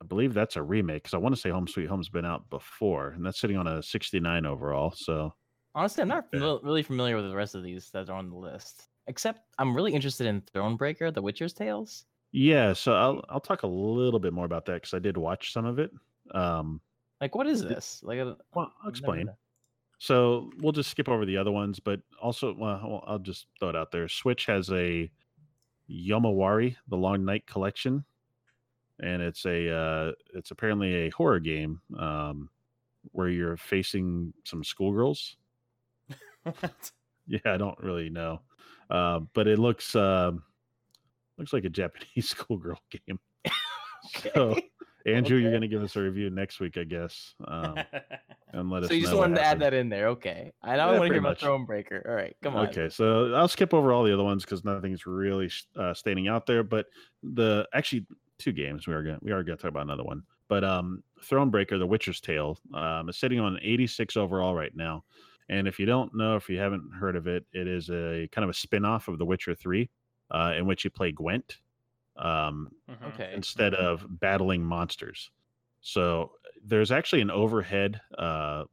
I 0.00 0.04
believe 0.06 0.34
that's 0.34 0.56
a 0.56 0.62
remake 0.62 1.02
because 1.04 1.14
I 1.14 1.18
want 1.18 1.34
to 1.34 1.40
say 1.40 1.50
Home 1.50 1.68
Sweet 1.68 1.86
Home's 1.88 2.08
been 2.08 2.24
out 2.24 2.48
before, 2.50 3.10
and 3.10 3.24
that's 3.24 3.38
sitting 3.40 3.56
on 3.56 3.66
a 3.66 3.82
69 3.82 4.46
overall. 4.46 4.90
So 4.96 5.34
Honestly, 5.74 6.02
I'm 6.02 6.08
not 6.08 6.26
Yeah. 6.32 6.58
really 6.62 6.82
familiar 6.82 7.16
with 7.16 7.26
the 7.30 7.36
rest 7.36 7.54
of 7.54 7.62
these 7.62 7.90
that 7.92 8.10
are 8.10 8.16
on 8.16 8.28
the 8.30 8.36
list. 8.36 8.88
Except 9.06 9.40
I'm 9.58 9.74
really 9.74 9.92
interested 9.94 10.26
in 10.26 10.42
Thronebreaker, 10.42 11.12
The 11.14 11.22
Witcher's 11.22 11.52
Tales. 11.54 12.04
Yeah, 12.32 12.72
so 12.72 12.94
I'll 12.94 13.24
I'll 13.28 13.40
talk 13.40 13.62
a 13.62 13.66
little 13.66 14.18
bit 14.20 14.32
more 14.32 14.44
about 14.46 14.64
that 14.66 14.74
because 14.74 14.94
I 14.94 14.98
did 14.98 15.16
watch 15.16 15.52
some 15.52 15.64
of 15.66 15.78
it. 15.78 15.92
Um, 16.32 16.80
Like, 17.20 17.34
what 17.34 17.46
is 17.46 17.62
this? 17.62 18.02
Like, 18.02 18.18
I- 18.20 18.34
well, 18.54 18.72
I'll 18.82 18.88
explain. 18.90 19.28
So 19.98 20.50
we'll 20.58 20.72
just 20.72 20.90
skip 20.90 21.08
over 21.08 21.24
the 21.24 21.36
other 21.36 21.52
ones, 21.52 21.78
but 21.78 22.00
also, 22.20 22.52
well, 22.54 23.04
I'll 23.06 23.20
just 23.20 23.46
throw 23.60 23.68
it 23.68 23.76
out 23.76 23.92
there. 23.92 24.08
Switch 24.08 24.46
has 24.46 24.68
a 24.70 25.08
Yomawari, 25.88 26.76
the 26.88 26.96
Long 26.96 27.24
Night 27.24 27.46
Collection, 27.46 28.04
and 29.00 29.22
it's 29.22 29.44
a 29.46 29.70
uh, 29.70 30.12
it's 30.34 30.50
apparently 30.50 30.92
a 31.06 31.10
horror 31.10 31.38
game 31.40 31.80
um, 31.98 32.50
where 33.12 33.28
you're 33.28 33.56
facing 33.56 34.32
some 34.44 34.64
schoolgirls. 34.64 35.36
Yeah, 37.28 37.38
I 37.46 37.56
don't 37.56 37.78
really 37.78 38.10
know. 38.10 38.40
Uh, 38.90 39.20
but 39.32 39.46
it 39.46 39.58
looks 39.60 39.94
uh, 39.94 40.32
looks 41.38 41.52
like 41.52 41.64
a 41.64 41.70
Japanese 41.70 42.28
schoolgirl 42.30 42.80
game. 42.90 43.18
So, 44.34 44.58
Andrew, 45.06 45.38
you're 45.38 45.52
gonna 45.52 45.68
give 45.68 45.82
us 45.82 45.96
a 45.96 46.00
review 46.00 46.30
next 46.30 46.60
week, 46.60 46.76
I 46.76 46.84
guess, 46.84 47.34
um, 47.46 47.76
and 48.52 48.70
let 48.70 48.84
us. 48.84 48.88
So 48.88 48.94
you 48.94 49.02
just 49.02 49.16
wanted 49.16 49.36
to 49.36 49.44
add 49.44 49.60
that 49.60 49.74
in 49.74 49.88
there, 49.88 50.08
okay? 50.08 50.52
I 50.62 50.76
don't 50.76 50.98
want 50.98 51.08
to 51.08 51.14
hear 51.14 51.18
about 51.18 51.30
much. 51.30 51.40
Thronebreaker. 51.40 52.08
All 52.08 52.14
right, 52.14 52.36
come 52.42 52.54
on. 52.54 52.68
Okay, 52.68 52.88
so 52.88 53.34
I'll 53.34 53.48
skip 53.48 53.74
over 53.74 53.92
all 53.92 54.04
the 54.04 54.12
other 54.12 54.22
ones 54.22 54.44
because 54.44 54.64
nothing's 54.64 55.06
really 55.06 55.50
uh, 55.76 55.94
standing 55.94 56.28
out 56.28 56.46
there. 56.46 56.62
But 56.62 56.86
the 57.22 57.66
actually 57.74 58.06
two 58.38 58.52
games 58.52 58.86
we 58.86 58.94
are 58.94 59.02
going 59.02 59.18
to 59.18 59.24
we 59.24 59.32
are 59.32 59.42
going 59.42 59.56
to 59.56 59.62
talk 59.62 59.70
about 59.70 59.84
another 59.84 60.04
one. 60.04 60.22
But 60.48 60.64
um, 60.64 61.02
Thronebreaker, 61.24 61.78
The 61.78 61.86
Witcher's 61.86 62.20
Tale, 62.20 62.58
um, 62.74 63.08
is 63.08 63.16
sitting 63.16 63.40
on 63.40 63.58
86 63.62 64.16
overall 64.16 64.54
right 64.54 64.74
now. 64.74 65.04
And 65.48 65.66
if 65.66 65.78
you 65.78 65.86
don't 65.86 66.14
know, 66.14 66.36
if 66.36 66.48
you 66.48 66.58
haven't 66.58 66.90
heard 66.98 67.16
of 67.16 67.26
it, 67.26 67.44
it 67.52 67.66
is 67.66 67.90
a 67.90 68.28
kind 68.32 68.44
of 68.44 68.50
a 68.50 68.54
spin 68.54 68.84
off 68.84 69.08
of 69.08 69.18
The 69.18 69.24
Witcher 69.24 69.54
3, 69.54 69.88
uh, 70.32 70.54
in 70.56 70.66
which 70.66 70.84
you 70.84 70.90
play 70.90 71.12
Gwent 71.12 71.58
um, 72.16 72.70
Mhm. 72.90 73.14
Okay. 73.14 73.32
instead 73.34 73.74
of 73.74 74.04
battling 74.20 74.62
monsters. 74.64 75.30
So 75.80 76.32
there's 76.64 76.90
actually 76.92 77.22
an 77.22 77.30
overhead 77.30 78.00
uh, 78.18 78.64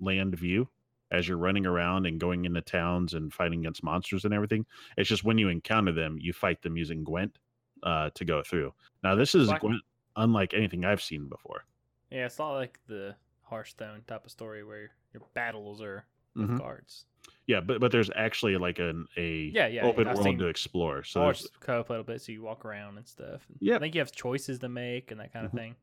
land 0.00 0.34
view 0.36 0.68
as 1.10 1.26
you're 1.28 1.36
running 1.38 1.66
around 1.66 2.06
and 2.06 2.18
going 2.20 2.44
into 2.44 2.60
towns 2.60 3.14
and 3.14 3.32
fighting 3.32 3.60
against 3.60 3.82
monsters 3.82 4.24
and 4.24 4.32
everything. 4.34 4.64
It's 4.96 5.08
just 5.08 5.24
when 5.24 5.38
you 5.38 5.48
encounter 5.48 5.92
them, 5.92 6.18
you 6.20 6.32
fight 6.32 6.62
them 6.62 6.76
using 6.76 7.04
Gwent 7.04 7.38
uh, 7.82 8.10
to 8.14 8.24
go 8.24 8.42
through. 8.42 8.72
Now 9.02 9.14
this 9.14 9.34
is 9.34 9.48
Like- 9.48 9.60
Gwent 9.60 9.82
unlike 10.16 10.52
anything 10.54 10.84
I've 10.84 11.02
seen 11.02 11.28
before. 11.28 11.64
Yeah, 12.10 12.26
it's 12.26 12.38
not 12.38 12.52
like 12.54 12.78
the 12.88 13.14
Hearthstone 13.42 14.02
type 14.06 14.24
of 14.24 14.30
story 14.30 14.64
where 14.64 14.90
your 15.14 15.22
battles 15.34 15.80
are 15.80 16.04
with 16.34 16.50
Mhm. 16.50 16.58
cards. 16.58 17.06
Yeah, 17.46 17.60
but 17.60 17.80
but 17.80 17.90
there's 17.90 18.10
actually 18.14 18.56
like 18.56 18.78
an 18.78 19.06
a 19.16 19.44
Yeah, 19.54 19.66
yeah, 19.66 19.84
open 19.84 20.06
I've 20.06 20.14
world 20.16 20.24
seen- 20.24 20.38
to 20.38 20.46
explore. 20.46 21.02
So 21.02 21.20
there's- 21.20 21.48
co-op 21.60 21.88
a 21.88 21.92
little 21.92 22.04
bit, 22.04 22.20
so 22.22 22.30
you 22.32 22.42
walk 22.42 22.64
around 22.64 22.96
and 22.96 23.06
stuff. 23.06 23.44
Yeah, 23.58 23.76
I 23.76 23.78
think 23.80 23.94
you 23.94 24.00
have 24.00 24.12
choices 24.12 24.58
to 24.60 24.68
make 24.68 25.10
and 25.10 25.18
that 25.20 25.32
kind 25.32 25.44
of 25.46 25.52
Mhm. 25.52 25.56
thing. 25.56 25.76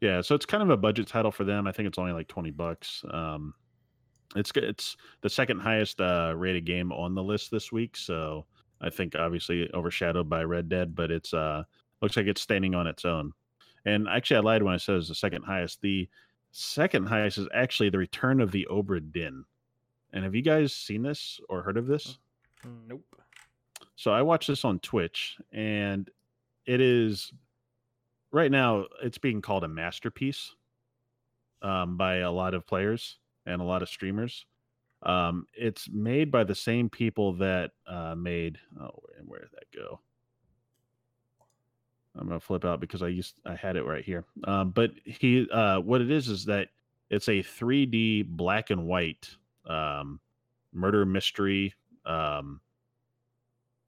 Yeah, 0.00 0.20
so 0.20 0.34
it's 0.34 0.44
kind 0.46 0.62
of 0.62 0.68
a 0.70 0.76
budget 0.76 1.06
title 1.06 1.30
for 1.32 1.44
them. 1.44 1.66
I 1.66 1.72
think 1.72 1.86
it's 1.88 1.98
only 1.98 2.12
like 2.12 2.28
twenty 2.28 2.50
bucks. 2.50 3.02
Um, 3.10 3.54
it's 4.34 4.52
it's 4.56 4.96
the 5.22 5.30
second 5.30 5.60
highest 5.60 6.00
uh, 6.00 6.34
rated 6.36 6.66
game 6.66 6.92
on 6.92 7.14
the 7.14 7.22
list 7.22 7.50
this 7.50 7.72
week. 7.72 7.96
So 7.96 8.46
I 8.82 8.90
think 8.90 9.14
obviously 9.16 9.72
overshadowed 9.72 10.28
by 10.28 10.44
Red 10.44 10.68
Dead, 10.68 10.94
but 10.94 11.10
it's 11.10 11.32
uh 11.32 11.64
looks 12.02 12.16
like 12.16 12.26
it's 12.26 12.42
standing 12.42 12.74
on 12.74 12.86
its 12.86 13.06
own. 13.06 13.32
And 13.86 14.06
actually, 14.08 14.36
I 14.36 14.40
lied 14.40 14.62
when 14.62 14.74
I 14.74 14.78
said 14.78 14.96
it's 14.96 15.08
the 15.08 15.14
second 15.14 15.44
highest. 15.44 15.80
The 15.80 16.10
second 16.50 17.06
highest 17.06 17.38
is 17.38 17.48
actually 17.54 17.88
the 17.88 17.98
Return 17.98 18.40
of 18.42 18.50
the 18.52 18.66
Obra 18.70 19.00
Dinn. 19.12 19.44
And 20.16 20.24
have 20.24 20.34
you 20.34 20.40
guys 20.40 20.72
seen 20.72 21.02
this 21.02 21.38
or 21.50 21.60
heard 21.60 21.76
of 21.76 21.86
this? 21.86 22.16
Nope. 22.88 23.04
So 23.96 24.12
I 24.12 24.22
watched 24.22 24.48
this 24.48 24.64
on 24.64 24.78
Twitch, 24.78 25.36
and 25.52 26.08
it 26.64 26.80
is 26.80 27.30
right 28.32 28.50
now 28.50 28.86
it's 29.02 29.18
being 29.18 29.42
called 29.42 29.62
a 29.62 29.68
masterpiece 29.68 30.54
um, 31.60 31.98
by 31.98 32.16
a 32.16 32.32
lot 32.32 32.54
of 32.54 32.66
players 32.66 33.18
and 33.44 33.60
a 33.60 33.64
lot 33.64 33.82
of 33.82 33.90
streamers. 33.90 34.46
Um, 35.02 35.46
it's 35.52 35.86
made 35.90 36.30
by 36.30 36.44
the 36.44 36.54
same 36.54 36.88
people 36.88 37.34
that 37.34 37.72
uh, 37.86 38.14
made. 38.14 38.56
Oh, 38.80 38.98
where, 39.02 39.20
where 39.26 39.40
did 39.40 39.50
that 39.52 39.78
go? 39.78 40.00
I'm 42.18 42.26
gonna 42.26 42.40
flip 42.40 42.64
out 42.64 42.80
because 42.80 43.02
I 43.02 43.08
used 43.08 43.34
I 43.44 43.54
had 43.54 43.76
it 43.76 43.84
right 43.84 44.02
here. 44.02 44.24
Um, 44.44 44.70
but 44.70 44.92
he, 45.04 45.46
uh, 45.50 45.80
what 45.80 46.00
it 46.00 46.10
is 46.10 46.28
is 46.28 46.46
that 46.46 46.68
it's 47.10 47.28
a 47.28 47.42
3D 47.42 48.28
black 48.28 48.70
and 48.70 48.86
white 48.86 49.36
um, 49.66 50.20
murder 50.72 51.04
mystery 51.04 51.74
um, 52.04 52.60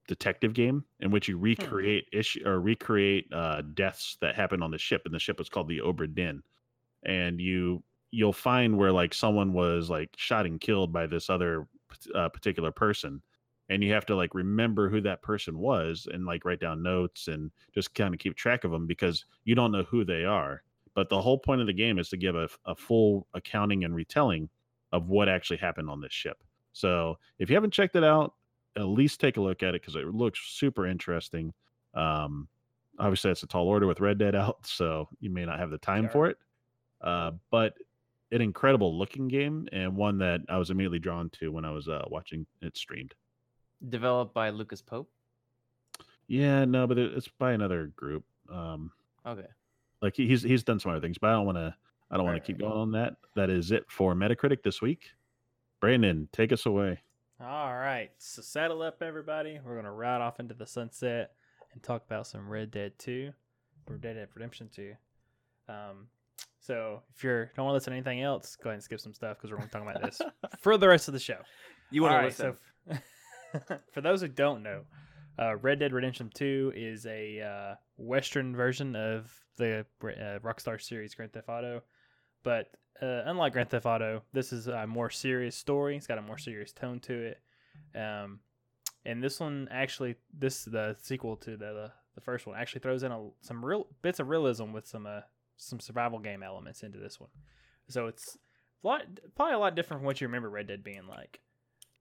detective 0.08 0.54
game 0.54 0.84
in 1.00 1.10
which 1.10 1.28
you 1.28 1.38
recreate 1.38 2.06
issue 2.12 2.42
or 2.44 2.60
recreate 2.60 3.26
uh, 3.32 3.62
deaths 3.74 4.16
that 4.20 4.34
happen 4.34 4.62
on 4.62 4.70
the 4.70 4.78
ship, 4.78 5.02
and 5.04 5.14
the 5.14 5.18
ship 5.18 5.40
is 5.40 5.48
called 5.48 5.68
the 5.68 5.78
Obra 5.78 6.12
Dinn. 6.12 6.42
And 7.04 7.40
you 7.40 7.82
you'll 8.10 8.32
find 8.32 8.76
where 8.76 8.90
like 8.90 9.14
someone 9.14 9.52
was 9.52 9.90
like 9.90 10.10
shot 10.16 10.46
and 10.46 10.60
killed 10.60 10.92
by 10.92 11.06
this 11.06 11.30
other 11.30 11.68
uh, 12.14 12.28
particular 12.30 12.72
person, 12.72 13.22
and 13.68 13.84
you 13.84 13.92
have 13.92 14.06
to 14.06 14.16
like 14.16 14.34
remember 14.34 14.88
who 14.88 15.00
that 15.02 15.22
person 15.22 15.58
was 15.58 16.08
and 16.10 16.26
like 16.26 16.44
write 16.44 16.60
down 16.60 16.82
notes 16.82 17.28
and 17.28 17.50
just 17.72 17.94
kind 17.94 18.14
of 18.14 18.18
keep 18.18 18.34
track 18.34 18.64
of 18.64 18.70
them 18.70 18.86
because 18.86 19.26
you 19.44 19.54
don't 19.54 19.72
know 19.72 19.84
who 19.84 20.04
they 20.04 20.24
are. 20.24 20.62
But 20.94 21.10
the 21.10 21.20
whole 21.20 21.38
point 21.38 21.60
of 21.60 21.68
the 21.68 21.72
game 21.72 21.98
is 21.98 22.08
to 22.08 22.16
give 22.16 22.34
a, 22.34 22.48
a 22.64 22.74
full 22.74 23.28
accounting 23.34 23.84
and 23.84 23.94
retelling 23.94 24.48
of 24.92 25.08
what 25.08 25.28
actually 25.28 25.56
happened 25.58 25.90
on 25.90 26.00
this 26.00 26.12
ship. 26.12 26.42
So 26.72 27.18
if 27.38 27.50
you 27.50 27.56
haven't 27.56 27.72
checked 27.72 27.96
it 27.96 28.04
out, 28.04 28.34
at 28.76 28.84
least 28.84 29.20
take 29.20 29.36
a 29.36 29.40
look 29.40 29.62
at 29.62 29.74
it 29.74 29.82
because 29.82 29.96
it 29.96 30.06
looks 30.06 30.40
super 30.40 30.86
interesting. 30.86 31.52
Um, 31.94 32.48
obviously, 32.98 33.30
it's 33.30 33.42
a 33.42 33.46
tall 33.46 33.66
order 33.68 33.86
with 33.86 34.00
Red 34.00 34.18
Dead 34.18 34.34
out, 34.34 34.58
so 34.66 35.08
you 35.20 35.30
may 35.30 35.44
not 35.44 35.58
have 35.58 35.70
the 35.70 35.78
time 35.78 36.04
Sure. 36.04 36.10
for 36.10 36.26
it. 36.28 36.38
Uh, 37.00 37.32
but 37.50 37.74
an 38.32 38.40
incredible 38.42 38.96
looking 38.98 39.26
game 39.28 39.66
and 39.72 39.96
one 39.96 40.18
that 40.18 40.40
I 40.48 40.58
was 40.58 40.70
immediately 40.70 40.98
drawn 40.98 41.30
to 41.30 41.50
when 41.50 41.64
I 41.64 41.70
was 41.70 41.88
uh, 41.88 42.04
watching 42.08 42.46
it 42.60 42.76
streamed. 42.76 43.14
Developed 43.88 44.34
by 44.34 44.50
Lucas 44.50 44.82
Pope. 44.82 45.10
Yeah, 46.26 46.64
no, 46.66 46.86
but 46.86 46.98
it's 46.98 47.28
by 47.38 47.52
another 47.52 47.86
group. 47.96 48.24
Um, 48.52 48.92
Okay. 49.26 49.46
like 50.02 50.14
he's 50.16 50.42
he's 50.42 50.62
done 50.62 50.78
some 50.78 50.92
other 50.92 51.00
things, 51.00 51.18
but 51.18 51.28
I 51.28 51.32
don't 51.34 51.46
want 51.46 51.58
to 51.58 51.74
I 52.10 52.16
don't 52.16 52.24
want 52.24 52.36
to 52.36 52.46
keep 52.46 52.58
going 52.58 52.72
on 52.72 52.92
that. 52.92 53.16
That 53.36 53.50
is 53.50 53.70
it 53.70 53.84
for 53.90 54.14
Metacritic 54.14 54.62
this 54.62 54.80
week. 54.80 55.10
Brandon, 55.80 56.28
take 56.32 56.52
us 56.52 56.66
away. 56.66 57.00
All 57.40 57.72
right, 57.74 58.10
so 58.18 58.42
saddle 58.42 58.82
up, 58.82 59.00
everybody. 59.00 59.60
We're 59.64 59.76
gonna 59.76 59.92
ride 59.92 60.20
off 60.20 60.40
into 60.40 60.54
the 60.54 60.66
sunset 60.66 61.32
and 61.72 61.82
talk 61.82 62.04
about 62.04 62.26
some 62.26 62.48
Red 62.48 62.72
Dead 62.72 62.92
Two, 62.98 63.32
or 63.86 63.94
Red 63.94 64.02
Dead 64.02 64.28
Redemption 64.34 64.68
Two. 64.74 64.94
Um, 65.68 66.08
so 66.58 67.02
if 67.14 67.22
you 67.22 67.30
don't 67.54 67.64
want 67.64 67.70
to 67.70 67.74
listen 67.74 67.92
to 67.92 67.96
anything 67.96 68.22
else, 68.22 68.56
go 68.56 68.70
ahead 68.70 68.74
and 68.74 68.82
skip 68.82 69.00
some 69.00 69.14
stuff 69.14 69.36
because 69.36 69.52
we're 69.52 69.58
gonna 69.58 69.70
talk 69.70 69.82
about 69.82 70.02
this 70.02 70.20
for 70.60 70.76
the 70.76 70.88
rest 70.88 71.06
of 71.06 71.14
the 71.14 71.20
show. 71.20 71.38
You 71.90 72.04
All 72.04 72.10
want 72.10 72.36
to 72.36 72.44
right, 72.44 72.54
listen? 72.88 73.00
so 73.60 73.78
for 73.92 74.00
those 74.00 74.20
who 74.20 74.28
don't 74.28 74.64
know, 74.64 74.82
uh, 75.38 75.56
Red 75.58 75.78
Dead 75.78 75.92
Redemption 75.92 76.32
Two 76.34 76.72
is 76.74 77.06
a 77.06 77.40
uh, 77.40 77.74
Western 77.98 78.56
version 78.56 78.96
of 78.96 79.32
the 79.58 79.86
uh, 80.02 80.38
Rockstar 80.40 80.80
series 80.82 81.14
Grand 81.14 81.32
Theft 81.32 81.48
Auto, 81.48 81.82
but 82.48 82.70
uh, 83.02 83.22
unlike 83.26 83.52
Grand 83.52 83.68
Theft 83.70 83.84
Auto, 83.86 84.22
this 84.32 84.52
is 84.52 84.66
a 84.68 84.86
more 84.86 85.10
serious 85.10 85.54
story. 85.54 85.96
It's 85.96 86.06
got 86.06 86.16
a 86.18 86.22
more 86.22 86.38
serious 86.38 86.72
tone 86.72 86.98
to 87.00 87.14
it. 87.32 87.38
Um, 87.94 88.40
and 89.04 89.22
this 89.22 89.38
one 89.40 89.68
actually, 89.70 90.16
this 90.32 90.64
the 90.64 90.96
sequel 91.02 91.36
to 91.36 91.50
the 91.50 91.56
the, 91.80 91.92
the 92.14 92.20
first 92.22 92.46
one 92.46 92.56
actually 92.58 92.80
throws 92.80 93.02
in 93.02 93.12
a, 93.12 93.28
some 93.42 93.64
real 93.64 93.86
bits 94.02 94.18
of 94.20 94.28
realism 94.28 94.72
with 94.72 94.86
some 94.86 95.06
uh, 95.06 95.20
some 95.56 95.78
survival 95.80 96.18
game 96.18 96.42
elements 96.42 96.82
into 96.82 96.98
this 96.98 97.20
one. 97.20 97.30
So 97.88 98.06
it's 98.06 98.36
a 98.82 98.86
lot, 98.86 99.02
probably 99.36 99.54
a 99.54 99.58
lot 99.58 99.74
different 99.76 100.00
from 100.00 100.06
what 100.06 100.20
you 100.20 100.26
remember 100.26 100.48
Red 100.50 100.68
Dead 100.68 100.82
being 100.84 101.06
like. 101.08 101.40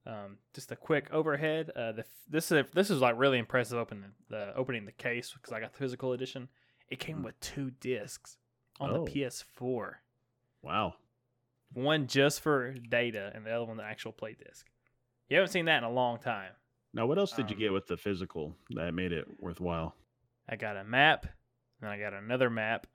Um, 0.06 0.38
just 0.56 0.72
a 0.72 0.76
quick 0.76 1.10
overhead. 1.12 1.72
Uh, 1.76 1.92
the 1.92 2.06
this 2.30 2.52
is 2.52 2.66
this 2.74 2.90
is 2.90 3.02
like 3.02 3.16
really 3.18 3.38
impressive. 3.40 3.78
Opening 3.78 4.12
the 4.30 4.54
opening 4.56 4.86
the 4.86 4.92
case 4.94 5.32
because 5.34 5.52
I 5.54 5.60
got 5.60 5.74
the 5.74 5.80
physical 5.80 6.14
edition. 6.14 6.48
It 6.90 7.00
came 7.00 7.18
Mm. 7.20 7.26
with 7.26 7.40
two 7.42 7.72
discs 7.82 8.38
on 8.80 8.90
Oh. 8.92 9.06
the 9.06 9.12
PS4. 9.12 9.96
Wow. 10.68 10.96
One 11.74 12.08
just 12.08 12.42
for 12.42 12.74
data, 12.74 13.32
and 13.34 13.46
the 13.46 13.52
other 13.52 13.66
one 13.66 13.78
the 13.78 13.84
actual 13.84 14.12
play 14.12 14.36
disc. 14.38 14.66
You 15.30 15.38
haven't 15.38 15.52
seen 15.52 15.66
that 15.66 15.78
in 15.80 15.84
a 15.84 15.92
long 15.92 16.20
time. 16.20 16.52
Now, 16.94 17.06
what 17.06 17.18
else 17.18 17.32
did 17.34 17.50
you 17.50 17.56
Um, 17.56 17.60
get 17.60 17.74
with 17.74 17.88
the 17.88 17.98
physical 17.98 18.56
that 18.72 18.94
made 18.94 19.12
it 19.12 19.26
worthwhile? 19.40 19.96
I 20.50 20.56
got 20.56 20.78
a 20.78 20.84
map, 20.84 21.26
and 21.82 21.90
I 21.90 22.00
got 22.00 22.14
another 22.14 22.50
map, 22.50 22.88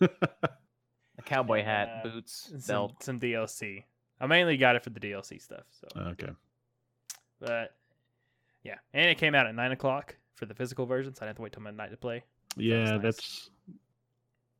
A 0.00 1.22
cowboy 1.24 1.62
hat, 1.64 1.88
Uh, 2.04 2.08
boots, 2.08 2.50
some, 2.58 2.74
belt. 2.74 3.02
some 3.02 3.20
DLC. 3.20 3.84
I 4.20 4.26
mainly 4.26 4.56
got 4.56 4.76
it 4.76 4.82
for 4.84 4.90
the 4.90 5.00
DLC 5.00 5.40
stuff. 5.40 5.64
So, 5.70 5.86
okay. 6.00 6.30
but 7.40 7.74
yeah, 8.64 8.76
and 8.92 9.06
it 9.10 9.18
came 9.18 9.34
out 9.34 9.46
at 9.46 9.54
nine 9.54 9.70
o'clock 9.72 10.16
for 10.34 10.46
the 10.46 10.54
physical 10.54 10.86
version, 10.86 11.14
so 11.14 11.20
I 11.22 11.26
didn't 11.26 11.28
have 11.30 11.36
to 11.36 11.42
wait 11.42 11.52
till 11.52 11.62
midnight 11.62 11.90
to 11.92 11.96
play. 11.96 12.24
Yeah, 12.56 12.96
nice. 12.96 13.02
that's. 13.02 13.50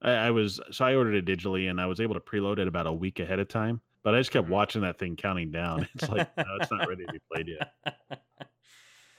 I, 0.03 0.11
I 0.12 0.30
was 0.30 0.61
so 0.70 0.84
I 0.84 0.94
ordered 0.94 1.14
it 1.14 1.24
digitally 1.26 1.68
and 1.70 1.80
I 1.80 1.86
was 1.86 2.01
able 2.01 2.14
to 2.14 2.20
preload 2.20 2.59
it 2.59 2.68
about 2.68 2.86
a 2.86 2.92
week 2.92 3.18
ahead 3.20 3.38
of 3.40 3.49
time, 3.49 3.80
but 4.03 4.14
I 4.14 4.18
just 4.18 4.30
kept 4.30 4.46
Mhm. 4.46 4.51
watching 4.51 4.82
that 4.82 4.99
thing 4.99 5.16
counting 5.16 5.51
down. 5.51 5.88
It's 5.94 6.09
like 6.09 6.28
no, 6.36 6.57
it's 6.57 6.70
not 6.70 6.86
ready 6.86 7.05
to 7.07 7.12
be 7.12 7.18
played 7.32 7.49
yet. 7.49 7.72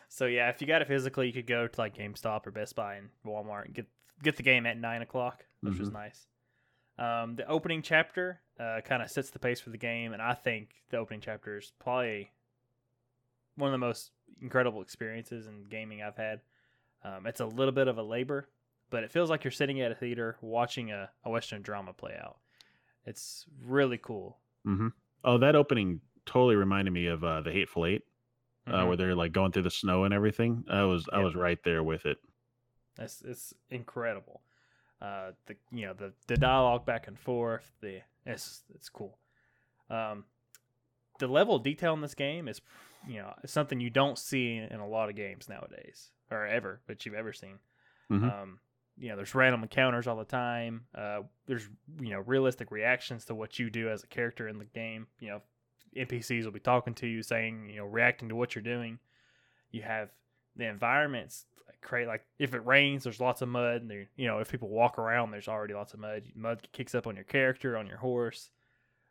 so 0.09 0.25
yeah, 0.25 0.49
if 0.49 0.61
you 0.61 0.67
got 0.67 0.81
it 0.81 0.87
physically, 0.87 1.27
you 1.27 1.33
could 1.33 1.47
go 1.47 1.67
to 1.67 1.81
like 1.81 1.95
GameStop 1.95 2.47
or 2.47 2.51
Best 2.51 2.75
Buy 2.75 2.95
and 2.95 3.09
Walmart 3.25 3.65
and 3.65 3.73
get 3.73 3.87
get 4.23 4.35
the 4.37 4.43
game 4.43 4.65
at 4.65 4.77
nine 4.77 5.01
o'clock, 5.01 5.45
which 5.61 5.79
was 5.79 5.89
Mhm. 5.89 5.93
nice. 5.93 6.27
Um, 6.97 7.35
the 7.37 7.47
opening 7.47 7.81
chapter 7.81 8.41
uh, 8.59 8.81
kind 8.83 9.01
of 9.01 9.09
sets 9.09 9.29
the 9.29 9.39
pace 9.39 9.61
for 9.61 9.69
the 9.69 9.77
game, 9.77 10.11
and 10.11 10.21
I 10.21 10.33
think 10.33 10.75
the 10.89 10.97
opening 10.97 11.21
chapter 11.21 11.57
is 11.57 11.71
probably 11.79 12.31
one 13.55 13.69
of 13.69 13.71
the 13.71 13.77
most 13.77 14.11
incredible 14.41 14.81
experiences 14.81 15.47
in 15.47 15.63
gaming 15.63 16.01
I've 16.01 16.17
had. 16.17 16.41
Um, 17.03 17.25
it's 17.25 17.39
a 17.39 17.45
little 17.45 17.71
bit 17.71 17.87
of 17.87 17.97
a 17.97 18.03
labor, 18.03 18.49
but 18.89 19.03
it 19.03 19.11
feels 19.11 19.29
like 19.29 19.43
you're 19.43 19.51
sitting 19.51 19.81
at 19.81 19.91
a 19.91 19.95
theater 19.95 20.37
watching 20.41 20.91
a, 20.91 21.09
a 21.23 21.29
Western 21.29 21.61
drama 21.61 21.93
play 21.93 22.17
out. 22.21 22.37
It's 23.05 23.45
really 23.65 23.97
cool. 23.97 24.37
hmm 24.63 24.89
Oh, 25.23 25.37
that 25.37 25.55
opening 25.55 25.99
totally 26.25 26.55
reminded 26.55 26.91
me 26.91 27.07
of 27.07 27.23
uh, 27.23 27.41
the 27.41 27.51
Hateful 27.51 27.85
8 27.85 28.03
uh, 28.67 28.71
Mhm. 28.71 28.87
where 28.87 28.97
they're 28.97 29.15
like 29.15 29.31
going 29.33 29.51
through 29.51 29.63
the 29.63 29.69
snow 29.71 30.03
and 30.05 30.13
everything. 30.13 30.63
I 30.69 30.83
was 30.83 31.07
I 31.11 31.19
was 31.19 31.35
right 31.35 31.61
there 31.63 31.83
with 31.83 32.05
it. 32.05 32.17
It's 32.97 33.21
it's 33.21 33.53
incredible. 33.69 34.41
Uh, 35.01 35.31
the 35.45 35.55
you 35.71 35.85
know 35.85 35.93
the 35.93 36.13
the 36.27 36.37
dialogue 36.37 36.85
back 36.85 37.07
and 37.07 37.17
forth. 37.17 37.71
The 37.81 38.01
it's 38.25 38.63
it's 38.73 38.89
cool. 38.89 39.17
Um, 39.89 40.25
the 41.19 41.27
level 41.27 41.55
of 41.55 41.63
detail 41.63 41.93
in 41.93 42.01
this 42.01 42.13
game 42.15 42.47
is 42.47 42.61
you 43.07 43.17
know 43.21 43.33
something 43.45 43.79
you 43.79 43.89
don't 43.89 44.17
see 44.17 44.57
in 44.57 44.79
a 44.79 44.87
lot 44.87 45.09
of 45.09 45.15
games 45.15 45.49
nowadays 45.49 46.11
or 46.31 46.45
ever 46.45 46.81
that 46.87 47.05
you've 47.05 47.15
ever 47.15 47.33
seen. 47.33 47.59
Mhm. 48.11 48.23
Um, 48.41 48.59
you 48.99 49.09
know, 49.09 49.15
there's 49.15 49.33
random 49.33 49.63
encounters 49.63 50.07
all 50.07 50.17
the 50.17 50.25
time. 50.25 50.85
Uh, 50.93 51.21
there's 51.47 51.67
you 52.01 52.09
know 52.09 52.19
realistic 52.19 52.69
reactions 52.71 53.25
to 53.25 53.35
what 53.35 53.57
you 53.59 53.69
do 53.69 53.89
as 53.89 54.03
a 54.03 54.07
character 54.07 54.47
in 54.47 54.57
the 54.59 54.65
game. 54.65 55.07
You 55.19 55.29
know, 55.29 55.41
NPCs 55.95 56.43
will 56.45 56.51
be 56.51 56.59
talking 56.59 56.93
to 56.95 57.07
you, 57.07 57.23
saying 57.23 57.69
you 57.69 57.77
know 57.77 57.85
reacting 57.85 58.29
to 58.29 58.35
what 58.35 58.55
you're 58.55 58.61
doing. 58.63 58.99
You 59.71 59.81
have 59.83 60.09
the 60.55 60.67
environments 60.67 61.45
create 61.81 62.07
like 62.07 62.25
if 62.39 62.53
it 62.53 62.65
rains, 62.65 63.03
there's 63.05 63.19
lots 63.21 63.41
of 63.41 63.47
mud. 63.49 63.81
And 63.81 63.89
there, 63.89 64.07
you 64.17 64.27
know, 64.27 64.39
if 64.39 64.51
people 64.51 64.69
walk 64.69 64.99
around, 64.99 65.31
there's 65.31 65.47
already 65.47 65.73
lots 65.73 65.93
of 65.93 65.99
mud. 65.99 66.23
Mud 66.35 66.67
kicks 66.73 66.93
up 66.93 67.07
on 67.07 67.15
your 67.15 67.23
character, 67.23 67.77
on 67.77 67.87
your 67.87 67.97
horse. 67.97 68.49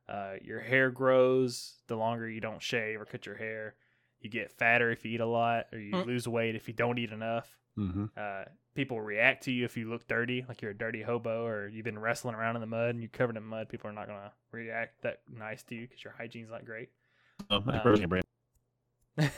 Uh, 0.09 0.35
your 0.43 0.61
hair 0.61 0.91
grows 0.91 1.75
the 1.87 1.97
longer 1.97 2.29
you 2.29 2.41
don't 2.41 2.63
shave 2.63 3.01
or 3.01 3.05
cut 3.05 3.27
your 3.27 3.37
hair. 3.37 3.75
You 4.21 4.29
get 4.31 4.51
fatter 4.51 4.91
if 4.91 5.05
you 5.05 5.13
eat 5.13 5.21
a 5.21 5.27
lot, 5.27 5.67
or 5.73 5.79
you 5.79 5.93
Mm. 5.95 6.07
lose 6.07 6.27
weight 6.27 6.57
if 6.57 6.67
you 6.67 6.75
don't 6.75 6.99
eat 6.99 7.13
enough. 7.13 7.57
Hmm 7.79 8.05
Uh, 8.17 8.45
people 8.75 9.01
react 9.01 9.45
to 9.45 9.53
you 9.53 9.65
if 9.65 9.77
you 9.77 9.89
look 9.89 10.07
dirty, 10.09 10.45
like 10.49 10.61
you're 10.63 10.73
a 10.73 10.77
dirty 10.77 11.03
hobo, 11.03 11.45
or 11.47 11.69
you've 11.69 11.85
been 11.85 11.99
wrestling 11.99 12.35
around 12.35 12.57
in 12.57 12.61
the 12.61 12.67
mud 12.67 12.91
and 12.91 13.01
you're 13.01 13.09
covered 13.11 13.37
in 13.37 13.43
mud. 13.45 13.69
People 13.69 13.89
are 13.91 13.93
not 13.93 14.07
gonna 14.07 14.33
react 14.53 15.03
that 15.03 15.21
nice 15.33 15.63
to 15.65 15.75
you 15.75 15.83
because 15.87 16.03
your 16.03 16.13
hygiene's 16.17 16.51
not 16.51 16.65
great. 16.65 16.91
Oh, 17.51 17.61
my 17.65 17.77
Um, 17.79 17.83
birthday, 17.83 18.07
Brand. 18.07 18.25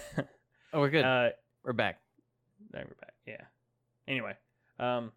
Oh, 0.72 0.80
we're 0.80 0.90
good. 0.90 1.04
uh, 1.04 1.30
we're 1.64 1.72
back. 1.72 2.00
There 2.70 2.84
we're 2.88 2.94
back. 3.00 3.14
Yeah. 3.26 3.42
Anyway, 4.06 4.34
um, 4.78 5.10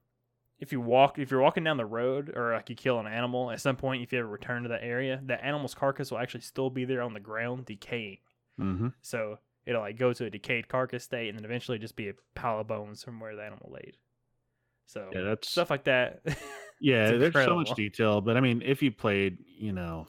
if 0.60 0.72
you 0.72 0.82
walk, 0.82 1.20
if 1.20 1.30
you're 1.30 1.42
walking 1.42 1.64
down 1.64 1.78
the 1.78 1.86
road 1.86 2.32
or 2.36 2.54
like 2.54 2.70
you 2.70 2.76
kill 2.76 3.00
an 3.00 3.06
animal, 3.08 3.52
at 3.52 3.62
some 3.62 3.76
point, 3.76 4.02
if 4.02 4.12
you 4.12 4.20
ever 4.20 4.28
return 4.28 4.64
to 4.64 4.70
that 4.70 4.84
area, 4.84 5.22
that 5.26 5.44
animal's 5.44 5.76
carcass 5.76 6.10
will 6.10 6.18
actually 6.18 6.42
still 6.42 6.70
be 6.70 6.86
there 6.86 7.02
on 7.02 7.14
the 7.14 7.20
ground, 7.20 7.66
decaying. 7.66 8.18
hmm 8.58 8.88
So 9.02 9.38
it'll 9.66 9.82
like 9.82 9.98
go 9.98 10.14
to 10.14 10.26
a 10.26 10.30
decayed 10.30 10.68
carcass 10.68 11.04
state, 11.04 11.30
and 11.30 11.38
then 11.38 11.46
eventually 11.46 11.78
just 11.80 11.96
be 11.96 12.10
a 12.10 12.14
pile 12.36 12.60
of 12.60 12.68
bones 12.68 13.04
from 13.04 13.20
where 13.20 13.36
the 13.36 13.44
animal 13.44 13.72
laid. 13.72 13.98
So 14.88 15.10
Yeah, 15.12 15.22
that's 15.22 15.50
stuff 15.50 15.70
like 15.70 15.86
that. 15.86 16.22
Yeah, 16.80 17.14
there's 17.14 17.34
so 17.34 17.56
much 17.56 17.74
detail, 17.76 18.20
but 18.20 18.36
I 18.36 18.42
mean, 18.42 18.62
if 18.62 18.82
you 18.84 18.92
played, 18.92 19.38
you 19.46 19.72
know, 19.72 20.06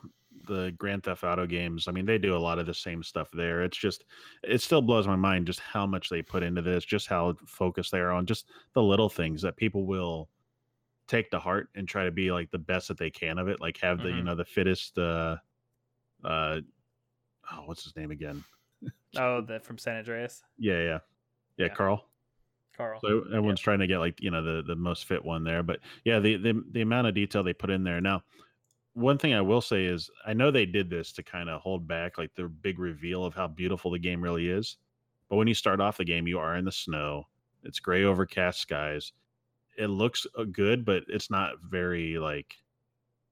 the 0.48 0.74
Grand 0.76 1.04
Theft 1.04 1.22
Auto 1.22 1.46
games, 1.46 1.86
I 1.86 1.92
mean, 1.92 2.04
they 2.04 2.18
do 2.18 2.36
a 2.36 2.38
lot 2.38 2.58
of 2.58 2.66
the 2.66 2.74
same 2.74 3.00
stuff 3.04 3.28
there. 3.32 3.62
It's 3.62 3.76
just, 3.76 4.04
it 4.42 4.60
still 4.60 4.82
blows 4.82 5.06
my 5.06 5.14
mind 5.14 5.46
just 5.46 5.60
how 5.60 5.86
much 5.86 6.08
they 6.08 6.20
put 6.20 6.42
into 6.42 6.62
this, 6.62 6.84
just 6.84 7.06
how 7.06 7.36
focused 7.46 7.92
they 7.92 8.00
are 8.00 8.10
on 8.10 8.26
just 8.26 8.46
the 8.72 8.82
little 8.82 9.08
things 9.08 9.40
that 9.42 9.56
people 9.56 9.86
will 9.86 10.28
take 11.06 11.30
to 11.30 11.38
heart 11.38 11.68
and 11.76 11.86
try 11.86 12.04
to 12.04 12.10
be 12.10 12.32
like 12.32 12.50
the 12.50 12.58
best 12.58 12.88
that 12.88 12.98
they 12.98 13.10
can 13.10 13.38
of 13.38 13.46
it. 13.46 13.60
Like 13.60 13.78
have 13.78 14.02
the, 14.02 14.10
you 14.10 14.22
Mhm. 14.22 14.24
know, 14.24 14.34
the 14.34 14.44
fittest, 14.44 14.98
uh, 14.98 15.36
uh, 16.24 16.60
oh, 17.52 17.62
what's 17.66 17.84
his 17.84 17.94
name 17.94 18.10
again? 18.10 18.42
Oh, 19.16 19.40
that 19.42 19.64
from 19.64 19.78
San 19.78 19.96
Andreas, 19.96 20.42
Yeah, 20.58 20.80
yeah, 20.80 20.98
yeah, 21.56 21.66
Yeah. 21.66 21.74
Carl. 21.74 22.04
Carl. 22.76 23.00
So 23.00 23.24
everyone's 23.26 23.60
trying 23.60 23.78
to 23.80 23.86
get 23.86 23.98
like 23.98 24.20
you 24.20 24.30
know 24.30 24.42
the 24.42 24.62
the 24.62 24.76
most 24.76 25.06
fit 25.06 25.24
one 25.24 25.44
there, 25.44 25.62
but 25.62 25.80
yeah, 26.04 26.18
the 26.18 26.36
the 26.36 26.62
the 26.72 26.80
amount 26.80 27.06
of 27.06 27.14
detail 27.14 27.42
they 27.42 27.52
put 27.52 27.70
in 27.70 27.84
there. 27.84 28.00
Now, 28.00 28.22
one 28.94 29.18
thing 29.18 29.34
I 29.34 29.40
will 29.40 29.60
say 29.60 29.84
is 29.84 30.10
I 30.26 30.32
know 30.34 30.50
they 30.50 30.66
did 30.66 30.90
this 30.90 31.12
to 31.12 31.22
kind 31.22 31.48
of 31.48 31.60
hold 31.60 31.86
back 31.86 32.18
like 32.18 32.34
the 32.34 32.48
big 32.48 32.78
reveal 32.78 33.24
of 33.24 33.34
how 33.34 33.46
beautiful 33.46 33.90
the 33.92 33.98
game 33.98 34.20
really 34.22 34.48
is. 34.48 34.76
But 35.28 35.36
when 35.36 35.48
you 35.48 35.54
start 35.54 35.80
off 35.80 35.98
the 35.98 36.04
game, 36.04 36.26
you 36.26 36.38
are 36.38 36.56
in 36.56 36.64
the 36.64 36.72
snow. 36.72 37.28
It's 37.62 37.80
gray 37.80 38.04
overcast 38.04 38.60
skies. 38.60 39.12
It 39.78 39.88
looks 39.88 40.26
uh, 40.38 40.44
good, 40.44 40.84
but 40.84 41.04
it's 41.08 41.30
not 41.30 41.54
very 41.62 42.18
like 42.18 42.54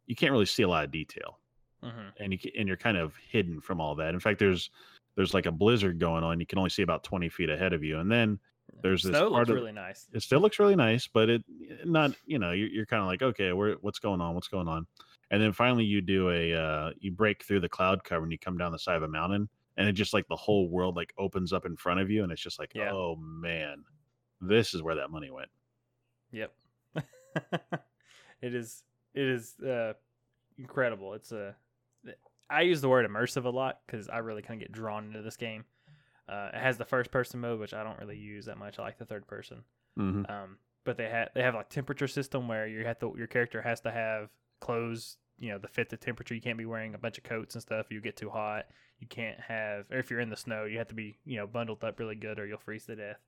you 0.07 0.17
can't 0.17 0.33
really 0.33 0.47
see 0.47 0.63
a 0.63 0.69
lot 0.69 0.85
of 0.85 0.91
detail 0.91 1.39
hmm 1.83 2.11
and 2.21 2.33
you 2.33 2.39
and 2.59 2.69
you're 2.69 2.77
kind 2.77 2.97
of 2.97 3.15
hidden 3.17 3.61
from 3.61 3.81
all 3.81 3.95
that. 3.97 4.15
In 4.15 4.21
fact, 4.21 4.39
there's 4.39 4.71
there's 5.17 5.35
like 5.35 5.47
a 5.47 5.53
blizzard 5.53 5.99
going 5.99 6.25
on. 6.25 6.41
You 6.41 6.47
can 6.47 6.59
only 6.59 6.71
see 6.71 6.83
about 6.83 7.05
20 7.05 7.29
feet 7.29 7.51
ahead 7.51 7.73
of 7.73 7.83
you, 7.85 7.99
and 8.01 8.11
then 8.11 8.39
There's 8.83 9.03
this 9.03 9.11
snow 9.11 9.31
part 9.31 9.33
looks 9.33 9.51
of- 9.51 9.57
really 9.57 9.73
nice. 9.73 10.07
it 10.13 10.23
still 10.23 10.41
looks 10.41 10.59
really 10.59 10.77
nice, 10.77 11.07
but 11.07 11.29
it 11.29 11.43
not 11.85 12.13
you 12.27 12.39
know 12.39 12.53
you're, 12.53 12.69
you're 12.69 12.87
kind 12.87 13.01
of 13.03 13.07
like 13.07 13.23
okay, 13.23 13.53
where 13.53 13.75
what's 13.81 13.99
going 13.99 14.21
on? 14.21 14.35
What's 14.35 14.49
going 14.49 14.69
on? 14.69 14.87
And 15.31 15.43
then 15.43 15.53
finally 15.53 15.85
you 15.85 16.01
do 16.01 16.31
a 16.31 16.55
uh, 16.55 16.91
you 16.99 17.11
break 17.13 17.45
through 17.45 17.61
the 17.61 17.69
cloud 17.69 18.05
cover 18.05 18.23
and 18.23 18.33
you 18.33 18.39
come 18.39 18.59
down 18.59 18.73
the 18.73 18.79
side 18.79 18.97
of 18.97 19.03
a 19.03 19.09
mountain, 19.09 19.49
and 19.77 19.89
it 19.89 19.93
just 19.93 20.13
like 20.15 20.27
the 20.29 20.37
whole 20.37 20.69
world 20.69 20.97
like 20.97 21.13
opens 21.19 21.53
up 21.53 21.65
in 21.67 21.77
front 21.77 22.01
of 22.01 22.11
you, 22.11 22.23
and 22.23 22.33
it's 22.33 22.43
just 22.43 22.59
like 22.59 22.73
Yeah. 22.75 22.93
oh 22.93 23.17
man, 23.19 23.85
this 24.41 24.75
is 24.75 24.83
where 24.83 24.95
that 24.97 25.11
money 25.11 25.31
went. 25.31 25.49
Yep. 26.33 26.53
it 28.43 28.55
is 28.55 28.83
it 29.15 29.27
is 29.27 29.59
uh 29.61 29.93
incredible. 30.59 31.15
It's 31.15 31.33
a 31.33 31.55
I 32.53 32.63
use 32.63 32.81
the 32.81 32.89
word 32.89 33.09
immersive 33.09 33.45
a 33.45 33.51
lot 33.51 33.81
cuz 33.89 34.09
I 34.09 34.19
really 34.19 34.43
kind 34.43 34.61
of 34.61 34.69
get 34.69 34.73
drawn 34.73 35.07
into 35.07 35.23
this 35.23 35.37
game. 35.37 35.65
Uh, 36.29 36.51
it 36.55 36.59
has 36.59 36.79
the 36.79 36.85
first 36.85 37.11
person 37.11 37.41
mode 37.41 37.59
which 37.61 37.75
I 37.75 37.83
don't 37.83 37.99
really 37.99 38.19
use 38.19 38.47
that 38.47 38.59
much. 38.59 38.79
I 38.79 38.83
like 38.83 38.99
the 38.99 39.05
third 39.07 39.27
person. 39.27 39.65
hmm 39.97 40.25
Um, 40.29 40.59
but 40.85 40.97
they 40.97 41.09
have 41.09 41.31
they 41.35 41.43
have 41.43 41.55
like 41.55 41.69
temperature 41.69 42.09
system 42.09 42.49
where 42.49 42.67
you 42.67 42.85
have 42.85 42.99
to 43.01 43.15
your 43.17 43.27
character 43.27 43.63
has 43.63 43.81
to 43.83 43.91
have 43.91 44.31
clothes 44.61 45.19
you 45.39 45.51
know 45.51 45.59
the 45.59 45.69
fit 45.69 45.89
the 45.89 45.97
temperature. 45.97 46.35
You 46.35 46.41
can't 46.41 46.59
be 46.59 46.67
wearing 46.67 46.95
a 46.95 46.99
bunch 46.99 47.19
of 47.19 47.25
coats 47.25 47.55
and 47.55 47.63
stuff. 47.63 47.91
You 47.91 48.01
get 48.01 48.17
too 48.17 48.31
hot. 48.31 48.67
You 49.01 49.09
can't 49.09 49.41
have 49.41 49.91
or 49.91 49.99
if 49.99 50.11
you're 50.11 50.21
in 50.21 50.31
the 50.31 50.37
snow, 50.37 50.65
you 50.65 50.79
have 50.79 50.89
to 50.89 50.95
be 50.95 51.19
you 51.25 51.37
know 51.37 51.47
bundled 51.47 51.83
up 51.85 51.99
really 51.99 52.15
good 52.15 52.39
or 52.39 52.47
you'll 52.47 52.59
freeze 52.59 52.87
to 52.87 52.97
death. 52.97 53.21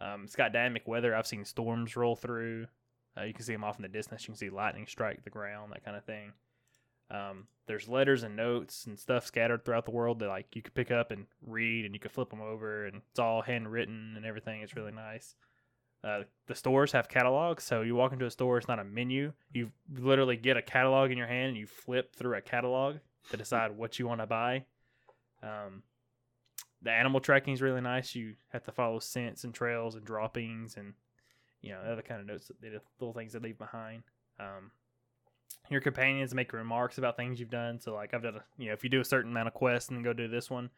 Um, 0.00 0.24
it's 0.24 0.36
got 0.36 0.52
dynamic 0.52 0.86
weather. 0.86 1.14
I've 1.14 1.26
seen 1.26 1.44
storms 1.44 1.96
roll 1.96 2.14
through. 2.14 2.68
Uh, 3.16 3.24
you 3.24 3.34
can 3.34 3.44
see 3.44 3.52
them 3.52 3.64
off 3.64 3.76
in 3.76 3.82
the 3.82 3.88
distance. 3.88 4.22
You 4.22 4.32
can 4.32 4.36
see 4.38 4.50
lightning 4.50 4.86
strike 4.86 5.24
the 5.24 5.30
ground, 5.30 5.72
that 5.72 5.84
kind 5.84 5.96
of 5.96 6.04
thing. 6.04 6.32
Um, 7.10 7.46
there's 7.66 7.88
letters 7.88 8.22
and 8.22 8.36
notes 8.36 8.86
and 8.86 8.98
stuff 8.98 9.26
scattered 9.26 9.64
throughout 9.64 9.84
the 9.84 9.90
world 9.90 10.18
that 10.18 10.28
like 10.28 10.54
you 10.54 10.62
could 10.62 10.74
pick 10.74 10.90
up 10.90 11.10
and 11.10 11.26
read, 11.46 11.84
and 11.84 11.94
you 11.94 12.00
could 12.00 12.10
flip 12.10 12.30
them 12.30 12.40
over, 12.40 12.86
and 12.86 13.02
it's 13.10 13.18
all 13.18 13.42
handwritten 13.42 14.14
and 14.16 14.24
everything. 14.24 14.62
It's 14.62 14.76
really 14.76 14.92
nice. 14.92 15.34
Uh, 16.04 16.22
the 16.46 16.54
stores 16.54 16.92
have 16.92 17.08
catalogs, 17.08 17.64
so 17.64 17.82
you 17.82 17.94
walk 17.94 18.12
into 18.12 18.26
a 18.26 18.30
store, 18.30 18.56
it's 18.56 18.68
not 18.68 18.78
a 18.78 18.84
menu. 18.84 19.32
You 19.52 19.72
literally 19.92 20.36
get 20.36 20.56
a 20.56 20.62
catalog 20.62 21.10
in 21.10 21.18
your 21.18 21.26
hand, 21.26 21.48
and 21.48 21.56
you 21.56 21.66
flip 21.66 22.14
through 22.14 22.36
a 22.36 22.40
catalog 22.40 22.96
to 23.30 23.36
decide 23.36 23.76
what 23.76 23.98
you 23.98 24.06
want 24.06 24.20
to 24.20 24.26
buy. 24.26 24.64
Um, 25.42 25.82
the 26.82 26.92
animal 26.92 27.20
tracking 27.20 27.54
is 27.54 27.62
really 27.62 27.80
nice. 27.80 28.14
You 28.14 28.34
have 28.52 28.62
to 28.64 28.72
follow 28.72 28.98
scents 28.98 29.44
and 29.44 29.52
trails 29.52 29.96
and 29.96 30.04
droppings 30.04 30.76
and 30.76 30.94
you 31.60 31.72
know 31.72 31.80
other 31.80 32.02
kind 32.02 32.20
of 32.20 32.26
notes, 32.26 32.46
that 32.48 32.60
they, 32.60 32.70
little 33.00 33.12
things 33.12 33.32
they 33.32 33.40
leave 33.40 33.58
behind. 33.58 34.04
Um, 34.38 34.70
your 35.70 35.80
companions 35.80 36.34
make 36.34 36.52
remarks 36.52 36.98
about 36.98 37.16
things 37.16 37.38
you've 37.40 37.50
done. 37.50 37.80
So 37.80 37.94
like 37.94 38.14
I've 38.14 38.22
done, 38.22 38.36
a, 38.36 38.44
you 38.56 38.68
know, 38.68 38.72
if 38.72 38.84
you 38.84 38.90
do 38.90 39.00
a 39.00 39.04
certain 39.04 39.30
amount 39.30 39.48
of 39.48 39.54
quests 39.54 39.88
and 39.88 39.96
then 39.96 40.04
go 40.04 40.12
do 40.12 40.28
this 40.28 40.50
one, 40.50 40.70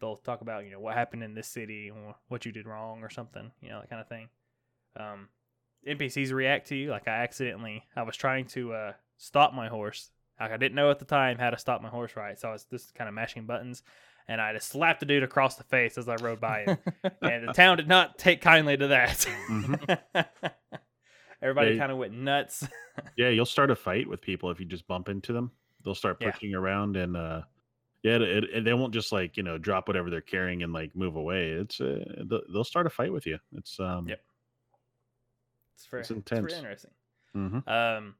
they'll 0.00 0.16
talk 0.16 0.40
about 0.40 0.64
you 0.64 0.70
know 0.70 0.80
what 0.80 0.94
happened 0.94 1.22
in 1.22 1.34
this 1.34 1.48
city 1.48 1.90
or 1.90 2.14
what 2.28 2.44
you 2.44 2.52
did 2.52 2.66
wrong 2.66 3.02
or 3.02 3.10
something, 3.10 3.50
you 3.60 3.68
know 3.68 3.80
that 3.80 3.90
kind 3.90 4.00
of 4.00 4.08
thing. 4.08 4.28
Um, 4.98 5.28
NPCs 5.86 6.32
react 6.32 6.68
to 6.68 6.76
you. 6.76 6.90
Like 6.90 7.08
I 7.08 7.22
accidentally, 7.22 7.84
I 7.96 8.02
was 8.02 8.16
trying 8.16 8.46
to 8.48 8.72
uh, 8.72 8.92
stop 9.16 9.54
my 9.54 9.68
horse. 9.68 10.10
Like 10.40 10.52
I 10.52 10.56
didn't 10.56 10.76
know 10.76 10.90
at 10.90 10.98
the 10.98 11.04
time 11.04 11.38
how 11.38 11.50
to 11.50 11.58
stop 11.58 11.82
my 11.82 11.88
horse 11.88 12.16
right, 12.16 12.38
so 12.38 12.48
I 12.48 12.52
was 12.52 12.64
just 12.64 12.94
kind 12.94 13.08
of 13.08 13.14
mashing 13.14 13.46
buttons, 13.46 13.82
and 14.28 14.40
I 14.40 14.52
just 14.52 14.68
slapped 14.68 15.00
the 15.00 15.06
dude 15.06 15.22
across 15.22 15.56
the 15.56 15.64
face 15.64 15.98
as 15.98 16.08
I 16.08 16.16
rode 16.16 16.40
by 16.40 16.62
him. 16.62 16.78
and 17.22 17.48
the 17.48 17.52
town 17.52 17.76
did 17.76 17.88
not 17.88 18.18
take 18.18 18.40
kindly 18.40 18.76
to 18.76 18.88
that. 18.88 19.26
Everybody 21.40 21.78
kind 21.78 21.92
of 21.92 21.98
went 21.98 22.12
nuts. 22.14 22.66
Yeah, 23.16 23.28
you'll 23.28 23.46
start 23.46 23.70
a 23.70 23.76
fight 23.76 24.08
with 24.08 24.20
people 24.20 24.50
if 24.50 24.58
you 24.60 24.66
just 24.66 24.86
bump 24.86 25.08
into 25.08 25.32
them. 25.32 25.50
They'll 25.84 25.94
start 25.94 26.18
Yeah. 26.20 26.30
pushing 26.32 26.50
you 26.50 26.58
around, 26.58 26.96
and 26.96 27.16
uh, 27.16 27.42
yeah, 28.02 28.16
it, 28.16 28.44
it, 28.44 28.64
they 28.64 28.74
won't 28.74 28.92
just 28.94 29.12
like 29.12 29.36
you 29.36 29.42
know 29.44 29.56
drop 29.58 29.86
whatever 29.88 30.10
they're 30.10 30.20
carrying 30.20 30.62
and 30.64 30.72
like 30.72 30.94
move 30.96 31.16
away. 31.16 31.50
It's 31.50 31.80
uh, 31.80 32.04
they'll, 32.26 32.42
they'll 32.52 32.64
start 32.64 32.86
a 32.86 32.90
fight 32.90 33.12
with 33.12 33.26
you. 33.26 33.38
It's 33.56 33.78
um, 33.80 34.08
Yep. 34.08 34.20
It's 35.74 35.86
very, 35.86 36.00
It's 36.00 36.10
it's 36.10 36.30
very 36.30 36.52
interesting. 36.54 36.90
mhm. 37.36 37.68
Um, 37.68 38.16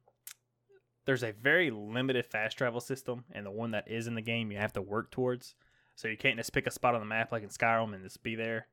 there's 1.05 1.23
a 1.23 1.31
very 1.33 1.71
limited 1.71 2.25
fast 2.25 2.57
travel 2.57 2.79
system, 2.79 3.25
and 3.31 3.45
the 3.45 3.51
one 3.51 3.71
that 3.71 3.87
is 3.89 4.07
in 4.07 4.15
the 4.15 4.21
game, 4.21 4.51
you 4.51 4.57
have 4.57 4.73
to 4.73 4.81
work 4.81 5.11
towards. 5.11 5.55
So 5.95 6.07
you 6.07 6.15
can't 6.17 6.37
just 6.37 6.53
pick 6.53 6.67
a 6.67 6.71
spot 6.71 6.93
on 6.95 7.01
the 7.01 7.05
map 7.05 7.31
like 7.31 7.43
in 7.43 7.49
Skyrim 7.49 7.93
and 7.93 8.03
just 8.03 8.23
be 8.23 8.35
there. 8.35 8.67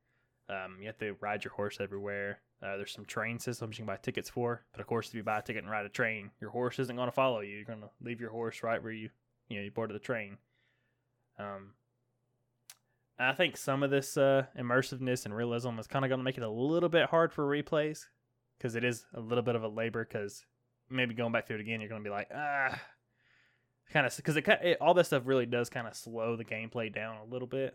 Um, 0.49 0.77
you 0.81 0.87
have 0.87 0.99
to 0.99 1.17
ride 1.21 1.45
your 1.45 1.53
horse 1.53 1.79
everywhere. 1.81 2.41
Uh, 2.63 2.77
there's 2.77 2.93
some 2.93 3.05
train 3.05 3.39
systems 3.39 3.79
you 3.79 3.85
can 3.85 3.87
buy 3.87 3.97
tickets 3.97 4.31
for, 4.31 4.65
but 4.73 4.81
of 4.81 4.87
course, 4.87 5.09
if 5.09 5.15
you 5.15 5.23
buy 5.23 5.39
a 5.39 5.43
ticket 5.43 5.63
and 5.63 5.71
ride 5.71 5.85
a 5.85 5.91
train, 5.91 6.31
your 6.41 6.51
horse 6.51 6.79
isn't 6.79 6.97
going 6.97 7.09
to 7.09 7.13
follow 7.13 7.41
you. 7.41 7.57
You're 7.57 7.65
going 7.65 7.81
to 7.81 7.91
leave 8.01 8.21
your 8.21 8.31
horse 8.31 8.63
right 8.63 8.83
where 8.83 8.93
you, 8.93 9.11
you 9.49 9.59
know, 9.59 9.65
you 9.65 9.71
boarded 9.71 9.95
the 9.95 10.01
train. 10.01 10.39
Um, 11.39 11.73
I 13.19 13.33
think 13.33 13.57
some 13.57 13.83
of 13.83 13.91
this 13.91 14.17
uh, 14.17 14.47
immersiveness 14.59 15.25
and 15.25 15.35
realism 15.35 15.79
is 15.79 15.87
kind 15.87 16.05
of 16.05 16.11
going 16.11 16.21
to 16.21 16.25
make 16.25 16.39
it 16.39 16.45
a 16.45 16.51
little 16.51 16.89
bit 16.89 17.09
hard 17.09 17.33
for 17.33 17.45
replays 17.47 18.05
because 18.59 18.75
it 18.75 18.85
is 18.85 19.07
a 19.15 19.21
little 19.21 19.45
bit 19.45 19.57
of 19.57 19.63
a 19.63 19.69
labor. 19.69 20.05
Because 20.05 20.45
maybe 20.91 21.15
going 21.15 21.33
back 21.33 21.47
through 21.47 21.57
it 21.57 21.63
again, 21.63 21.81
you're 21.81 21.89
going 21.89 22.03
to 22.03 22.09
be 22.09 22.15
like, 22.15 22.29
ah, 22.35 22.79
kind 23.93 24.07
of 24.07 24.15
because 24.17 24.37
it, 24.37 24.47
it 24.47 24.79
all 24.81 24.95
this 24.95 25.09
stuff 25.09 25.23
really 25.25 25.47
does 25.47 25.71
kind 25.71 25.87
of 25.87 25.95
slow 25.95 26.37
the 26.37 26.45
gameplay 26.45 26.95
down 26.95 27.17
a 27.17 27.25
little 27.25 27.49
bit. 27.49 27.75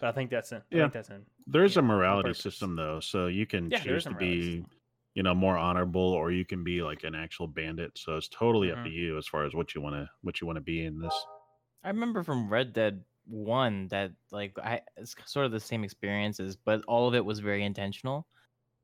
But 0.00 0.08
I 0.08 0.12
think 0.12 0.30
that's 0.30 0.52
in. 0.52 0.62
I 0.72 0.76
Yeah. 0.76 0.80
think 0.80 0.92
that's 0.92 1.10
in. 1.10 1.26
There 1.46 1.64
is 1.64 1.76
Yeah, 1.76 1.78
a 1.78 1.82
morality 1.82 2.32
purpose. 2.32 2.42
system 2.42 2.76
though, 2.76 3.00
so 3.00 3.26
you 3.26 3.46
can 3.46 3.70
Yeah, 3.70 3.78
choose 3.82 4.06
to 4.06 4.14
be, 4.14 4.40
system. 4.40 4.70
you 5.14 5.22
know, 5.22 5.34
more 5.34 5.56
honorable, 5.58 6.00
or 6.14 6.30
you 6.30 6.44
can 6.44 6.64
be 6.64 6.82
like 6.82 7.04
an 7.04 7.14
actual 7.14 7.46
bandit. 7.48 7.98
So 7.98 8.16
it's 8.16 8.28
totally 8.28 8.72
up 8.72 8.82
to 8.82 8.88
Mhm. 8.88 8.90
you 8.90 9.18
as 9.18 9.26
far 9.26 9.44
as 9.44 9.54
what 9.54 9.74
you 9.74 9.80
want 9.80 9.94
to 9.96 10.10
what 10.22 10.40
you 10.40 10.46
want 10.46 10.56
to 10.56 10.62
be 10.62 10.84
in 10.84 10.98
this. 10.98 11.14
I 11.82 11.88
remember 11.88 12.22
from 12.24 12.48
Red 12.48 12.72
Dead 12.72 13.04
One 13.26 13.88
that 13.88 14.12
like 14.30 14.58
I 14.58 14.82
it's 14.96 15.14
sort 15.26 15.46
of 15.46 15.52
the 15.52 15.60
same 15.60 15.84
experiences, 15.84 16.56
but 16.56 16.84
all 16.86 17.08
of 17.08 17.14
it 17.14 17.24
was 17.24 17.40
very 17.40 17.64
intentional 17.64 18.26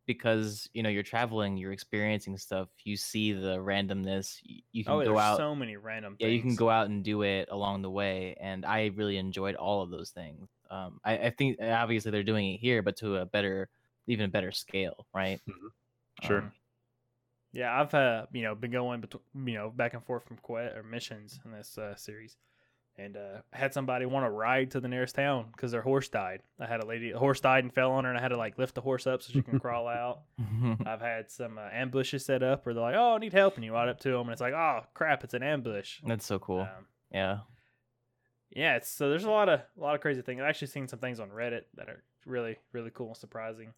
because 0.06 0.68
you 0.74 0.82
know 0.82 0.90
you're 0.90 1.02
traveling, 1.04 1.56
you're 1.58 1.72
experiencing 1.72 2.36
stuff, 2.38 2.70
you 2.84 2.96
see 2.96 3.32
the 3.32 3.58
randomness, 3.58 4.40
you 4.72 4.84
can 4.84 4.94
Oh, 4.94 5.00
go 5.00 5.18
out. 5.18 5.36
so 5.36 5.54
many 5.54 5.76
random. 5.76 6.16
yeah, 6.20 6.28
you 6.28 6.42
can 6.42 6.56
go 6.56 6.70
out 6.70 6.88
and 6.90 7.04
do 7.04 7.22
it 7.22 7.48
along 7.50 7.82
the 7.82 7.90
way, 7.90 8.34
and 8.40 8.64
I 8.66 8.86
really 8.88 9.18
enjoyed 9.18 9.56
all 9.56 9.82
of 9.82 9.90
those 9.90 10.10
things. 10.12 10.48
Um, 10.70 11.00
I, 11.04 11.18
I 11.18 11.30
think 11.30 11.58
uh, 11.60 11.66
obviously 11.66 12.10
they're 12.12 12.22
doing 12.22 12.54
it 12.54 12.58
here, 12.60 12.82
but 12.82 12.96
to 12.98 13.16
a 13.16 13.26
better, 13.26 13.68
even 14.06 14.26
a 14.26 14.28
better 14.28 14.52
scale, 14.52 15.06
right? 15.14 15.40
Sure. 16.22 16.38
Um, 16.38 16.52
Yeah, 17.52 17.80
I've 17.80 17.92
uh, 17.94 18.26
you 18.32 18.42
know 18.42 18.54
been 18.54 18.70
going 18.70 19.00
between 19.00 19.22
you 19.48 19.54
know 19.54 19.70
back 19.70 19.94
and 19.94 20.04
forth 20.04 20.24
from 20.24 20.36
quest 20.36 20.76
or 20.76 20.82
missions 20.84 21.40
in 21.44 21.50
this 21.50 21.76
uh, 21.76 21.96
series, 21.96 22.36
and 22.96 23.16
uh, 23.16 23.40
I 23.52 23.58
had 23.58 23.74
somebody 23.74 24.06
want 24.06 24.24
to 24.26 24.30
ride 24.30 24.70
to 24.72 24.80
the 24.80 24.86
nearest 24.86 25.16
town 25.16 25.46
because 25.50 25.72
their 25.72 25.82
horse 25.82 26.08
died. 26.08 26.42
I 26.60 26.66
had 26.66 26.80
a 26.80 26.86
lady, 26.86 27.10
a 27.10 27.18
horse 27.18 27.40
died 27.40 27.64
and 27.64 27.72
fell 27.72 27.90
on 27.90 28.04
her, 28.04 28.10
and 28.10 28.18
I 28.18 28.22
had 28.22 28.28
to 28.28 28.36
like 28.36 28.56
lift 28.56 28.76
the 28.76 28.80
horse 28.80 29.08
up 29.08 29.22
so 29.22 29.32
she 29.32 29.42
can 29.42 29.58
crawl 29.58 29.88
out. 29.88 30.20
I've 30.86 31.00
had 31.00 31.30
some 31.30 31.58
uh, 31.58 31.68
ambushes 31.72 32.24
set 32.24 32.44
up 32.44 32.64
where 32.64 32.74
they're 32.74 32.84
like, 32.84 32.94
"Oh, 32.96 33.16
I 33.16 33.18
need 33.18 33.32
help," 33.32 33.56
and 33.56 33.64
you 33.64 33.72
ride 33.72 33.88
up 33.88 33.98
to 34.00 34.10
them, 34.10 34.20
and 34.20 34.30
it's 34.30 34.40
like, 34.40 34.54
"Oh 34.54 34.82
crap, 34.94 35.24
it's 35.24 35.34
an 35.34 35.42
ambush." 35.42 35.98
That's 36.06 36.26
so 36.26 36.38
cool. 36.38 36.60
Um, 36.60 36.86
yeah. 37.10 37.38
Yeah, 38.52 38.76
it's 38.76 38.90
so 38.90 39.08
there's 39.10 39.24
a 39.24 39.30
lot 39.30 39.48
of 39.48 39.60
a 39.78 39.80
lot 39.80 39.94
of 39.94 40.00
crazy 40.00 40.22
things. 40.22 40.40
I've 40.40 40.48
actually 40.48 40.68
seen 40.68 40.88
some 40.88 40.98
things 40.98 41.20
on 41.20 41.30
Reddit 41.30 41.62
that 41.76 41.88
are 41.88 42.02
really 42.26 42.56
really 42.72 42.90
cool 42.92 43.08
and 43.08 43.16
surprising. 43.16 43.72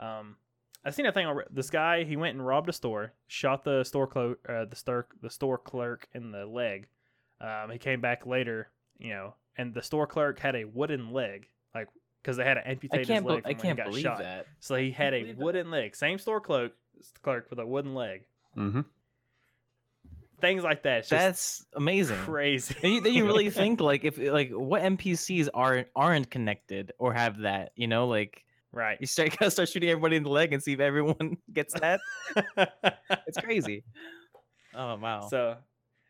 Um, 0.00 0.36
I 0.84 0.90
seen 0.90 1.06
a 1.06 1.12
thing 1.12 1.26
on 1.26 1.36
Re- 1.36 1.44
this 1.50 1.70
guy. 1.70 2.04
He 2.04 2.16
went 2.16 2.36
and 2.36 2.46
robbed 2.46 2.68
a 2.68 2.72
store, 2.72 3.12
shot 3.26 3.64
the 3.64 3.82
store 3.84 4.06
clerk, 4.06 4.38
uh, 4.48 4.64
the 4.66 4.76
store 4.76 5.06
the 5.22 5.30
store 5.30 5.58
clerk 5.58 6.06
in 6.14 6.30
the 6.32 6.46
leg. 6.46 6.86
Um, 7.40 7.70
he 7.70 7.78
came 7.78 8.00
back 8.00 8.24
later, 8.26 8.68
you 8.98 9.10
know, 9.10 9.34
and 9.56 9.74
the 9.74 9.82
store 9.82 10.06
clerk 10.06 10.38
had 10.38 10.54
a 10.54 10.64
wooden 10.64 11.12
leg, 11.12 11.48
like 11.74 11.88
because 12.22 12.36
they 12.36 12.44
had 12.44 12.54
to 12.54 12.66
I 12.66 12.70
amputate 12.70 13.00
his 13.00 13.08
can't. 13.08 13.26
leg 13.26 13.44
Be- 13.44 13.50
I 13.50 13.54
from 13.54 13.58
when 13.68 13.76
can't 13.76 13.78
he 13.78 13.82
got 13.84 13.90
believe 13.90 14.02
shot. 14.02 14.18
that. 14.18 14.46
So 14.60 14.76
he 14.76 14.90
had 14.90 15.12
a 15.14 15.20
believe 15.20 15.38
that. 15.38 15.44
wooden 15.44 15.70
leg, 15.70 15.96
same 15.96 16.18
store 16.18 16.40
clerk 16.40 16.72
clerk 17.22 17.48
with 17.50 17.58
a 17.58 17.66
wooden 17.66 17.94
leg. 17.94 18.24
Mm-hmm. 18.56 18.80
Things 20.40 20.62
like 20.62 20.82
that. 20.82 21.08
That's 21.08 21.64
amazing. 21.74 22.18
crazy. 22.18 22.76
And 22.82 22.92
you, 22.92 23.00
then 23.00 23.14
you 23.14 23.24
really 23.24 23.48
think 23.50 23.80
like 23.80 24.04
if 24.04 24.18
like 24.18 24.50
what 24.50 24.82
NPCs 24.82 25.48
aren't 25.54 25.88
aren't 25.96 26.30
connected 26.30 26.92
or 26.98 27.14
have 27.14 27.38
that, 27.40 27.72
you 27.74 27.86
know, 27.86 28.06
like 28.06 28.44
right. 28.72 28.98
you 29.00 29.06
start 29.06 29.30
gotta 29.38 29.50
start 29.50 29.68
shooting 29.68 29.88
everybody 29.88 30.16
in 30.16 30.22
the 30.22 30.30
leg 30.30 30.52
and 30.52 30.62
see 30.62 30.74
if 30.74 30.80
everyone 30.80 31.38
gets 31.52 31.74
that. 31.80 32.00
It's 33.26 33.38
crazy. 33.38 33.84
Oh 34.74 34.96
wow. 34.96 35.26
So, 35.28 35.56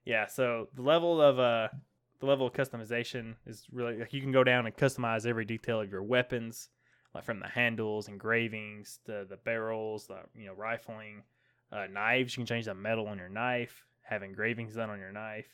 yeah. 0.04 0.26
So 0.26 0.68
the 0.74 0.82
level 0.82 1.22
of 1.22 1.38
uh, 1.38 1.68
the 2.20 2.26
level 2.26 2.46
of 2.46 2.52
customization 2.52 3.34
is 3.46 3.66
really 3.72 3.98
like 3.98 4.12
you 4.12 4.20
can 4.20 4.32
go 4.32 4.42
down 4.42 4.66
and 4.66 4.76
customize 4.76 5.26
every 5.26 5.44
detail 5.44 5.80
of 5.80 5.90
your 5.90 6.02
weapons, 6.02 6.68
like 7.14 7.24
from 7.24 7.38
the 7.38 7.48
handles, 7.48 8.08
engravings, 8.08 8.98
the 9.06 9.26
the 9.28 9.36
barrels, 9.36 10.06
the 10.08 10.18
you 10.34 10.46
know 10.46 10.54
rifling, 10.54 11.22
uh, 11.70 11.86
knives. 11.92 12.36
You 12.36 12.40
can 12.40 12.46
change 12.46 12.64
the 12.64 12.74
metal 12.74 13.06
on 13.06 13.18
your 13.18 13.28
knife, 13.28 13.84
have 14.08 14.22
engravings 14.22 14.74
done 14.74 14.90
on 14.90 14.98
your 14.98 15.12
knife. 15.12 15.48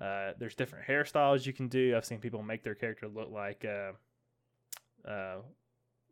Uh, 0.00 0.32
there's 0.38 0.54
different 0.54 0.86
hairstyles 0.86 1.46
you 1.46 1.52
can 1.52 1.68
do. 1.68 1.96
I've 1.96 2.04
seen 2.04 2.18
people 2.20 2.42
make 2.42 2.62
their 2.62 2.74
character 2.74 3.08
look 3.08 3.30
like 3.30 3.64
uh, 3.64 3.92
uh, 5.08 5.36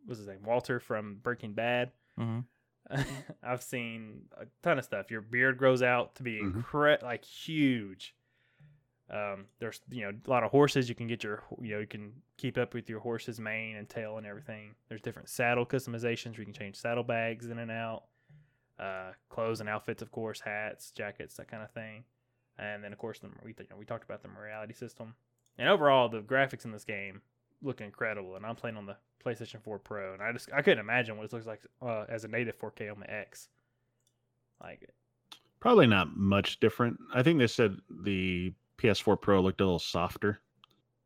what's 0.06 0.18
his 0.18 0.28
name, 0.28 0.42
Walter 0.44 0.80
from 0.80 1.16
Breaking 1.22 1.52
Bad. 1.52 1.92
Mhm. 2.18 2.44
I've 3.42 3.62
seen 3.62 4.22
a 4.40 4.46
ton 4.62 4.78
of 4.78 4.84
stuff. 4.84 5.10
Your 5.10 5.20
beard 5.20 5.58
grows 5.58 5.82
out 5.82 6.14
to 6.16 6.22
be 6.22 6.40
Mhm. 6.40 6.62
incre- 6.64 7.02
like 7.02 7.24
huge. 7.24 8.14
Um, 9.10 9.46
there's 9.60 9.80
you 9.90 10.02
know 10.04 10.18
a 10.26 10.30
lot 10.30 10.42
of 10.42 10.50
horses. 10.50 10.88
You 10.88 10.94
can 10.94 11.06
get 11.06 11.22
your 11.22 11.44
you 11.60 11.74
know 11.74 11.80
you 11.80 11.86
can 11.86 12.12
keep 12.38 12.56
up 12.58 12.74
with 12.74 12.88
your 12.90 13.00
horse's 13.00 13.38
mane 13.38 13.76
and 13.76 13.88
tail 13.88 14.18
and 14.18 14.26
everything. 14.26 14.74
There's 14.88 15.00
different 15.00 15.28
saddle 15.28 15.66
customizations 15.66 16.32
where 16.32 16.40
you 16.40 16.44
can 16.46 16.54
change 16.54 16.76
saddle 16.76 17.04
bags 17.04 17.46
in 17.46 17.58
and 17.58 17.70
out. 17.70 18.04
Uh, 18.78 19.12
clothes 19.30 19.60
and 19.60 19.68
outfits, 19.68 20.02
of 20.02 20.10
course, 20.10 20.40
hats, 20.40 20.90
jackets, 20.90 21.34
that 21.36 21.48
kind 21.48 21.62
of 21.62 21.70
thing. 21.70 22.04
And 22.58 22.82
then 22.84 22.92
of 22.92 22.98
course 22.98 23.18
the, 23.18 23.28
we 23.44 23.54
you 23.58 23.66
know, 23.70 23.76
we 23.76 23.84
talked 23.84 24.04
about 24.04 24.22
the 24.22 24.28
morality 24.28 24.74
system. 24.74 25.14
And 25.58 25.68
overall, 25.68 26.08
the 26.08 26.20
graphics 26.20 26.64
in 26.64 26.72
this 26.72 26.84
game 26.84 27.22
look 27.62 27.80
incredible. 27.80 28.36
And 28.36 28.44
I'm 28.44 28.56
playing 28.56 28.76
on 28.76 28.86
the 28.86 28.96
PlayStation 29.24 29.62
4 29.62 29.78
Pro, 29.78 30.12
and 30.12 30.22
I 30.22 30.32
just 30.32 30.50
I 30.52 30.62
couldn't 30.62 30.78
imagine 30.78 31.16
what 31.16 31.24
it 31.24 31.32
looks 31.32 31.46
like 31.46 31.62
uh, 31.82 32.04
as 32.08 32.24
a 32.24 32.28
native 32.28 32.58
4K 32.58 32.92
on 32.92 33.00
the 33.00 33.10
X. 33.10 33.48
Like, 34.62 34.90
Probably 35.60 35.86
not 35.86 36.16
much 36.16 36.60
different. 36.60 36.98
I 37.14 37.22
think 37.22 37.38
they 37.38 37.46
said 37.46 37.76
the 37.90 38.52
PS4 38.78 39.20
Pro 39.20 39.40
looked 39.40 39.60
a 39.60 39.64
little 39.64 39.78
softer, 39.78 40.40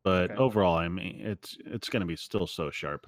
but 0.03 0.33
Okay. 0.33 0.35
overall, 0.35 0.77
I 0.77 0.89
mean, 0.89 1.21
it's 1.25 1.57
it's 1.65 1.89
going 1.89 2.01
to 2.01 2.07
be 2.07 2.17
still 2.17 2.47
so 2.47 2.71
sharp. 2.71 3.07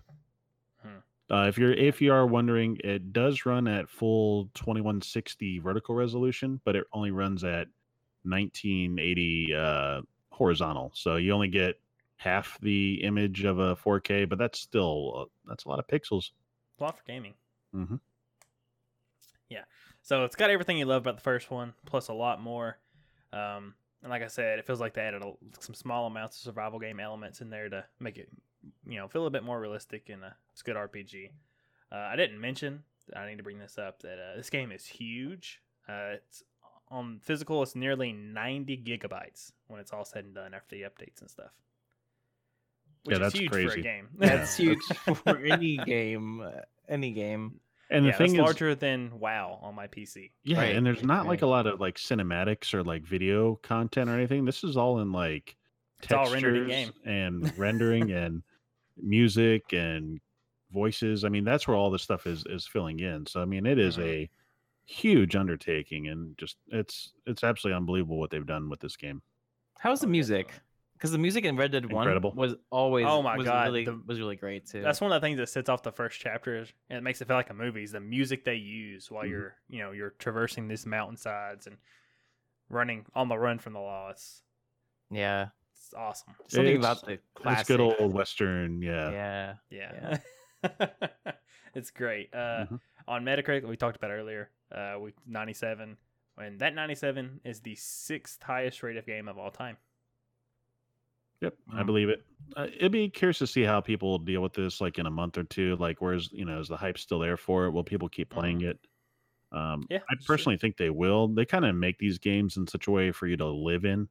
Uh, 1.32 1.46
if 1.48 1.56
you're 1.56 1.72
if 1.72 2.02
you 2.02 2.12
are 2.12 2.26
wondering, 2.26 2.78
it 2.84 3.12
does 3.12 3.46
run 3.46 3.66
at 3.66 3.88
full 3.88 4.50
2160 4.54 5.60
vertical 5.60 5.94
resolution, 5.94 6.60
but 6.64 6.76
it 6.76 6.84
only 6.92 7.10
runs 7.10 7.42
at 7.42 7.68
1980 8.24 9.54
uh, 9.54 10.02
horizontal. 10.30 10.92
So 10.94 11.16
you 11.16 11.32
only 11.32 11.48
get 11.48 11.80
half 12.16 12.58
the 12.60 13.02
image 13.02 13.44
of 13.44 13.58
a 13.58 13.74
4K, 13.76 14.28
but 14.28 14.38
that's 14.38 14.58
still 14.58 15.12
uh, 15.16 15.24
that's 15.48 15.64
a 15.64 15.68
lot 15.68 15.78
of 15.78 15.86
pixels. 15.86 16.32
a 16.78 16.84
lot 16.84 16.98
for 16.98 17.04
gaming. 17.06 17.34
Mm-hmm. 17.74 17.96
Yeah. 19.48 19.64
So 20.02 20.24
it's 20.24 20.36
got 20.36 20.50
everything 20.50 20.76
you 20.76 20.84
love 20.84 21.02
about 21.02 21.16
the 21.16 21.22
first 21.22 21.50
one, 21.50 21.72
plus 21.86 22.08
a 22.08 22.12
lot 22.12 22.42
more. 22.42 22.78
Um, 23.32 23.74
and 24.02 24.10
like 24.10 24.22
I 24.22 24.26
said, 24.26 24.58
it 24.58 24.66
feels 24.66 24.80
like 24.80 24.94
they 24.94 25.02
added 25.02 25.22
a, 25.22 25.32
some 25.60 25.74
small 25.74 26.06
amounts 26.06 26.36
of 26.36 26.42
survival 26.42 26.78
game 26.78 27.00
elements 27.00 27.40
in 27.40 27.50
there 27.50 27.68
to 27.68 27.84
make 28.00 28.18
it, 28.18 28.28
you 28.86 28.96
know, 28.98 29.08
feel 29.08 29.26
a 29.26 29.30
bit 29.30 29.42
more 29.44 29.60
realistic 29.60 30.08
and 30.08 30.22
a, 30.22 30.34
it's 30.52 30.60
a 30.62 30.64
good 30.64 30.76
RPG. 30.76 31.30
Uh, 31.90 31.96
I 31.96 32.16
didn't 32.16 32.40
mention, 32.40 32.82
I 33.14 33.28
need 33.28 33.36
to 33.38 33.42
bring 33.42 33.58
this 33.58 33.78
up, 33.78 34.02
that 34.02 34.18
uh, 34.18 34.36
this 34.36 34.50
game 34.50 34.72
is 34.72 34.86
huge. 34.86 35.60
Uh, 35.88 36.14
it's 36.14 36.42
on 36.88 37.20
physical, 37.22 37.62
it's 37.62 37.74
nearly 37.74 38.12
90 38.12 38.78
gigabytes 38.78 39.52
when 39.66 39.80
it's 39.80 39.92
all 39.92 40.04
said 40.04 40.24
and 40.24 40.34
done 40.34 40.54
after 40.54 40.76
the 40.76 40.82
updates 40.82 41.20
and 41.20 41.30
stuff. 41.30 41.50
Which 43.04 43.18
Yeah, 43.18 43.26
is 43.26 43.32
that's 43.32 43.38
huge 43.40 43.50
for 43.50 43.58
a 43.58 43.64
crazy. 43.66 43.82
game. 43.82 44.08
That's 44.16 44.56
huge 44.56 44.82
for 45.24 45.38
any 45.44 45.76
game. 45.78 46.40
uh, 46.40 46.60
Any 46.88 47.12
game. 47.12 47.60
And 47.90 48.06
yeah, 48.06 48.12
the 48.12 48.18
thing 48.18 48.34
is, 48.36 48.40
larger 48.40 48.74
than 48.74 49.18
WoW 49.18 49.58
on 49.60 49.74
my 49.74 49.86
PC. 49.86 50.30
Yeah, 50.44 50.58
Right, 50.60 50.76
and 50.76 50.86
there's 50.86 51.02
not 51.02 51.26
like 51.26 51.42
a 51.42 51.46
lot 51.46 51.66
of 51.66 51.78
like 51.78 51.96
cinematics 51.96 52.72
or 52.72 52.82
like 52.82 53.02
video 53.02 53.56
content 53.56 54.08
or 54.08 54.14
anything. 54.14 54.44
This 54.46 54.64
is 54.64 54.76
all 54.78 55.00
in 55.00 55.12
like 55.12 55.56
It's 56.02 56.10
all 56.12 56.20
textures 56.30 56.42
rendered 56.42 56.70
in-game. 56.70 56.92
and 57.04 57.58
rendering 57.58 58.10
and 58.12 58.42
music 58.96 59.72
and 59.72 60.20
voices. 60.70 61.24
I 61.24 61.28
mean, 61.28 61.44
that's 61.44 61.66
where 61.68 61.76
all 61.76 61.90
this 61.90 62.02
stuff 62.02 62.26
is 62.26 62.44
is 62.46 62.66
filling 62.66 63.00
in. 63.00 63.26
So 63.26 63.40
I 63.42 63.44
mean, 63.44 63.66
it 63.66 63.78
is 63.78 63.96
Mhm. 63.98 64.04
a 64.04 64.30
huge 64.84 65.36
undertaking 65.36 66.08
and 66.08 66.36
just 66.38 66.56
it's 66.68 67.12
it's 67.26 67.44
absolutely 67.44 67.76
unbelievable 67.76 68.18
what 68.18 68.30
they've 68.30 68.46
done 68.46 68.68
with 68.68 68.80
this 68.80 68.96
game. 68.96 69.22
How's 69.78 70.00
the 70.00 70.06
Oh, 70.06 70.10
music? 70.10 70.52
Because 70.94 71.10
the 71.12 71.18
music 71.18 71.44
in 71.44 71.56
Red 71.56 71.72
Dead 71.72 71.82
Incredible. 71.84 72.30
One 72.30 72.36
was 72.50 72.54
always 72.70 73.06
Oh 73.08 73.22
my 73.22 73.36
was 73.36 73.44
God, 73.46 73.66
really 73.66 73.84
the- 73.84 74.00
was 74.06 74.20
really 74.20 74.36
great 74.36 74.66
too. 74.66 74.82
That's 74.82 75.00
one 75.00 75.10
of 75.10 75.20
the 75.20 75.24
things 75.26 75.38
that 75.38 75.48
sets 75.48 75.68
off 75.68 75.82
the 75.82 75.90
first 75.90 76.20
chapter, 76.20 76.56
and 76.58 76.68
it 76.90 77.00
makes 77.02 77.20
it 77.20 77.26
feel 77.26 77.36
like 77.36 77.50
a 77.50 77.54
movie. 77.54 77.82
Is 77.82 77.90
the 77.92 77.98
music 78.00 78.44
they 78.44 78.54
use 78.54 79.10
while 79.10 79.24
Mhm. 79.24 79.30
you're, 79.30 79.56
you 79.68 79.80
know, 79.80 79.90
you're 79.90 80.10
traversing 80.10 80.68
these 80.68 80.86
mountainsides 80.86 81.66
and 81.66 81.76
running 82.68 83.04
on 83.14 83.28
the 83.28 83.36
run 83.38 83.58
from 83.58 83.72
the 83.72 83.80
law. 83.80 84.10
It's, 84.10 84.42
yeah. 85.10 85.48
It's 85.92 85.98
awesome. 85.98 86.34
Something 86.48 86.76
It's- 86.76 86.78
about 86.84 87.06
the 87.06 87.18
classic. 87.34 87.60
It's 87.60 87.68
good 87.68 87.80
old 87.80 88.12
western, 88.14 88.80
yeah. 88.82 89.54
Yeah. 89.70 90.18
Yeah, 90.62 90.62
it's 91.74 91.90
great. 91.90 92.34
Uh, 92.34 92.66
Mhm. 92.66 92.80
On 93.08 93.24
Metacritic, 93.24 93.66
we 93.66 93.76
talked 93.76 93.96
about 93.96 94.10
earlier, 94.10 94.50
uh, 94.70 94.96
we 95.00 95.12
97, 95.26 95.96
and 96.38 96.60
that 96.60 96.74
97 96.74 97.40
is 97.44 97.60
the 97.60 97.74
sixth 97.74 98.42
highest 98.42 98.82
rated 98.82 99.04
game 99.06 99.28
of 99.28 99.38
all 99.38 99.50
time. 99.50 99.76
Yep, 101.40 101.56
I 101.72 101.82
Mm. 101.82 101.86
believe 101.86 102.08
it. 102.08 102.24
Uh, 102.56 102.68
it'd 102.72 102.92
be 102.92 103.10
curious 103.10 103.38
to 103.38 103.46
see 103.48 103.62
how 103.64 103.80
people 103.80 104.18
deal 104.18 104.40
with 104.40 104.52
this, 104.52 104.80
like 104.80 104.98
in 104.98 105.06
a 105.06 105.10
month 105.10 105.36
or 105.36 105.42
two. 105.44 105.74
Like, 105.76 106.00
where's 106.00 106.30
you 106.32 106.44
know, 106.44 106.60
is 106.60 106.68
the 106.68 106.76
hype 106.76 106.96
still 106.98 107.18
there 107.18 107.36
for 107.36 107.66
it? 107.66 107.70
Will 107.72 107.82
people 107.84 108.08
keep 108.08 108.30
playing 108.30 108.60
it? 108.62 108.78
Um, 109.50 109.84
Yeah, 109.90 109.98
I 110.08 110.14
it's 110.14 110.24
true. 110.24 110.34
personally 110.36 110.56
think 110.56 110.76
they 110.76 110.88
will. 110.90 111.26
They 111.28 111.44
kind 111.44 111.64
of 111.64 111.74
make 111.74 111.98
these 111.98 112.18
games 112.18 112.56
in 112.56 112.66
such 112.68 112.86
a 112.86 112.90
way 112.92 113.10
for 113.10 113.26
you 113.26 113.36
to 113.38 113.46
live 113.46 113.84
in, 113.84 114.08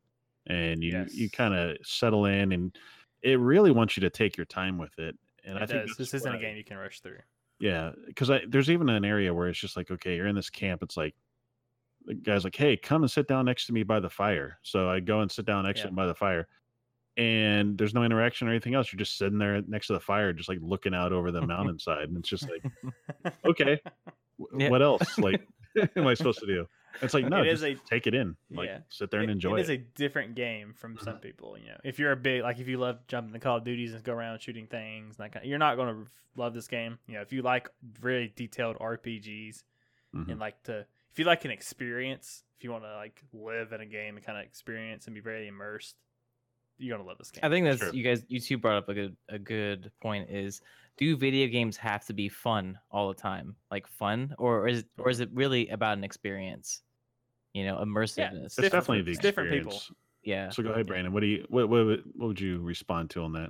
and 0.47 0.83
you 0.83 1.05
you 1.11 1.29
kind 1.29 1.53
of 1.53 1.77
settle 1.83 2.25
in, 2.25 2.51
and 2.51 2.75
it 3.21 3.39
really 3.39 3.71
wants 3.71 3.95
you 3.97 4.01
to 4.01 4.09
take 4.09 4.37
your 4.37 4.45
time 4.45 4.77
with 4.77 4.97
it. 4.99 5.17
And 5.43 5.57
I 5.57 5.63
It 5.63 5.67
think 5.69 5.81
does. 5.81 5.89
that's 5.89 5.97
This 6.11 6.13
isn't 6.21 6.35
a 6.35 6.39
game 6.39 6.57
you 6.57 6.63
can 6.63 6.77
rush 6.77 6.99
through. 7.01 7.19
yeah, 7.59 7.91
because 8.07 8.31
there's 8.47 8.69
even 8.69 8.89
an 8.89 9.05
area 9.05 9.33
where 9.33 9.47
it's 9.47 9.59
just 9.59 9.77
like, 9.77 9.91
okay, 9.91 10.15
you're 10.15 10.27
in 10.27 10.35
this 10.35 10.49
camp. 10.49 10.81
It's 10.83 10.97
like 10.97 11.15
the 12.05 12.15
guy's 12.15 12.43
like, 12.43 12.55
hey, 12.55 12.75
come 12.77 13.03
and 13.03 13.11
sit 13.11 13.27
down 13.27 13.45
next 13.45 13.67
to 13.67 13.73
me 13.73 13.83
by 13.83 13.99
the 13.99 14.09
fire. 14.09 14.57
So 14.63 14.89
I 14.89 14.99
go 14.99 15.21
and 15.21 15.31
sit 15.31 15.45
down 15.45 15.63
next 15.65 15.79
Yeah. 15.79 15.83
to 15.83 15.89
him 15.89 15.95
by 15.95 16.07
the 16.07 16.15
fire. 16.15 16.47
and 17.17 17.77
there's 17.77 17.93
no 17.93 18.03
interaction 18.03 18.47
or 18.47 18.51
anything 18.51 18.73
else. 18.73 18.91
You're 18.91 18.97
just 18.97 19.17
sitting 19.17 19.37
there 19.37 19.61
next 19.67 19.87
to 19.87 19.93
the 19.93 19.99
fire, 19.99 20.31
just 20.31 20.47
like 20.49 20.59
looking 20.61 20.95
out 20.95 21.11
over 21.11 21.29
the 21.31 21.41
mountainside, 21.45 22.07
and 22.07 22.17
it's 22.17 22.29
just 22.29 22.47
like, 22.49 22.63
okay, 23.45 23.79
Yeah. 24.57 24.69
what 24.69 24.81
else? 24.81 25.17
Like, 25.19 25.45
am 25.97 26.07
I 26.07 26.13
supposed 26.13 26.39
to 26.39 26.45
do? 26.47 26.67
It's 27.01 27.13
like 27.13 27.25
no, 27.27 27.41
It 27.41 27.47
is 27.47 27.61
just 27.61 27.81
a- 27.83 27.87
take 27.89 28.07
it 28.07 28.13
in, 28.13 28.35
like 28.49 28.67
yeah. 28.67 28.79
sit 28.89 29.11
there 29.11 29.21
and 29.21 29.31
enjoy 29.31 29.55
it 29.55 29.59
it. 29.59 29.63
is 29.63 29.69
a 29.69 29.77
different 29.77 30.35
game 30.35 30.73
from 30.73 30.97
some 30.97 31.17
people. 31.17 31.57
You 31.57 31.69
know, 31.69 31.77
if 31.83 31.99
you're 31.99 32.11
a 32.11 32.15
big 32.17 32.43
like 32.43 32.59
if 32.59 32.67
you 32.67 32.77
love 32.77 32.99
jumping 33.07 33.33
the 33.33 33.39
Call 33.39 33.57
of 33.57 33.63
Duties 33.63 33.93
and 33.93 34.03
go 34.03 34.13
around 34.13 34.39
shooting 34.41 34.67
things, 34.67 35.17
and 35.17 35.25
that 35.25 35.31
kind 35.33 35.45
you're 35.45 35.59
not 35.59 35.75
going 35.77 36.05
to 36.05 36.11
love 36.35 36.53
this 36.53 36.67
game. 36.67 36.97
You 37.07 37.15
know, 37.15 37.21
if 37.21 37.31
you 37.33 37.41
like 37.41 37.69
really 38.01 38.31
detailed 38.35 38.77
RPGs 38.79 39.63
Mhm. 40.15 40.29
and 40.31 40.39
like 40.39 40.61
to, 40.63 40.85
if 41.11 41.19
you 41.19 41.25
like 41.25 41.45
an 41.45 41.51
experience, 41.51 42.43
if 42.57 42.63
you 42.63 42.71
want 42.71 42.83
to 42.83 42.93
like 42.95 43.21
live 43.33 43.71
in 43.73 43.81
a 43.81 43.85
game 43.85 44.17
and 44.17 44.25
kind 44.25 44.37
of 44.37 44.43
experience 44.45 45.07
and 45.07 45.13
be 45.15 45.21
very 45.21 45.47
immersed, 45.47 45.95
you're 46.77 46.97
gonna 46.97 47.07
love 47.07 47.17
this 47.17 47.31
game. 47.31 47.41
I 47.43 47.49
think 47.49 47.65
that's 47.65 47.79
Sure. 47.79 47.93
you 47.93 48.03
guys. 48.03 48.23
You 48.27 48.39
two 48.39 48.57
brought 48.57 48.77
up 48.77 48.89
a 48.89 48.93
good 48.93 49.15
a 49.29 49.37
good 49.39 49.91
point. 50.01 50.29
Is 50.29 50.61
do 50.97 51.15
video 51.17 51.47
games 51.47 51.77
have 51.77 52.05
to 52.05 52.13
be 52.13 52.29
fun 52.29 52.77
all 52.91 53.07
the 53.09 53.15
time, 53.15 53.55
like 53.69 53.87
fun, 53.87 54.33
or 54.37 54.67
is 54.67 54.79
it, 54.79 54.85
or 54.97 55.09
is 55.09 55.19
it 55.19 55.29
really 55.33 55.67
about 55.69 55.97
an 55.97 56.03
experience? 56.03 56.81
You 57.53 57.65
know, 57.65 57.77
immersiveness. 57.77 58.57
It's 58.57 58.69
definitely 58.69 59.01
the 59.01 59.11
it's 59.11 59.19
different 59.19 59.51
people. 59.51 59.81
yeah. 60.23 60.49
So 60.49 60.63
go 60.63 60.71
ahead, 60.71 60.87
Brandon. 60.87 61.11
What 61.13 61.21
do 61.21 61.27
you 61.27 61.45
what 61.49 61.67
what 61.69 61.85
would- 61.85 62.03
what 62.15 62.27
would 62.27 62.39
you 62.41 62.59
respond 62.59 63.09
to 63.11 63.23
on 63.23 63.33
that? 63.33 63.49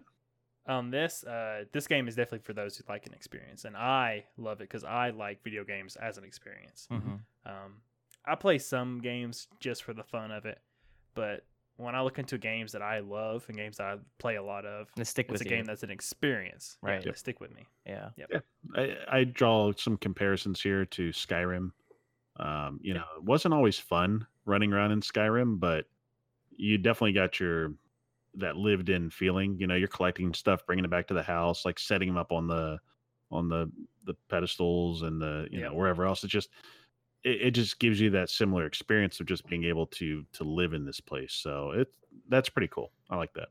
um 0.68 0.92
this 0.92 1.24
uh 1.24 1.64
this 1.74 1.88
game 1.88 2.08
is 2.08 2.16
definitely 2.16 2.44
for 2.46 2.54
those 2.54 2.78
who 2.78 2.84
like 2.88 3.08
an 3.08 3.14
experience 3.16 3.66
and 3.66 3.76
i 3.76 4.24
love 4.38 4.62
it 4.62 4.66
because 4.70 4.84
i 4.84 5.10
like 5.10 5.44
video 5.44 5.64
games 5.64 5.96
as 5.96 6.20
an 6.20 6.24
experience 6.24 6.88
hmm 6.88 7.16
um 7.48 7.82
i 8.26 8.36
play 8.36 8.60
some 8.60 9.02
games 9.02 9.48
just 9.60 9.82
for 9.84 9.96
the 9.96 10.04
fun 10.04 10.30
of 10.30 10.46
it 10.46 10.60
but 11.16 11.46
when 11.82 11.96
i 11.96 12.02
look 12.02 12.20
into 12.20 12.38
games 12.38 12.72
that 12.72 12.82
i 12.82 13.00
love 13.00 13.46
and 13.48 13.58
games 13.58 13.78
that 13.78 13.88
i 13.88 13.98
play 14.20 14.36
a 14.36 14.44
lot 14.44 14.66
of 14.66 14.88
And 14.98 15.08
stick 15.08 15.28
it's 15.30 15.34
with 15.34 15.42
a 15.42 15.46
you. 15.46 15.50
game 15.52 15.66
that's 15.66 15.84
an 15.84 15.92
experience 15.92 16.78
Yeah, 16.84 16.94
Right. 16.94 17.04
they 17.04 17.14
stick 17.14 17.40
with 17.40 17.54
me 17.56 17.66
yeah. 17.86 18.10
I, 18.76 18.96
I 19.10 19.24
draw 19.24 19.72
some 19.74 19.98
comparisons 19.98 20.62
here 20.62 20.86
to 20.86 21.10
Skyrim. 21.10 21.72
Um, 22.38 22.80
you 22.82 22.94
know, 22.94 23.04
it 23.18 23.24
wasn't 23.24 23.54
always 23.54 23.78
fun 23.80 24.26
running 24.46 24.72
around 24.74 24.92
in 24.92 25.02
Skyrim, 25.02 25.60
but 25.60 25.86
you 26.52 26.78
definitely 26.78 27.14
got 27.14 27.40
your 27.40 27.74
that 28.36 28.56
lived 28.56 28.90
in 28.90 29.10
feeling. 29.10 29.58
You 29.60 29.68
know, 29.68 29.76
you're 29.76 29.88
collecting 29.88 30.34
stuff, 30.34 30.66
bringing 30.66 30.86
it 30.86 30.92
back 30.92 31.08
to 31.08 31.14
the 31.14 31.24
house, 31.24 31.66
like 31.66 31.80
setting 31.80 32.08
them 32.08 32.18
up 32.18 32.32
on 32.32 32.48
the 32.48 32.80
on 33.32 33.50
the 33.50 33.72
the 34.06 34.14
pedestals 34.30 35.02
and 35.04 35.22
the 35.22 35.48
you 35.52 35.60
Yep. 35.60 35.72
know 35.72 35.76
wherever 35.76 36.06
else. 36.06 36.24
It 36.24 36.28
just 36.30 36.50
it, 37.24 37.42
it 37.42 37.52
just 37.52 37.80
gives 37.80 38.00
you 38.00 38.10
that 38.12 38.30
similar 38.30 38.66
experience 38.66 39.20
of 39.20 39.26
just 39.28 39.48
being 39.48 39.64
able 39.66 39.88
to 39.88 40.26
to 40.34 40.44
live 40.44 40.74
in 40.74 40.86
this 40.86 41.00
place. 41.00 41.34
So 41.34 41.72
it 41.72 41.94
that's 42.30 42.50
pretty 42.50 42.68
cool. 42.68 42.92
I 43.10 43.16
like 43.16 43.34
that. 43.34 43.50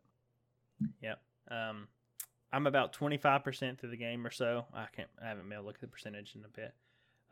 um 1.50 1.88
i'm 2.52 2.66
about 2.66 2.92
25% 2.92 3.78
through 3.78 3.90
the 3.90 3.96
game 3.96 4.26
or 4.26 4.30
so 4.30 4.64
i 4.74 4.86
can't 4.94 5.08
i 5.22 5.26
haven't 5.28 5.44
been 5.44 5.52
able 5.52 5.62
to 5.64 5.66
look 5.66 5.76
at 5.76 5.80
the 5.80 5.86
percentage 5.86 6.34
in 6.34 6.44
a 6.44 6.48
bit 6.48 6.74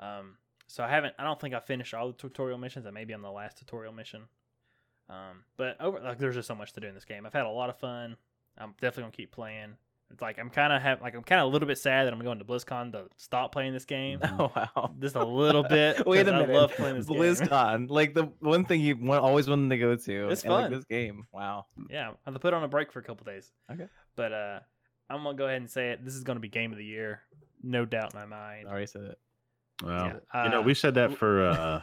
um 0.01 0.36
so 0.66 0.82
i 0.84 0.89
haven't 0.89 1.14
i 1.18 1.24
don't 1.24 1.41
think 1.41 1.55
i 1.55 1.61
finished 1.61 1.95
all 1.95 2.09
the 2.09 2.12
tutorial 2.14 2.59
missions 2.59 2.86
i 2.86 2.91
may 2.91 3.05
be 3.05 3.14
on 3.14 3.22
the 3.22 3.30
last 3.30 3.59
tutorial 3.59 3.93
mission 3.93 4.22
um 5.09 5.45
but 5.57 5.80
over 5.80 6.01
like 6.01 6.18
there's 6.18 6.34
just 6.34 6.49
so 6.49 6.55
much 6.55 6.72
to 6.72 6.80
do 6.80 6.86
in 6.86 6.95
this 6.95 7.05
game 7.05 7.24
i've 7.26 7.32
had 7.32 7.47
a 7.47 7.51
lot 7.51 7.70
of 7.70 7.76
fun 7.78 8.16
i'm 8.59 8.72
definitely 8.80 9.03
gonna 9.05 9.12
keep 9.12 9.32
playing 9.32 9.70
it's 10.11 10.22
like 10.22 10.38
i'm 10.38 10.48
kind 10.50 10.72
of 10.72 10.80
have 10.82 11.00
like 11.02 11.14
i'm 11.14 11.22
kind 11.22 11.40
of 11.40 11.48
a 11.48 11.50
little 11.50 11.68
bit 11.68 11.76
sad 11.78 12.06
that 12.06 12.12
i'm 12.12 12.20
going 12.20 12.38
to 12.38 12.44
blizzcon 12.44 12.92
to 12.92 13.04
stop 13.16 13.52
playing 13.52 13.72
this 13.72 13.84
game. 13.84 14.20
Oh 14.38 14.50
wow. 14.56 14.90
just 15.00 15.16
a 15.16 15.24
little 15.24 15.62
bit 15.62 16.06
Wait 16.06 16.20
a 16.20 16.24
'cause 16.24 16.32
minute. 16.40 16.50
i 16.50 16.52
love 16.61 16.72
playing 16.72 16.96
this 16.96 17.06
game 17.06 17.18
BlizzCon, 17.18 17.90
like 17.90 18.14
the 18.14 18.24
one 18.40 18.64
thing 18.64 18.80
you 18.80 18.96
want, 18.96 19.22
always 19.22 19.48
wanted 19.48 19.68
to 19.70 19.78
go 19.78 19.94
to. 19.96 20.28
It's 20.30 20.42
and, 20.44 20.52
like, 20.52 20.64
fun. 20.64 20.72
this 20.72 20.84
game. 20.84 21.26
Wow. 21.32 21.66
yeah, 21.90 22.09
I 22.11 22.12
have 22.24 22.34
to 22.34 22.40
put 22.40 22.54
on 22.54 22.62
a 22.64 22.68
break 22.68 22.90
for 22.92 22.98
a 23.00 23.02
couple 23.02 23.24
days. 23.24 23.50
Okay. 23.70 23.86
But 24.16 24.32
uh, 24.32 24.61
I'm 25.11 25.22
gonna 25.24 25.36
go 25.36 25.46
ahead 25.46 25.61
and 25.61 25.70
say 25.70 25.90
it. 25.90 26.04
This 26.04 26.14
is 26.14 26.24
gonna 26.24 26.40
be 26.40 26.48
game 26.48 26.72
of 26.72 26.78
the 26.78 26.84
year, 26.84 27.22
no 27.62 27.84
doubt 27.84 28.14
in 28.14 28.20
my 28.20 28.26
mind. 28.26 28.66
I 28.66 28.70
already 28.70 28.86
said 28.86 29.02
it. 29.02 29.18
Well, 29.82 30.20
Yeah. 30.34 30.44
you 30.44 30.50
know, 30.50 30.61
Uh, 30.61 30.62
we 30.62 30.74
said 30.74 30.94
that 30.94 31.16
for 31.16 31.44
uh 31.48 31.80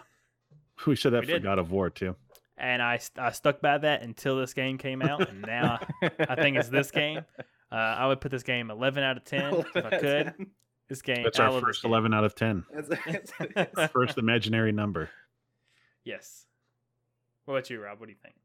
we 0.87 0.95
said 0.95 1.13
that 1.13 1.21
We 1.21 1.27
for 1.27 1.31
did. 1.33 1.43
God 1.43 1.59
of 1.59 1.71
War 1.71 1.89
too. 1.89 2.15
And 2.57 2.81
I, 2.81 2.99
I 3.17 3.31
stuck 3.31 3.59
by 3.61 3.77
that 3.79 4.01
until 4.01 4.37
this 4.37 4.53
game 4.53 4.77
came 4.77 5.01
out, 5.01 5.27
and 5.29 5.41
now 5.41 5.79
I 6.19 6.35
think 6.35 6.55
it's 6.55 6.69
this 6.69 6.89
game. 6.89 7.19
Uh, 7.75 7.95
I 7.97 8.07
would 8.07 8.21
put 8.21 8.31
this 8.31 8.43
game 8.43 8.71
11 8.71 9.03
out 9.03 9.17
of 9.17 9.25
10 9.25 9.53
if 9.75 9.85
I 9.85 9.97
could. 9.97 10.33
This 10.87 11.01
game. 11.01 11.23
That's 11.23 11.39
I 11.41 11.45
our 11.45 11.51
love 11.51 11.61
first 11.61 11.83
11 11.83 12.13
out 12.13 12.23
of 12.23 12.33
10. 12.33 12.63
First 13.91 14.17
imaginary 14.17 14.71
number. 14.71 15.09
Yes. 16.05 16.45
What 17.43 17.55
about 17.55 17.69
you, 17.69 17.81
Rob? 17.81 17.99
What 17.99 18.05
do 18.05 18.13
you 18.13 18.17
think? 18.23 18.35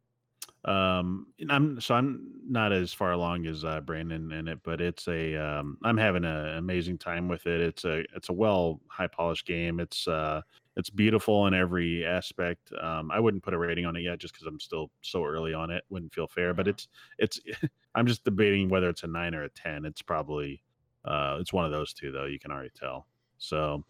Um, 0.65 1.29
and 1.39 1.53
I'm 1.53 1.81
so 1.81 1.95
I'm 1.95 2.33
not 2.47 2.73
as 2.73 2.93
far 2.93 3.13
along 3.13 3.47
as 3.47 3.65
uh, 3.65 3.81
Brandon 3.81 4.33
in 4.33 4.49
it, 4.49 4.59
but 4.63 4.81
it's 4.81 5.07
a 5.07 5.37
um, 5.37 5.79
I'm 5.85 5.97
having 5.97 6.25
an 6.25 6.59
amazing 6.59 6.99
time 6.99 7.29
with 7.29 7.47
it. 7.47 7.61
It's 7.61 7.85
a 7.85 8.05
it's 8.15 8.31
a 8.31 8.33
well 8.33 8.81
high 8.89 9.07
polished 9.07 9.47
game. 9.47 9.81
It's 9.81 10.07
uh 10.09 10.43
it's 10.81 10.91
beautiful 10.91 11.47
in 11.47 11.55
every 11.55 12.05
aspect. 12.05 12.73
Um, 12.81 13.11
I 13.13 13.21
wouldn't 13.21 13.45
put 13.45 13.55
a 13.55 13.59
rating 13.59 13.87
on 13.87 13.95
it 13.97 14.01
yet 14.01 14.19
just 14.19 14.35
because 14.35 14.47
I'm 14.49 14.59
still 14.61 14.91
so 15.03 15.25
early 15.25 15.55
on 15.55 15.71
it. 15.71 15.85
Wouldn't 15.91 16.13
feel 16.13 16.27
fair, 16.27 16.55
but 16.55 16.67
it's 16.67 16.89
it's 17.19 17.41
I'm 17.95 18.07
just 18.07 18.25
debating 18.25 18.69
whether 18.69 18.89
it's 18.89 19.05
a 19.05 19.07
nine 19.09 19.35
or 19.37 19.45
a 19.45 19.51
ten. 19.51 19.85
It's 19.85 20.03
probably 20.03 20.63
uh 21.05 21.39
it's 21.41 21.53
one 21.53 21.65
of 21.65 21.71
those 21.71 21.95
two 21.95 22.11
though. 22.13 22.27
You 22.27 22.41
can 22.41 22.51
already 22.51 22.71
tell. 22.75 23.07
So 23.39 23.85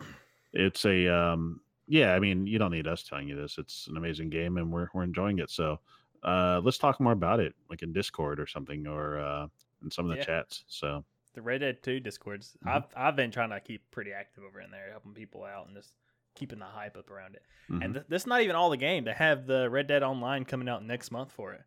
it's 0.52 0.84
a 0.84 1.08
um 1.08 1.62
yeah. 1.86 2.14
I 2.14 2.18
mean, 2.20 2.46
you 2.46 2.58
don't 2.58 2.70
need 2.72 2.86
us 2.86 3.02
telling 3.02 3.28
you 3.28 3.36
this. 3.36 3.58
It's 3.58 3.88
an 3.88 3.96
amazing 3.96 4.30
game, 4.30 4.58
and 4.58 4.72
we're 4.72 4.88
we're 4.94 5.02
enjoying 5.04 5.38
it. 5.38 5.50
So 5.50 5.80
uh 6.22 6.60
let's 6.64 6.78
talk 6.78 7.00
more 7.00 7.12
about 7.14 7.40
it 7.40 7.54
like 7.70 7.82
in 7.82 7.94
discord 7.94 8.38
or 8.38 8.46
something 8.46 8.86
or 8.86 9.18
uh 9.18 9.48
in 9.82 9.90
some 9.90 10.04
of 10.04 10.10
the 10.10 10.18
Yeah. 10.18 10.24
chats 10.24 10.64
so 10.68 11.02
The 11.32 11.40
Red 11.40 11.60
Dead 11.62 11.82
2 11.82 11.98
Discords. 12.00 12.58
Mhm. 12.64 12.70
I've 12.70 12.86
I've 12.94 13.16
been 13.16 13.30
trying 13.30 13.50
to 13.50 13.60
keep 13.60 13.90
pretty 13.90 14.12
active 14.12 14.44
over 14.44 14.60
in 14.60 14.70
there, 14.70 14.90
helping 14.90 15.14
people 15.14 15.44
out 15.44 15.66
and 15.68 15.76
just 15.76 15.94
keeping 16.34 16.58
the 16.58 16.64
hype 16.64 16.96
up 16.96 17.10
around 17.10 17.34
it. 17.34 17.42
mhm. 17.70 17.84
And 17.84 17.94
th- 17.94 18.06
this 18.08 18.22
is 18.22 18.26
not 18.26 18.40
even 18.42 18.56
all 18.56 18.70
the 18.70 18.76
game. 18.76 19.04
They 19.04 19.12
have 19.12 19.46
the 19.46 19.68
Red 19.70 19.86
Dead 19.86 20.02
Online 20.02 20.44
coming 20.44 20.68
out 20.68 20.84
next 20.84 21.10
month 21.10 21.32
for 21.32 21.52
it. 21.52 21.62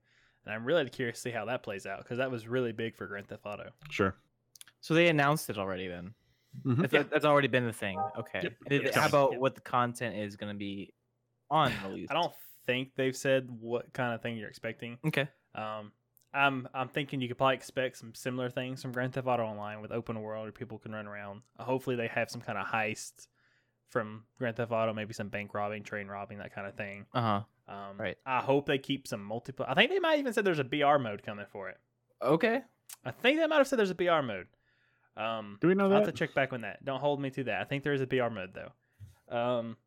And 0.45 0.53
I'm 0.53 0.66
really 0.66 0.89
curious 0.89 1.18
to 1.18 1.22
see 1.22 1.32
how 1.32 1.45
that 1.45 1.64
plays 1.64 1.86
out 1.86 1.99
because 1.99 2.18
that 2.18 2.30
was 2.32 2.47
really 2.47 2.72
big 2.74 2.95
for 2.95 3.07
Grand 3.07 3.28
Theft 3.28 3.45
Auto. 3.45 3.70
sure 3.89 4.16
So 4.82 4.93
they 4.93 5.07
announced 5.07 5.49
it 5.49 5.57
already 5.57 5.88
then. 5.88 6.14
Mhm. 6.66 6.78
That's, 6.82 6.93
Yeah. 6.93 7.03
that's 7.03 7.26
already 7.26 7.47
been 7.47 7.66
the 7.66 7.74
thing. 7.74 7.97
Okay. 8.18 8.41
Yep. 8.43 8.53
And 8.70 8.84
Yes. 8.84 8.95
How 8.95 9.07
about 9.07 9.32
Yep. 9.34 9.39
what 9.41 9.55
the 9.55 9.61
content 9.61 10.16
is 10.18 10.36
going 10.36 10.53
to 10.53 10.57
be 10.57 10.93
on 11.49 11.72
release? 11.84 12.09
I 12.11 12.14
don't 12.14 12.34
think 12.66 12.95
they've 12.95 13.16
said 13.16 13.49
what 13.49 13.91
kind 13.93 14.14
of 14.14 14.22
thing 14.22 14.38
you're 14.38 14.49
expecting. 14.49 14.97
Okay. 15.05 15.28
Um, 15.55 15.91
I'm 16.36 16.68
I'm 16.74 16.89
thinking 16.89 17.22
you 17.22 17.28
could 17.28 17.38
probably 17.38 17.55
expect 17.55 17.97
some 17.97 18.16
similar 18.16 18.49
things 18.49 18.82
from 18.82 18.91
Grand 18.91 19.14
Theft 19.14 19.28
Auto 19.28 19.43
Online 19.45 19.82
with 19.82 19.91
open 19.91 20.20
world 20.20 20.43
where 20.45 20.51
people 20.51 20.80
can 20.80 20.91
run 20.91 21.05
around. 21.07 21.43
Hopefully, 21.59 21.95
they 21.95 22.07
have 22.07 22.30
some 22.32 22.41
kind 22.41 22.57
of 22.57 22.66
heist 22.66 23.28
from 23.89 24.23
Grand 24.39 24.55
Theft 24.57 24.71
Auto, 24.71 24.93
maybe 24.93 25.13
some 25.13 25.29
bank 25.29 25.53
robbing, 25.53 25.84
train 25.84 26.07
robbing, 26.07 26.39
that 26.39 26.53
kind 26.53 26.67
of 26.67 26.75
thing. 26.75 27.05
Uh 27.13 27.21
huh. 27.21 27.73
Um, 27.73 27.97
Right. 27.97 28.17
I 28.25 28.39
hope 28.41 28.65
they 28.65 28.77
keep 28.77 29.07
some 29.07 29.27
multiplayer. 29.27 29.65
I 29.69 29.73
think 29.73 29.91
they 29.91 29.99
might 29.99 30.19
even 30.19 30.34
said 30.34 30.45
there's 30.45 30.59
a 30.59 30.63
BR 30.63 30.97
mode 30.97 31.23
coming 31.23 31.45
for 31.51 31.69
it. 31.69 31.77
Okay. 32.21 32.61
I 33.05 33.11
think 33.11 33.39
they 33.39 33.47
might 33.47 33.57
have 33.57 33.67
said 33.67 33.79
there's 33.79 33.91
a 33.91 33.95
BR 33.95 34.21
mode. 34.21 34.47
Um, 35.15 35.57
do 35.61 35.67
we 35.67 35.75
know 35.75 35.86
I'll 35.86 35.91
have 35.91 36.05
to 36.05 36.11
check 36.11 36.34
back 36.34 36.53
on 36.53 36.61
that. 36.61 36.84
Don't 36.84 36.99
hold 36.99 37.21
me 37.21 37.29
to 37.31 37.43
that. 37.45 37.61
I 37.61 37.63
think 37.65 37.84
there 37.84 37.93
is 37.93 38.01
a 38.01 38.07
BR 38.07 38.29
mode 38.29 38.53
though. 38.53 39.36
Um, 39.36 39.77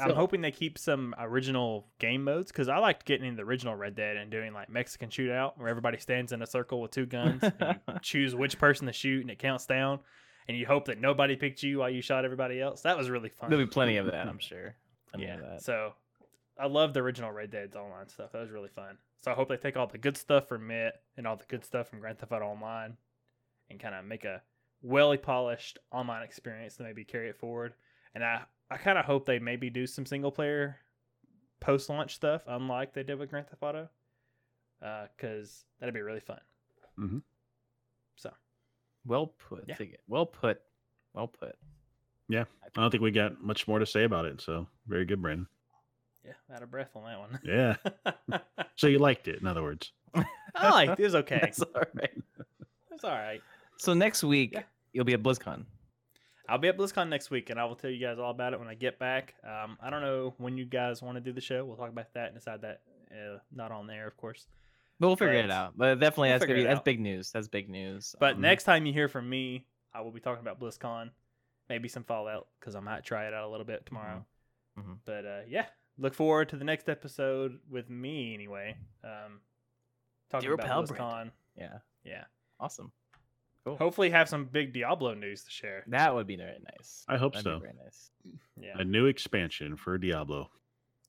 I'm 0.00 0.14
hoping 0.14 0.40
they 0.40 0.50
keep 0.50 0.76
some 0.76 1.14
original 1.18 1.86
game 2.00 2.24
modes 2.24 2.50
because 2.50 2.68
I 2.68 2.78
liked 2.78 3.06
getting 3.06 3.28
in 3.28 3.36
the 3.36 3.42
original 3.42 3.76
Red 3.76 3.94
Dead 3.94 4.16
and 4.16 4.30
doing 4.30 4.52
like 4.52 4.68
Mexican 4.68 5.08
shootout 5.08 5.52
where 5.56 5.68
everybody 5.68 5.98
stands 5.98 6.32
in 6.32 6.42
a 6.42 6.46
circle 6.46 6.80
with 6.80 6.90
two 6.90 7.06
guns 7.06 7.42
and 7.60 7.78
you 7.86 7.94
choose 8.02 8.34
which 8.34 8.58
person 8.58 8.86
to 8.88 8.92
shoot 8.92 9.20
and 9.20 9.30
it 9.30 9.38
counts 9.38 9.66
down 9.66 10.00
and 10.48 10.56
you 10.56 10.66
hope 10.66 10.86
that 10.86 11.00
nobody 11.00 11.36
picked 11.36 11.62
you 11.62 11.78
while 11.78 11.90
you 11.90 12.00
shot 12.00 12.24
everybody 12.24 12.60
else. 12.60 12.82
That 12.82 12.96
was 12.96 13.10
really 13.10 13.28
fun. 13.28 13.50
There'll 13.50 13.64
be 13.64 13.70
plenty 13.70 13.98
of 13.98 14.06
that, 14.06 14.26
I'm 14.26 14.38
sure. 14.38 14.74
Plenty 15.10 15.26
yeah. 15.26 15.36
that. 15.36 15.62
So 15.62 15.92
I 16.58 16.66
love 16.66 16.94
the 16.94 17.00
original 17.00 17.30
Red 17.30 17.50
Dead 17.50 17.74
online 17.76 18.08
stuff. 18.08 18.32
That 18.32 18.40
was 18.40 18.50
really 18.50 18.68
fun. 18.68 18.96
So 19.20 19.30
I 19.30 19.34
hope 19.34 19.48
they 19.48 19.56
take 19.56 19.76
all 19.76 19.86
the 19.86 19.98
good 19.98 20.16
stuff 20.16 20.48
from 20.48 20.70
it 20.70 20.94
and 21.16 21.26
all 21.26 21.36
the 21.36 21.44
good 21.48 21.64
stuff 21.64 21.88
from 21.88 22.00
Grand 22.00 22.18
Theft 22.18 22.32
Auto 22.32 22.46
Online 22.46 22.96
and 23.70 23.78
kind 23.80 23.94
of 23.94 24.04
make 24.04 24.24
a 24.24 24.42
well 24.82 25.16
polished 25.16 25.78
online 25.92 26.22
experience 26.22 26.76
to 26.76 26.82
maybe 26.84 27.04
carry 27.04 27.28
it 27.28 27.36
forward. 27.36 27.74
And 28.14 28.24
I, 28.24 28.42
I 28.70 28.76
kind 28.76 28.98
of 28.98 29.04
hope 29.04 29.26
they 29.26 29.38
maybe 29.38 29.70
do 29.70 29.86
some 29.86 30.06
single 30.06 30.30
player 30.30 30.76
post 31.60 31.88
launch 31.88 32.14
stuff, 32.14 32.42
unlike 32.46 32.94
they 32.94 33.02
did 33.02 33.18
with 33.18 33.30
Grand 33.30 33.48
Theft 33.48 33.62
Auto, 33.62 33.88
because 35.16 35.64
that'd 35.80 35.94
be 35.94 36.00
really 36.00 36.20
fun. 36.20 36.40
Mhm. 36.98 37.22
So 39.08 39.10
Well 39.10 39.26
put. 39.48 39.64
Yeah. 39.66 39.76
Well 40.06 40.26
put. 40.26 40.60
Well 41.14 41.28
put. 41.28 41.56
Yeah. 42.28 42.44
I 42.76 42.80
don't 42.80 42.90
think 42.90 43.02
we 43.02 43.10
got 43.10 43.42
much 43.42 43.66
more 43.66 43.78
to 43.78 43.86
say 43.86 44.04
about 44.04 44.26
it 44.26 44.40
so 44.40 44.66
very 44.86 45.04
good 45.06 45.22
brandon 45.22 45.46
yeah, 46.24 46.32
out 46.54 46.62
of 46.62 46.70
breath 46.70 46.90
on 46.94 47.04
that 47.04 47.18
one. 47.18 47.40
yeah 47.42 48.38
so 48.76 48.86
you 48.86 48.98
liked 48.98 49.28
it 49.28 49.40
in 49.40 49.46
other 49.46 49.62
words 49.62 49.92
I 50.54 50.70
liked 50.70 50.92
it. 50.92 51.02
It 51.02 51.04
was 51.04 51.14
okay. 51.14 51.38
That's 51.42 51.62
all 51.62 51.80
right. 51.94 52.22
It's 52.92 53.04
all 53.04 53.10
right. 53.12 53.40
So 53.78 53.94
next 53.94 54.22
week 54.24 54.50
Yeah. 54.52 54.62
you'll 54.92 55.04
be 55.04 55.14
at 55.14 55.22
BlizzCon. 55.22 55.64
I'll 56.48 56.58
be 56.58 56.68
at 56.68 56.76
BlizzCon 56.78 57.08
next 57.10 57.30
week, 57.30 57.50
and 57.50 57.60
I 57.60 57.64
will 57.66 57.76
tell 57.76 57.90
you 57.90 58.04
guys 58.04 58.18
all 58.18 58.30
about 58.30 58.54
it 58.54 58.58
when 58.58 58.68
I 58.68 58.74
get 58.74 58.98
back. 58.98 59.34
Um, 59.44 59.76
I 59.82 59.90
don't 59.90 60.00
know 60.00 60.34
when 60.38 60.56
you 60.56 60.64
guys 60.64 61.02
want 61.02 61.16
to 61.16 61.20
do 61.20 61.32
the 61.32 61.42
show. 61.42 61.64
We'll 61.64 61.76
talk 61.76 61.90
about 61.90 62.12
that 62.14 62.28
and 62.28 62.34
decide 62.34 62.62
that. 62.62 62.80
Uh, 63.12 63.38
not 63.54 63.70
on 63.70 63.86
there, 63.86 64.06
of 64.06 64.16
course. 64.16 64.46
But 65.00 65.06
we'll 65.08 65.16
figure 65.16 65.34
it 65.34 65.50
out. 65.50 65.74
But 65.76 66.00
definitely, 66.00 66.30
We'll 66.30 66.38
that's 66.40 66.52
be 66.52 66.62
that's 66.64 66.80
big 66.80 67.00
news. 67.00 67.30
That's 67.30 67.48
big 67.48 67.68
news. 67.68 68.14
But 68.18 68.34
Um, 68.34 68.40
next 68.40 68.64
time 68.64 68.84
you 68.86 68.92
hear 68.92 69.08
from 69.08 69.28
me, 69.28 69.64
I 69.94 70.00
will 70.00 70.10
be 70.10 70.20
talking 70.20 70.40
about 70.42 70.58
BlizzCon, 70.60 71.10
maybe 71.68 71.88
some 71.88 72.04
Fallout 72.04 72.48
because 72.58 72.74
I 72.74 72.80
might 72.80 73.04
try 73.04 73.26
it 73.26 73.34
out 73.34 73.44
a 73.44 73.50
little 73.50 73.66
bit 73.66 73.86
tomorrow. 73.86 74.24
Mhm. 74.78 74.98
But 75.04 75.24
uh, 75.24 75.40
yeah, 75.46 75.66
look 75.98 76.14
forward 76.14 76.48
to 76.50 76.56
the 76.56 76.64
next 76.64 76.88
episode 76.88 77.60
with 77.70 77.88
me 77.90 78.34
anyway. 78.34 78.76
Um, 79.04 79.40
talking 80.30 80.46
Your 80.46 80.54
about 80.54 80.66
pal 80.66 80.82
BlizzCon. 80.84 81.30
Yeah, 81.56 81.78
Yeah, 82.04 82.24
awesome. 82.60 82.92
Cool. 83.64 83.76
hopefully 83.76 84.08
have 84.10 84.28
some 84.28 84.44
big 84.46 84.72
Diablo 84.72 85.14
news 85.14 85.42
to 85.44 85.50
share. 85.50 85.84
That 85.88 86.14
would 86.14 86.26
be 86.26 86.36
very 86.36 86.58
nice. 86.76 87.04
I 87.08 87.16
hope 87.16 87.34
That'd 87.34 87.44
be 87.44 87.50
so. 87.50 87.58
very 87.58 87.74
nice. 87.84 88.10
Yeah, 88.56 88.78
A 88.78 88.84
new 88.84 89.06
expansion 89.06 89.76
for 89.76 89.98
Diablo. 89.98 90.50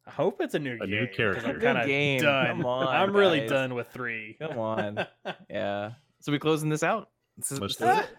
I 0.10 0.12
hope 0.12 0.42
it's 0.42 0.56
a 0.56 0.60
new 0.60 0.74
A 0.76 0.80
game. 0.80 0.90
new 0.90 1.06
'cause 1.08 1.16
character. 1.16 1.48
I'm 1.48 1.56
New 1.56 1.62
kind 1.62 1.78
of 1.78 1.86
game. 1.86 2.22
done. 2.22 2.48
Come 2.48 2.66
on, 2.66 2.88
I'm 2.88 3.16
really 3.16 3.42
guys. 3.42 3.50
done 3.50 3.76
with 3.76 3.88
three. 3.90 4.36
Come 4.40 4.58
on. 4.58 5.06
Yeah. 5.50 5.92
So 6.22 6.32
we 6.32 6.40
closing 6.40 6.70
this 6.70 6.84
out? 6.84 7.10
This 7.38 7.52
is- 7.52 7.60
Let's 7.62 7.76
this 7.78 7.88
do 7.88 7.94
is 7.94 8.00
it. 8.00 8.04
it? 8.06 8.18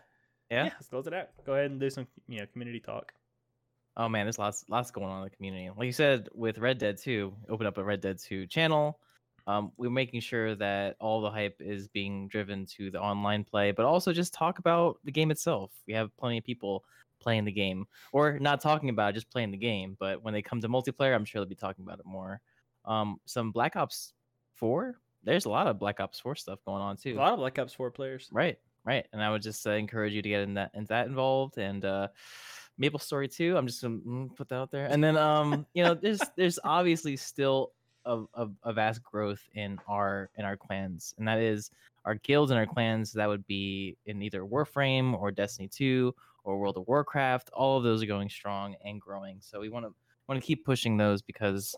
Yeah? 0.50 0.64
let's 0.64 0.88
close 0.88 1.06
it 1.06 1.14
out. 1.14 1.28
Go 1.44 1.54
ahead 1.54 1.70
and 1.70 1.80
do 1.80 1.90
some, 1.90 2.06
you 2.28 2.38
know, 2.38 2.46
community 2.52 2.78
talk. 2.80 3.12
Oh 3.96 4.08
man, 4.08 4.24
there's 4.26 4.38
lots 4.38 4.64
lots 4.68 4.90
going 4.92 5.08
on 5.08 5.18
in 5.18 5.24
the 5.24 5.36
community. 5.36 5.68
Like 5.76 5.86
you 5.86 5.92
said, 5.92 6.28
with 6.32 6.58
Red 6.58 6.78
Dead 6.78 6.96
2, 6.96 7.34
open 7.48 7.66
up 7.66 7.76
a 7.76 7.84
Red 7.84 8.00
Dead 8.00 8.18
2 8.18 8.46
channel. 8.46 9.00
Um, 9.46 9.72
we're 9.76 9.90
making 9.90 10.20
sure 10.20 10.54
that 10.54 10.96
all 11.00 11.20
the 11.20 11.30
hype 11.30 11.56
is 11.60 11.88
being 11.88 12.28
driven 12.28 12.66
to 12.76 12.90
the 12.90 13.00
online 13.00 13.42
play, 13.42 13.72
but 13.72 13.84
also 13.84 14.12
just 14.12 14.32
talk 14.32 14.58
about 14.60 14.98
the 15.04 15.10
game 15.10 15.30
itself. 15.32 15.72
We 15.88 15.94
have 15.94 16.16
plenty 16.16 16.38
of 16.38 16.44
people 16.44 16.84
playing 17.20 17.44
the 17.44 17.52
game, 17.52 17.86
or 18.12 18.38
not 18.38 18.60
talking 18.60 18.88
about 18.88 19.10
it, 19.10 19.14
just 19.14 19.30
playing 19.30 19.50
the 19.50 19.56
game. 19.56 19.96
But 19.98 20.22
when 20.22 20.34
they 20.34 20.42
come 20.42 20.60
to 20.60 20.68
multiplayer, 20.68 21.14
I'm 21.14 21.24
sure 21.24 21.40
they'll 21.40 21.48
be 21.48 21.54
talking 21.54 21.84
about 21.84 22.00
it 22.00 22.06
more. 22.06 22.40
Um, 22.84 23.18
some 23.26 23.52
Black 23.52 23.76
Ops 23.76 24.12
4. 24.54 24.96
There's 25.22 25.44
a 25.44 25.50
lot 25.50 25.66
of 25.66 25.78
Black 25.78 26.00
Ops 26.00 26.18
4 26.20 26.34
stuff 26.34 26.58
going 26.64 26.82
on 26.82 26.96
too. 26.96 27.14
A 27.14 27.16
lot 27.16 27.32
of 27.32 27.38
Black 27.38 27.58
Ops 27.58 27.74
Four 27.74 27.90
players. 27.90 28.28
Right, 28.32 28.58
right. 28.84 29.06
And 29.12 29.22
I 29.22 29.30
would 29.30 29.42
just 29.42 29.66
uh, 29.66 29.72
encourage 29.72 30.14
you 30.14 30.22
to 30.22 30.28
get 30.28 30.42
in 30.42 30.54
that 30.54 30.70
in 30.74 30.84
that 30.86 31.06
involved 31.06 31.58
and 31.58 31.84
uh 31.84 32.08
Maple 32.80 32.98
Story 32.98 33.28
too. 33.28 33.56
I'm 33.56 33.66
just 33.66 33.82
gonna 33.82 33.98
mm, 33.98 34.34
put 34.34 34.48
that 34.48 34.56
out 34.56 34.70
there. 34.70 34.86
And 34.86 35.04
then 35.04 35.16
um, 35.16 35.66
you 35.74 35.84
know, 35.84 35.94
there's 35.94 36.20
there's 36.36 36.58
obviously 36.64 37.16
still 37.16 37.72
a, 38.06 38.22
a, 38.34 38.48
a 38.64 38.72
vast 38.72 39.02
growth 39.02 39.42
in 39.54 39.78
our 39.86 40.30
in 40.36 40.44
our 40.44 40.56
clans, 40.56 41.14
and 41.18 41.28
that 41.28 41.38
is 41.38 41.70
our 42.06 42.14
guilds 42.14 42.50
and 42.50 42.58
our 42.58 42.66
clans. 42.66 43.12
That 43.12 43.28
would 43.28 43.46
be 43.46 43.98
in 44.06 44.22
either 44.22 44.42
Warframe 44.42 45.12
or 45.12 45.30
Destiny 45.30 45.68
2 45.68 46.14
or 46.44 46.58
World 46.58 46.76
of 46.76 46.86
Warcraft. 46.86 47.50
All 47.52 47.76
of 47.76 47.84
those 47.84 48.02
are 48.02 48.06
going 48.06 48.28
strong 48.28 48.74
and 48.84 49.00
growing. 49.00 49.38
So 49.40 49.60
we 49.60 49.68
want 49.68 49.86
to 49.86 49.94
want 50.28 50.40
to 50.40 50.46
keep 50.46 50.64
pushing 50.64 50.96
those 50.96 51.22
because 51.22 51.74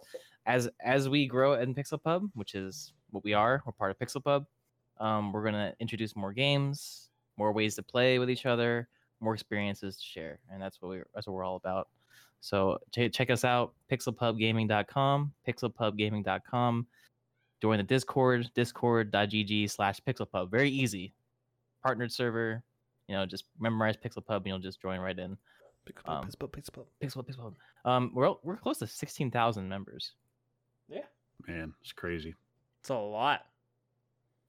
as 0.46 0.68
as 0.84 1.08
we 1.08 1.26
grow 1.26 1.54
in 1.54 1.74
Pixel 1.74 2.02
Pub, 2.02 2.28
which 2.34 2.54
is 2.54 2.92
what 3.10 3.24
we 3.24 3.32
are, 3.32 3.62
we're 3.64 3.72
part 3.72 3.90
of 3.90 3.98
Pixel 3.98 4.22
Pub. 4.22 4.46
Um, 4.98 5.32
we're 5.32 5.44
gonna 5.44 5.74
introduce 5.80 6.14
more 6.14 6.32
games, 6.32 7.10
more 7.36 7.52
ways 7.52 7.74
to 7.76 7.82
play 7.82 8.18
with 8.18 8.30
each 8.30 8.46
other, 8.46 8.88
more 9.20 9.34
experiences 9.34 9.96
to 9.96 10.04
share, 10.04 10.38
and 10.50 10.60
that's 10.60 10.80
what 10.80 10.90
we 10.90 11.02
that's 11.14 11.26
what 11.26 11.34
we're 11.34 11.44
all 11.44 11.56
about. 11.56 11.88
So 12.40 12.78
ch- 12.90 13.12
check 13.12 13.30
us 13.30 13.44
out, 13.44 13.72
pixelpubgaming.com, 13.90 15.32
pixelpubgaming.com. 15.46 16.86
Join 17.62 17.78
the 17.78 17.84
Discord, 17.84 18.50
discord.gg 18.54 19.70
slash 19.70 20.00
pixelpub. 20.00 20.50
Very 20.50 20.68
easy. 20.68 21.14
Partnered 21.84 22.10
server. 22.10 22.64
You 23.12 23.18
know, 23.18 23.26
just 23.26 23.44
memorize 23.60 23.94
Pixelpub 23.98 24.36
and 24.38 24.46
you'll 24.46 24.58
just 24.58 24.80
join 24.80 24.98
right 24.98 25.18
in. 25.18 25.36
Pixel 25.86 26.08
Um, 26.08 26.24
Pixel, 26.24 26.38
Pub, 26.38 26.52
Pixel. 26.52 26.72
Pub, 26.72 27.26
Pixel 27.26 27.36
Pub. 27.36 27.54
Um, 27.84 28.10
we're 28.14 28.32
we're 28.42 28.56
close 28.56 28.78
to 28.78 28.86
sixteen 28.86 29.30
thousand 29.30 29.68
members. 29.68 30.12
Yeah, 30.88 31.02
Man, 31.46 31.74
it's 31.82 31.92
crazy. 31.92 32.34
it's 32.80 32.88
a 32.88 32.94
lot. 32.94 33.42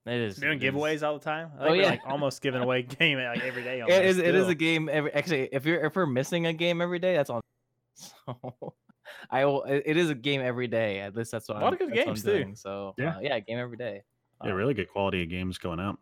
It 0.05 0.14
is 0.14 0.38
Doing 0.38 0.61
it 0.61 0.64
is- 0.64 0.74
giveaways 0.74 1.03
all 1.05 1.18
the 1.20 1.24
time. 1.26 1.51
I 1.57 1.59
Oh, 1.59 1.64
think 1.64 1.70
we're 1.78 1.82
yeah. 1.84 1.89
like 1.89 2.01
almost 2.07 2.41
giving 2.41 2.61
away 2.61 2.84
game 2.99 3.18
like 3.20 3.41
every 3.43 3.64
day. 3.64 3.80
It 3.80 3.82
almost 3.84 4.01
is. 4.01 4.18
It 4.20 4.34
is 4.36 4.43
still. 4.43 4.49
a 4.51 4.55
game. 4.55 4.88
Every 4.89 5.11
actually, 5.14 5.49
if 5.51 5.66
you're 5.66 5.84
if 5.84 5.93
we're 5.97 6.05
missing 6.05 6.45
a 6.45 6.53
game 6.53 6.80
every 6.82 6.99
day, 6.99 7.16
that's 7.18 7.30
on. 7.30 7.41
So, 7.95 8.74
I 9.30 9.43
will. 9.43 9.64
It 9.64 9.84
it 9.88 9.97
is 9.97 10.09
a 10.09 10.16
game 10.16 10.39
every 10.39 10.68
day. 10.68 11.01
At 11.01 11.16
least 11.18 11.32
that's 11.32 11.49
what. 11.49 11.57
A 11.57 11.59
lot 11.59 11.66
I'm- 11.66 11.74
of 11.74 11.80
good 11.80 11.89
that's 11.89 11.97
what 11.97 12.07
I'm 12.07 12.14
games, 12.43 12.61
too. 12.61 12.61
So 12.61 12.95
Yeah. 12.97 13.18
uh, 13.18 13.20
yeah, 13.22 13.39
game 13.39 13.57
every 13.59 13.76
day. 13.78 14.03
Yeah, 14.43 14.51
Um, 14.51 14.57
really 14.57 14.74
good 14.74 14.89
quality 14.89 15.22
of 15.24 15.30
games 15.30 15.57
going 15.57 15.80
out. 15.82 15.97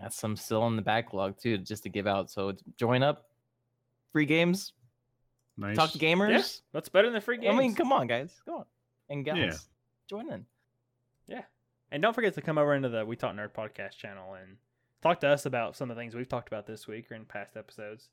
Got 0.00 0.12
some 0.12 0.36
still 0.36 0.66
in 0.66 0.76
the 0.76 0.82
backlog 0.82 1.38
too, 1.38 1.58
just 1.58 1.82
to 1.84 1.88
give 1.88 2.06
out. 2.06 2.30
So 2.30 2.52
join 2.76 3.02
up. 3.02 3.28
Free 4.12 4.26
games. 4.26 4.72
Nice. 5.56 5.76
Talk 5.76 5.90
to 5.92 5.98
gamers. 5.98 6.30
Yeah, 6.30 6.42
that's 6.72 6.88
better 6.88 7.10
than 7.10 7.20
free 7.20 7.38
games. 7.38 7.54
I 7.54 7.58
mean, 7.58 7.74
come 7.74 7.92
on, 7.92 8.06
guys. 8.06 8.32
Come 8.44 8.54
on. 8.54 8.64
And 9.10 9.24
guys, 9.24 9.36
Yeah. 9.36 9.52
join 10.08 10.30
in. 10.32 10.46
Yeah. 11.26 11.42
And 11.90 12.02
don't 12.02 12.14
forget 12.14 12.34
to 12.34 12.42
come 12.42 12.58
over 12.58 12.74
into 12.74 12.88
the 12.88 13.04
We 13.04 13.16
Talk 13.16 13.34
Nerd 13.34 13.52
podcast 13.52 13.96
channel 13.96 14.34
and 14.34 14.56
talk 15.02 15.20
to 15.20 15.28
us 15.28 15.46
about 15.46 15.76
some 15.76 15.90
of 15.90 15.96
the 15.96 16.00
things 16.00 16.14
we've 16.14 16.28
talked 16.28 16.48
about 16.48 16.66
this 16.66 16.86
week 16.86 17.10
or 17.10 17.14
in 17.16 17.24
past 17.24 17.56
episodes. 17.56 18.08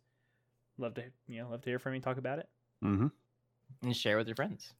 Love 0.77 0.95
to 0.95 1.03
you 1.27 1.41
know, 1.41 1.49
love 1.49 1.61
to 1.61 1.69
hear 1.69 1.79
from 1.79 1.93
you 1.93 2.01
talk 2.01 2.17
about 2.17 2.39
it. 2.39 2.49
Mm-hmm. 2.83 3.07
And 3.83 3.95
share 3.95 4.17
with 4.17 4.27
your 4.27 4.35
friends. 4.35 4.73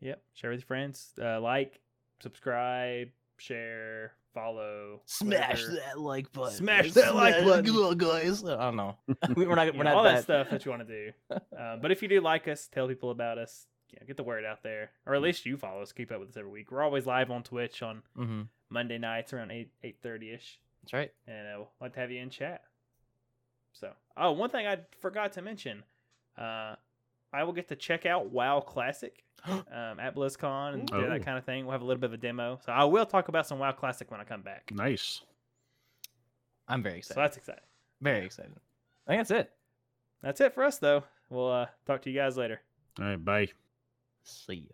Yep. 0.00 0.22
Share 0.34 0.50
with 0.50 0.60
your 0.60 0.66
friends. 0.66 1.12
Uh, 1.20 1.40
like, 1.40 1.80
subscribe, 2.20 3.08
share, 3.38 4.12
follow. 4.34 5.00
whatever. 5.20 5.76
that 5.84 5.98
like 6.00 6.32
button. 6.32 6.54
Smash 6.56 6.92
that 6.92 7.14
like 7.14 7.44
button. 7.44 7.66
Come 7.66 7.76
on, 7.78 7.98
guys. 7.98 8.44
I 8.44 8.56
don't 8.56 8.76
know. 8.76 8.96
We- 9.36 9.46
we're 9.46 9.54
not. 9.54 9.66
We're 9.74 9.84
know, 9.84 9.90
not 9.90 9.94
all 9.94 10.04
that, 10.04 10.14
that 10.14 10.22
stuff 10.24 10.50
that 10.50 10.64
you 10.64 10.70
want 10.70 10.86
to 10.86 11.06
do. 11.06 11.12
Uh, 11.58 11.76
but 11.76 11.90
if 11.90 12.02
you 12.02 12.08
do 12.08 12.20
like 12.20 12.46
us, 12.48 12.68
tell 12.72 12.86
people 12.86 13.10
about 13.10 13.38
us. 13.38 13.66
You 13.90 13.98
know, 14.00 14.06
get 14.06 14.16
the 14.16 14.22
word 14.24 14.44
out 14.44 14.62
there, 14.62 14.90
or 15.06 15.14
at 15.14 15.22
least 15.22 15.46
you 15.46 15.56
follow 15.56 15.80
us. 15.82 15.92
Keep 15.92 16.12
up 16.12 16.20
with 16.20 16.28
us 16.30 16.36
every 16.36 16.50
week. 16.50 16.70
We're 16.70 16.82
always 16.82 17.06
live 17.06 17.30
on 17.30 17.42
Twitch 17.42 17.82
on 17.82 18.02
hmm 18.14 18.42
Monday 18.68 18.98
nights 18.98 19.32
around 19.32 19.52
eight 19.52 19.70
eight 19.82 19.98
thirty 20.02 20.32
ish. 20.32 20.58
That's 20.82 20.92
right. 20.92 21.12
and 21.26 21.46
uh, 21.48 21.58
we'd 21.60 21.66
like 21.80 21.94
to 21.94 22.00
have 22.00 22.10
you 22.10 22.20
in 22.20 22.30
chat. 22.30 22.62
So, 23.72 23.90
oh, 24.16 24.32
one 24.32 24.50
thing 24.50 24.66
I 24.66 24.78
forgot 25.00 25.32
to 25.34 25.42
mention, 25.42 25.82
uh, 26.38 26.76
I 27.36 27.44
will 27.44 27.52
get 27.52 27.68
to 27.68 27.76
check 27.76 28.06
out 28.06 28.30
WoW 28.30 28.60
Classic 28.60 29.22
um, 29.46 30.00
at 30.00 30.14
BlizzCon 30.14 30.74
and 30.74 30.90
Oh. 30.92 31.08
that 31.08 31.24
kind 31.24 31.36
of 31.38 31.44
thing. 31.44 31.64
We'll 31.66 31.72
have 31.72 31.82
a 31.82 31.84
little 31.84 32.00
bit 32.00 32.08
of 32.10 32.14
a 32.14 32.18
demo, 32.18 32.58
so 32.64 32.72
I 32.72 32.84
will 32.84 33.06
talk 33.06 33.28
about 33.28 33.46
some 33.46 33.58
WoW 33.58 33.72
Classic 33.72 34.10
when 34.10 34.20
I 34.20 34.24
come 34.24 34.42
back. 34.42 34.70
Nice. 34.72 35.20
I'm 36.68 36.82
very 36.82 37.02
So 37.02 37.12
excited. 37.12 37.22
that's 37.22 37.36
exciting. 37.36 37.64
very 38.00 38.24
excited. 38.24 38.52
I 39.06 39.10
think 39.12 39.20
that's 39.28 39.30
it. 39.30 39.52
That's 40.22 40.40
it 40.40 40.54
for 40.54 40.64
us, 40.64 40.78
though. 40.78 41.04
We'll 41.30 41.50
uh, 41.52 41.66
talk 41.86 42.02
to 42.02 42.10
you 42.10 42.16
guys 42.18 42.36
later. 42.36 42.60
All 42.98 43.04
right, 43.06 43.24
bye. 43.24 43.48
See 44.24 44.54
ya. 44.54 44.62